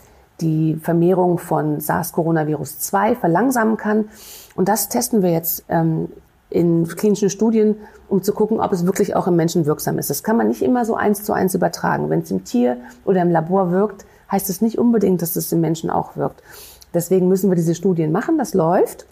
die 0.41 0.75
Vermehrung 0.81 1.37
von 1.37 1.79
SARS-Coronavirus 1.79 2.79
2 2.79 3.15
verlangsamen 3.15 3.77
kann. 3.77 4.09
Und 4.55 4.67
das 4.67 4.89
testen 4.89 5.21
wir 5.21 5.31
jetzt 5.31 5.63
ähm, 5.69 6.09
in 6.49 6.87
klinischen 6.87 7.29
Studien, 7.29 7.77
um 8.11 8.21
zu 8.21 8.33
gucken, 8.33 8.59
ob 8.59 8.71
es 8.73 8.85
wirklich 8.85 9.15
auch 9.15 9.27
im 9.27 9.35
Menschen 9.35 9.65
wirksam 9.65 9.97
ist. 9.97 10.09
Das 10.09 10.21
kann 10.21 10.37
man 10.37 10.49
nicht 10.49 10.61
immer 10.61 10.85
so 10.85 10.95
eins 10.95 11.23
zu 11.23 11.33
eins 11.33 11.55
übertragen. 11.55 12.09
Wenn 12.09 12.21
es 12.21 12.31
im 12.31 12.43
Tier 12.43 12.77
oder 13.05 13.21
im 13.21 13.31
Labor 13.31 13.71
wirkt, 13.71 14.05
heißt 14.31 14.49
es 14.49 14.61
nicht 14.61 14.77
unbedingt, 14.77 15.21
dass 15.21 15.35
es 15.35 15.51
im 15.51 15.61
Menschen 15.61 15.89
auch 15.89 16.15
wirkt. 16.17 16.43
Deswegen 16.93 17.27
müssen 17.27 17.49
wir 17.49 17.55
diese 17.55 17.73
Studien 17.73 18.11
machen. 18.11 18.37
Das 18.37 18.53
läuft 18.53 19.05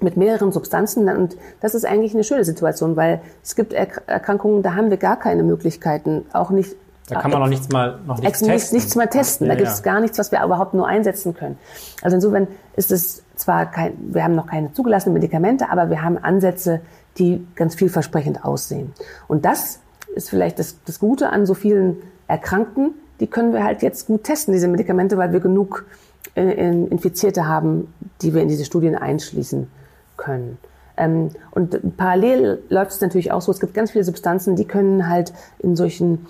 mit 0.00 0.16
mehreren 0.16 0.50
Substanzen. 0.50 1.08
Und 1.08 1.36
das 1.60 1.74
ist 1.74 1.86
eigentlich 1.86 2.14
eine 2.14 2.24
schöne 2.24 2.44
Situation, 2.44 2.96
weil 2.96 3.20
es 3.42 3.54
gibt 3.54 3.72
Erkrankungen, 3.72 4.62
da 4.62 4.74
haben 4.74 4.90
wir 4.90 4.96
gar 4.96 5.18
keine 5.18 5.44
Möglichkeiten, 5.44 6.26
auch 6.32 6.50
nicht 6.50 6.76
da 7.08 7.20
kann 7.20 7.30
man 7.30 7.40
noch 7.40 7.48
nichts 7.48 7.68
mal 7.68 7.98
noch 8.06 8.18
nichts 8.18 8.40
testen. 8.40 8.76
Nichts, 8.78 8.96
mal 8.96 9.06
testen. 9.06 9.48
Da 9.48 9.56
gibt 9.56 9.68
es 9.68 9.80
ja. 9.80 9.84
gar 9.84 10.00
nichts, 10.00 10.18
was 10.18 10.32
wir 10.32 10.42
überhaupt 10.42 10.72
nur 10.72 10.88
einsetzen 10.88 11.34
können. 11.34 11.58
Also 12.00 12.14
insofern 12.14 12.48
ist 12.76 12.90
es 12.90 13.22
zwar 13.36 13.66
kein, 13.66 13.92
wir 13.98 14.24
haben 14.24 14.34
noch 14.34 14.46
keine 14.46 14.72
zugelassenen 14.72 15.12
Medikamente, 15.12 15.68
aber 15.68 15.90
wir 15.90 16.02
haben 16.02 16.16
Ansätze, 16.16 16.80
die 17.18 17.46
ganz 17.54 17.74
vielversprechend 17.74 18.44
aussehen. 18.44 18.92
Und 19.28 19.44
das 19.44 19.80
ist 20.14 20.30
vielleicht 20.30 20.58
das, 20.58 20.76
das 20.84 20.98
Gute 20.98 21.30
an 21.30 21.46
so 21.46 21.54
vielen 21.54 21.98
Erkrankten. 22.26 22.94
Die 23.20 23.26
können 23.26 23.52
wir 23.52 23.64
halt 23.64 23.82
jetzt 23.82 24.06
gut 24.06 24.24
testen, 24.24 24.52
diese 24.52 24.68
Medikamente, 24.68 25.16
weil 25.16 25.32
wir 25.32 25.40
genug 25.40 25.86
äh, 26.34 26.70
Infizierte 26.70 27.46
haben, 27.46 27.92
die 28.22 28.34
wir 28.34 28.42
in 28.42 28.48
diese 28.48 28.64
Studien 28.64 28.96
einschließen 28.96 29.68
können. 30.16 30.58
Ähm, 30.96 31.30
und 31.50 31.96
parallel 31.96 32.62
läuft 32.68 32.92
es 32.92 33.00
natürlich 33.00 33.32
auch 33.32 33.40
so, 33.40 33.52
es 33.52 33.60
gibt 33.60 33.74
ganz 33.74 33.90
viele 33.92 34.04
Substanzen, 34.04 34.56
die 34.56 34.64
können 34.64 35.08
halt 35.08 35.32
in 35.58 35.76
solchen 35.76 36.26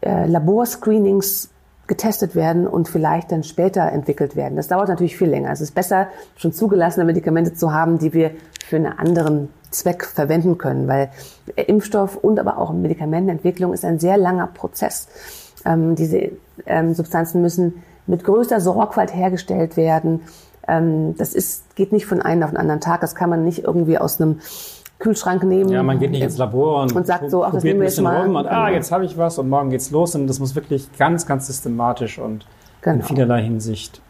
äh, 0.00 0.26
Laborscreenings 0.26 1.50
getestet 1.86 2.36
werden 2.36 2.66
und 2.66 2.88
vielleicht 2.88 3.32
dann 3.32 3.42
später 3.42 3.90
entwickelt 3.90 4.36
werden. 4.36 4.56
Das 4.56 4.68
dauert 4.68 4.88
natürlich 4.88 5.16
viel 5.16 5.28
länger. 5.28 5.50
Es 5.50 5.60
ist 5.60 5.74
besser, 5.74 6.06
schon 6.36 6.52
zugelassene 6.52 7.04
Medikamente 7.04 7.54
zu 7.54 7.72
haben, 7.72 7.98
die 7.98 8.12
wir 8.12 8.30
für 8.64 8.76
einen 8.76 8.86
anderen 8.86 9.48
Zweck 9.70 10.04
verwenden 10.04 10.58
können, 10.58 10.88
weil 10.88 11.10
Impfstoff 11.56 12.16
und 12.16 12.38
aber 12.38 12.58
auch 12.58 12.72
Medikamentenentwicklung 12.72 13.72
ist 13.72 13.84
ein 13.84 13.98
sehr 13.98 14.16
langer 14.16 14.48
Prozess. 14.48 15.08
Ähm, 15.64 15.94
diese 15.94 16.32
ähm, 16.66 16.94
Substanzen 16.94 17.42
müssen 17.42 17.82
mit 18.06 18.24
größter 18.24 18.60
Sorgfalt 18.60 19.14
hergestellt 19.14 19.76
werden. 19.76 20.22
Ähm, 20.66 21.14
das 21.16 21.34
ist, 21.34 21.76
geht 21.76 21.92
nicht 21.92 22.06
von 22.06 22.20
einem 22.20 22.42
auf 22.42 22.50
den 22.50 22.56
anderen 22.56 22.80
Tag. 22.80 23.00
Das 23.00 23.14
kann 23.14 23.30
man 23.30 23.44
nicht 23.44 23.64
irgendwie 23.64 23.98
aus 23.98 24.20
einem 24.20 24.40
Kühlschrank 24.98 25.42
nehmen. 25.44 25.70
Ja, 25.70 25.82
man 25.82 25.98
geht 25.98 26.10
nicht 26.10 26.22
ins 26.22 26.38
Labor 26.38 26.82
und, 26.82 26.94
und 26.94 27.06
sagt 27.06 27.30
so, 27.30 27.44
ach, 27.44 27.52
das 27.52 27.64
nehmen 27.64 27.80
wir 27.80 27.86
jetzt 27.86 28.00
mal. 28.00 28.26
Rum 28.26 28.36
und, 28.36 28.46
ah, 28.46 28.68
jetzt 28.68 28.92
habe 28.92 29.04
ich 29.04 29.16
was 29.16 29.38
und 29.38 29.48
morgen 29.48 29.70
geht's 29.70 29.90
los. 29.90 30.14
Und 30.14 30.26
das 30.26 30.38
muss 30.38 30.54
wirklich 30.54 30.88
ganz, 30.98 31.26
ganz 31.26 31.46
systematisch 31.46 32.18
und 32.18 32.46
genau. 32.82 32.96
in 32.96 33.02
vielerlei 33.02 33.42
Hinsicht 33.42 34.02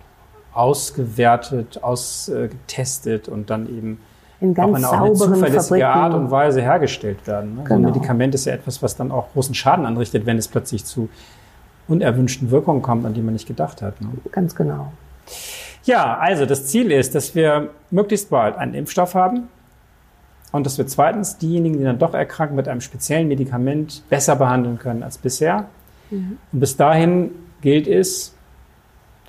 ausgewertet, 0.53 1.83
ausgetestet 1.83 3.29
und 3.29 3.51
dann 3.51 3.69
eben 3.69 4.01
in 4.41 4.55
ganz 4.55 4.71
auch 4.71 4.77
eine, 4.77 4.89
auch 4.89 5.07
eine 5.07 5.15
zuverlässige 5.15 5.89
Art 5.89 6.15
und 6.15 6.31
Weise 6.31 6.63
hergestellt 6.63 7.27
werden. 7.27 7.57
Ne? 7.57 7.65
Genau. 7.65 7.69
So 7.69 7.75
ein 7.75 7.83
Medikament 7.83 8.35
ist 8.35 8.47
ja 8.47 8.55
etwas, 8.55 8.83
was 8.83 8.97
dann 8.97 9.11
auch 9.11 9.33
großen 9.33 9.55
Schaden 9.55 9.87
anrichtet, 9.87 10.27
wenn 10.27 10.39
es 10.39 10.49
plötzlich 10.49 10.85
zu 10.85 11.09
unerwünschten 11.89 12.51
Wirkungen 12.51 12.83
kommt, 12.83 13.05
an 13.05 13.15
die 13.15 13.21
man 13.21 13.35
nicht 13.35 13.47
gedacht 13.47 13.83
hat. 13.83 14.01
Ne? 14.01 14.09
Ganz 14.33 14.55
genau. 14.55 14.93
Ja, 15.85 16.19
also 16.19 16.47
das 16.47 16.67
Ziel 16.67 16.91
ist, 16.93 17.15
dass 17.15 17.35
wir 17.35 17.71
möglichst 17.91 18.31
bald 18.31 18.57
einen 18.57 18.75
Impfstoff 18.75 19.15
haben, 19.15 19.49
und 20.53 20.67
dass 20.67 20.79
wir 20.79 20.87
zweitens 20.87 21.39
diejenigen, 21.39 21.79
die 21.79 21.85
dann 21.85 21.99
doch 21.99 22.15
erkranken, 22.15 22.57
mit 22.57 22.69
einem 22.69 22.81
speziellen 22.81 23.29
Medikament 23.29 24.03
besser 24.09 24.37
behandeln 24.37 24.79
können 24.79 25.03
als 25.03 25.19
bisher. 25.19 25.67
Mhm. 26.11 26.39
Und 26.53 26.61
bis 26.61 26.77
dahin 26.77 27.31
gilt 27.63 27.87
es, 27.87 28.35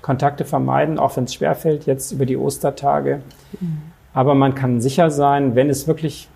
Kontakte 0.02 0.46
vermeiden, 0.46 0.98
auch 0.98 1.16
wenn 1.16 1.26
es 1.26 1.36
schwerfällt, 1.36 1.86
jetzt 1.86 2.12
über 2.12 2.26
die 2.26 2.38
Ostertage. 2.38 3.22
Mhm. 3.60 3.82
Aber 4.14 4.36
man 4.36 4.56
kann 4.56 4.82
sicher 4.82 5.10
sein, 5.10 5.56
wenn 5.56 5.70
es 5.70 5.88
wirklich, 5.88 6.30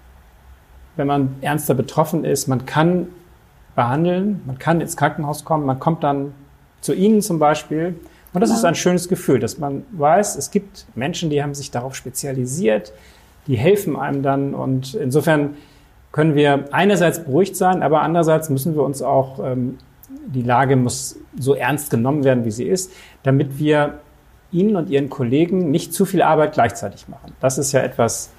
wenn 0.96 1.08
man 1.08 1.36
ernster 1.42 1.74
betroffen 1.74 2.24
ist, 2.24 2.48
man 2.48 2.66
kann 2.66 3.08
behandeln, 3.76 4.42
man 4.46 4.58
kann 4.58 4.80
ins 4.82 4.96
Krankenhaus 4.96 5.44
kommen, 5.44 5.66
man 5.66 5.80
kommt 5.80 6.04
dann 6.04 6.34
zu 6.82 6.94
Ihnen 6.94 7.22
zum 7.22 7.40
Beispiel. 7.40 7.96
Und 8.34 8.42
das 8.42 8.50
ja. 8.50 8.58
ist 8.58 8.66
ein 8.66 8.76
schönes 8.76 9.10
Gefühl, 9.10 9.40
dass 9.40 9.58
man 9.58 9.84
weiß, 9.92 10.36
es 10.36 10.52
gibt 10.52 10.86
Menschen, 10.96 11.30
die 11.30 11.42
haben 11.42 11.54
sich 11.54 11.72
darauf 11.72 11.96
spezialisiert, 11.96 12.94
die 13.48 13.58
helfen 13.58 13.96
einem 13.98 14.24
dann. 14.24 14.54
Und 14.54 14.94
insofern 14.94 15.56
können 16.12 16.36
wir 16.36 16.66
einerseits 16.72 17.24
beruhigt 17.24 17.56
sein, 17.56 17.84
aber 17.84 18.02
andererseits 18.02 18.50
müssen 18.50 18.76
wir 18.76 18.84
uns 18.84 19.02
auch, 19.02 19.40
ähm, 19.44 19.78
die 20.28 20.42
Lage 20.42 20.76
muss 20.76 21.18
so 21.38 21.56
ernst 21.56 21.90
genommen 21.90 22.24
werden, 22.24 22.46
wie 22.46 22.52
sie 22.52 22.66
ist, 22.66 22.92
damit 23.24 23.60
wir 23.60 24.00
Ihnen 24.52 24.76
und 24.76 24.90
Ihren 24.90 25.10
Kollegen 25.10 25.72
nicht 25.72 25.94
zu 25.94 26.06
viel 26.06 26.22
Arbeit 26.22 26.54
gleichzeitig 26.54 27.08
machen. 27.08 27.34
Das 27.40 27.58
ist 27.58 27.72
ja 27.72 27.82
etwas, 27.82 28.30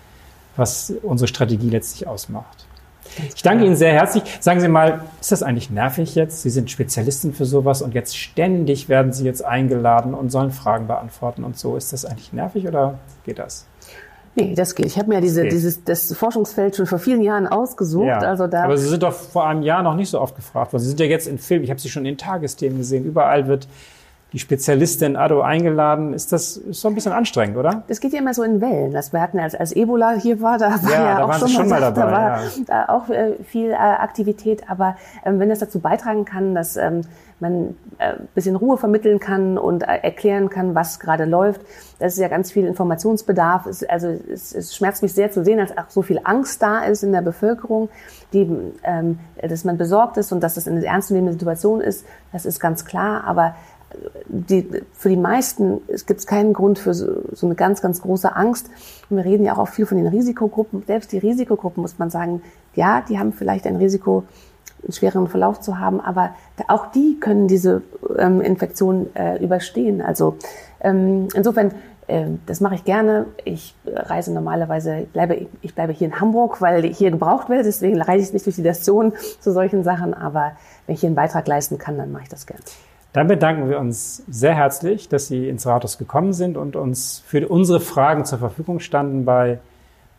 was 0.56 0.92
unsere 1.02 1.28
Strategie 1.28 1.70
letztlich 1.70 2.08
ausmacht. 2.08 2.66
Ich 3.34 3.42
danke 3.42 3.64
Ihnen 3.64 3.76
sehr 3.76 3.92
herzlich. 3.92 4.24
Sagen 4.40 4.60
Sie 4.60 4.68
mal, 4.68 5.00
ist 5.20 5.32
das 5.32 5.42
eigentlich 5.42 5.70
nervig 5.70 6.14
jetzt? 6.14 6.42
Sie 6.42 6.50
sind 6.50 6.70
Spezialistin 6.70 7.32
für 7.32 7.44
sowas 7.44 7.82
und 7.82 7.94
jetzt 7.94 8.16
ständig 8.16 8.88
werden 8.88 9.12
Sie 9.12 9.24
jetzt 9.24 9.44
eingeladen 9.44 10.14
und 10.14 10.30
sollen 10.30 10.50
Fragen 10.50 10.86
beantworten 10.86 11.44
und 11.44 11.58
so. 11.58 11.76
Ist 11.76 11.92
das 11.92 12.04
eigentlich 12.04 12.32
nervig 12.32 12.66
oder 12.66 12.98
geht 13.24 13.38
das? 13.38 13.66
Nee, 14.34 14.54
das 14.54 14.74
geht. 14.74 14.84
Ich 14.84 14.98
habe 14.98 15.08
mir 15.08 15.22
diese, 15.22 15.40
okay. 15.40 15.48
dieses, 15.48 15.82
das 15.84 16.12
Forschungsfeld 16.12 16.76
schon 16.76 16.86
vor 16.86 16.98
vielen 16.98 17.22
Jahren 17.22 17.46
ausgesucht. 17.46 18.06
Ja. 18.06 18.18
Also 18.18 18.46
da 18.46 18.64
Aber 18.64 18.76
Sie 18.76 18.88
sind 18.88 19.02
doch 19.02 19.14
vor 19.14 19.46
einem 19.46 19.62
Jahr 19.62 19.82
noch 19.82 19.94
nicht 19.94 20.10
so 20.10 20.20
oft 20.20 20.36
gefragt 20.36 20.74
worden. 20.74 20.82
Sie 20.82 20.88
sind 20.88 21.00
ja 21.00 21.06
jetzt 21.06 21.26
in 21.26 21.38
Film, 21.38 21.62
ich 21.62 21.70
habe 21.70 21.80
Sie 21.80 21.88
schon 21.88 22.04
in 22.04 22.18
Tagesthemen 22.18 22.76
gesehen. 22.76 23.04
Überall 23.06 23.48
wird 23.48 23.66
die 24.32 24.38
Spezialistin 24.38 25.16
Ado 25.16 25.40
eingeladen. 25.40 26.12
Ist 26.12 26.32
das 26.32 26.56
ist 26.56 26.80
so 26.80 26.88
ein 26.88 26.94
bisschen 26.94 27.12
anstrengend, 27.12 27.56
oder? 27.56 27.84
Das 27.88 28.00
geht 28.00 28.12
ja 28.12 28.18
immer 28.18 28.34
so 28.34 28.42
in 28.42 28.60
Wellen. 28.60 28.92
Das 28.92 29.12
wir 29.12 29.20
hatten 29.20 29.38
als, 29.38 29.54
als 29.54 29.74
Ebola 29.74 30.12
hier 30.12 30.40
war, 30.40 30.58
da 30.58 30.70
war 30.82 30.90
ja, 30.90 31.04
ja 31.04 31.24
auch 31.24 31.32
schon, 31.34 31.48
schon, 31.48 31.68
mal, 31.68 31.80
dabei, 31.80 32.00
da 32.00 32.12
war 32.12 32.40
ja. 32.68 32.88
auch 32.88 33.08
äh, 33.08 33.34
viel 33.44 33.70
äh, 33.70 33.74
Aktivität. 33.74 34.68
Aber 34.68 34.96
ähm, 35.24 35.38
wenn 35.38 35.48
das 35.48 35.60
dazu 35.60 35.78
beitragen 35.78 36.24
kann, 36.24 36.54
dass 36.54 36.76
ähm, 36.76 37.02
man 37.38 37.76
äh, 37.98 38.14
bisschen 38.34 38.56
Ruhe 38.56 38.78
vermitteln 38.78 39.20
kann 39.20 39.58
und 39.58 39.82
äh, 39.82 39.98
erklären 40.02 40.48
kann, 40.48 40.74
was 40.74 41.00
gerade 41.00 41.24
läuft. 41.24 41.60
Das 41.98 42.14
ist 42.14 42.18
ja 42.18 42.28
ganz 42.28 42.50
viel 42.50 42.66
Informationsbedarf. 42.66 43.66
Es, 43.66 43.84
also 43.84 44.08
es, 44.08 44.54
es 44.54 44.74
schmerzt 44.74 45.02
mich 45.02 45.12
sehr 45.12 45.30
zu 45.30 45.44
sehen, 45.44 45.60
als 45.60 45.76
auch 45.76 45.88
so 45.88 46.02
viel 46.02 46.20
Angst 46.24 46.62
da 46.62 46.84
ist 46.84 47.02
in 47.02 47.12
der 47.12 47.22
Bevölkerung, 47.22 47.90
die, 48.32 48.50
ähm, 48.84 49.18
dass 49.40 49.64
man 49.64 49.76
besorgt 49.76 50.16
ist 50.16 50.32
und 50.32 50.40
dass 50.40 50.54
das 50.54 50.66
eine 50.66 50.84
ernstzunehmende 50.84 51.32
Situation 51.32 51.80
ist. 51.80 52.06
Das 52.32 52.46
ist 52.46 52.58
ganz 52.58 52.84
klar. 52.84 53.24
Aber 53.24 53.54
die, 54.28 54.68
für 54.92 55.08
die 55.08 55.16
meisten 55.16 55.80
gibt 56.06 56.20
es 56.20 56.26
keinen 56.26 56.52
Grund 56.52 56.78
für 56.78 56.94
so, 56.94 57.22
so, 57.32 57.46
eine 57.46 57.54
ganz, 57.54 57.82
ganz 57.82 58.02
große 58.02 58.34
Angst. 58.34 58.68
Und 59.08 59.16
wir 59.16 59.24
reden 59.24 59.44
ja 59.44 59.56
auch 59.56 59.68
viel 59.68 59.86
von 59.86 59.96
den 59.96 60.06
Risikogruppen. 60.06 60.82
Selbst 60.86 61.12
die 61.12 61.18
Risikogruppen 61.18 61.80
muss 61.80 61.98
man 61.98 62.10
sagen, 62.10 62.42
ja, 62.74 63.02
die 63.08 63.18
haben 63.18 63.32
vielleicht 63.32 63.66
ein 63.66 63.76
Risiko, 63.76 64.24
einen 64.82 64.92
schweren 64.92 65.28
Verlauf 65.28 65.60
zu 65.60 65.78
haben, 65.78 66.00
aber 66.00 66.30
auch 66.68 66.90
die 66.92 67.18
können 67.18 67.48
diese 67.48 67.82
ähm, 68.18 68.40
Infektion 68.40 69.08
äh, 69.14 69.42
überstehen. 69.42 70.02
Also 70.02 70.36
ähm, 70.80 71.28
insofern, 71.34 71.72
äh, 72.08 72.26
das 72.46 72.60
mache 72.60 72.74
ich 72.74 72.84
gerne. 72.84 73.26
Ich 73.44 73.74
reise 73.86 74.32
normalerweise, 74.32 75.06
bleibe, 75.12 75.46
ich 75.62 75.74
bleibe 75.74 75.92
hier 75.92 76.08
in 76.08 76.20
Hamburg, 76.20 76.60
weil 76.60 76.82
hier 76.82 77.10
gebraucht 77.10 77.48
werde, 77.48 77.64
deswegen 77.64 78.00
reise 78.00 78.26
ich 78.26 78.32
nicht 78.32 78.46
durch 78.46 78.56
die 78.56 78.62
Nation 78.62 79.12
zu 79.40 79.52
solchen 79.52 79.82
Sachen, 79.82 80.12
aber 80.12 80.52
wenn 80.86 80.94
ich 80.94 81.00
hier 81.00 81.08
einen 81.08 81.16
Beitrag 81.16 81.46
leisten 81.48 81.78
kann, 81.78 81.96
dann 81.96 82.12
mache 82.12 82.24
ich 82.24 82.28
das 82.28 82.46
gerne. 82.46 82.62
Dann 83.16 83.26
bedanken 83.26 83.68
wir 83.68 83.80
uns 83.80 84.22
sehr 84.28 84.54
herzlich, 84.54 85.08
dass 85.08 85.26
Sie 85.26 85.48
ins 85.48 85.66
Rathaus 85.66 85.98
gekommen 85.98 86.32
sind 86.32 86.56
und 86.56 86.76
uns 86.76 87.24
für 87.26 87.48
unsere 87.48 87.80
Fragen 87.80 88.24
zur 88.24 88.38
Verfügung 88.38 88.78
standen 88.78 89.24
bei 89.24 89.58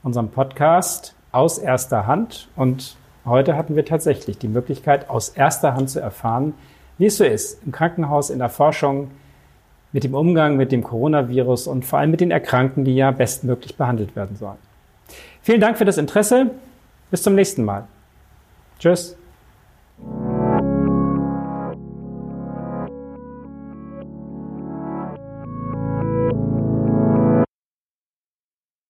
unserem 0.04 0.30
Podcast 0.30 1.14
aus 1.32 1.60
erster 1.60 2.08
Hand 2.08 2.50
und 2.58 2.98
Heute 3.28 3.58
hatten 3.58 3.76
wir 3.76 3.84
tatsächlich 3.84 4.38
die 4.38 4.48
Möglichkeit, 4.48 5.10
aus 5.10 5.28
erster 5.30 5.74
Hand 5.74 5.90
zu 5.90 6.00
erfahren, 6.00 6.54
wie 6.98 7.08
es 7.08 7.18
so 7.18 7.26
ist, 7.26 7.62
im 7.66 7.74
Krankenhaus, 7.74 8.30
in 8.30 8.40
der 8.40 8.48
Forschung, 8.48 9.12
mit 9.92 10.06
dem 10.06 10.16
Umgang 10.16 10.56
mit 10.56 10.72
dem 10.72 10.84
Coronavirus 10.84 11.68
und 11.68 11.86
vor 11.86 12.00
allem 12.00 12.12
mit 12.12 12.22
den 12.22 12.32
Erkrankten, 12.32 12.86
die 12.86 12.96
ja 12.96 13.12
bestmöglich 13.12 13.76
behandelt 13.76 14.16
werden 14.16 14.38
sollen. 14.38 14.58
Vielen 15.42 15.60
Dank 15.60 15.78
für 15.78 15.86
das 15.86 15.98
Interesse. 15.98 16.52
Bis 17.12 17.24
zum 17.24 17.36
nächsten 17.36 17.64
Mal. 17.64 17.86
Tschüss. 18.80 19.18